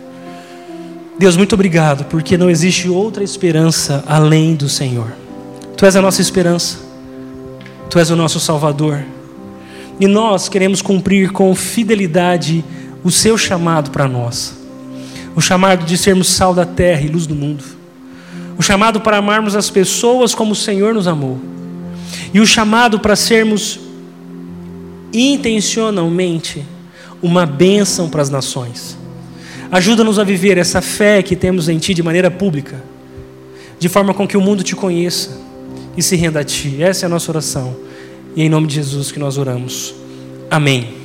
Deus, 1.19 1.35
muito 1.35 1.53
obrigado, 1.53 2.05
porque 2.05 2.37
não 2.37 2.49
existe 2.49 2.87
outra 2.87 3.23
esperança 3.23 4.03
além 4.07 4.55
do 4.55 4.69
Senhor. 4.69 5.11
Tu 5.75 5.85
és 5.85 5.95
a 5.95 6.01
nossa 6.01 6.21
esperança, 6.21 6.77
Tu 7.89 7.99
és 7.99 8.09
o 8.09 8.15
nosso 8.15 8.39
Salvador. 8.39 9.03
E 9.99 10.07
nós 10.07 10.49
queremos 10.49 10.81
cumprir 10.81 11.31
com 11.31 11.53
fidelidade 11.55 12.63
o 13.03 13.09
seu 13.09 13.37
chamado 13.37 13.91
para 13.91 14.07
nós. 14.07 14.53
O 15.35 15.41
chamado 15.41 15.85
de 15.85 15.97
sermos 15.97 16.27
sal 16.27 16.53
da 16.53 16.65
terra 16.65 17.01
e 17.01 17.07
luz 17.07 17.25
do 17.25 17.33
mundo. 17.33 17.63
O 18.57 18.61
chamado 18.61 18.99
para 19.01 19.17
amarmos 19.17 19.55
as 19.55 19.69
pessoas 19.69 20.35
como 20.35 20.51
o 20.51 20.55
Senhor 20.55 20.93
nos 20.93 21.07
amou. 21.07 21.39
E 22.33 22.39
o 22.39 22.45
chamado 22.45 22.99
para 22.99 23.15
sermos 23.15 23.79
intencionalmente 25.13 26.65
uma 27.21 27.45
bênção 27.45 28.09
para 28.09 28.21
as 28.21 28.29
nações. 28.29 28.97
Ajuda-nos 29.71 30.17
a 30.19 30.23
viver 30.23 30.57
essa 30.57 30.81
fé 30.81 31.21
que 31.21 31.35
temos 31.35 31.67
em 31.67 31.77
Ti 31.77 31.93
de 31.93 32.03
maneira 32.03 32.31
pública, 32.31 32.81
de 33.79 33.89
forma 33.89 34.13
com 34.13 34.27
que 34.27 34.37
o 34.37 34.41
mundo 34.41 34.63
te 34.63 34.75
conheça 34.75 35.37
e 35.95 36.01
se 36.01 36.15
renda 36.15 36.39
a 36.39 36.43
Ti. 36.43 36.81
Essa 36.81 37.05
é 37.05 37.07
a 37.07 37.09
nossa 37.09 37.31
oração. 37.31 37.75
E 38.35 38.41
é 38.41 38.45
em 38.45 38.49
nome 38.49 38.67
de 38.67 38.75
Jesus 38.75 39.11
que 39.11 39.19
nós 39.19 39.37
oramos. 39.37 39.93
Amém. 40.49 40.96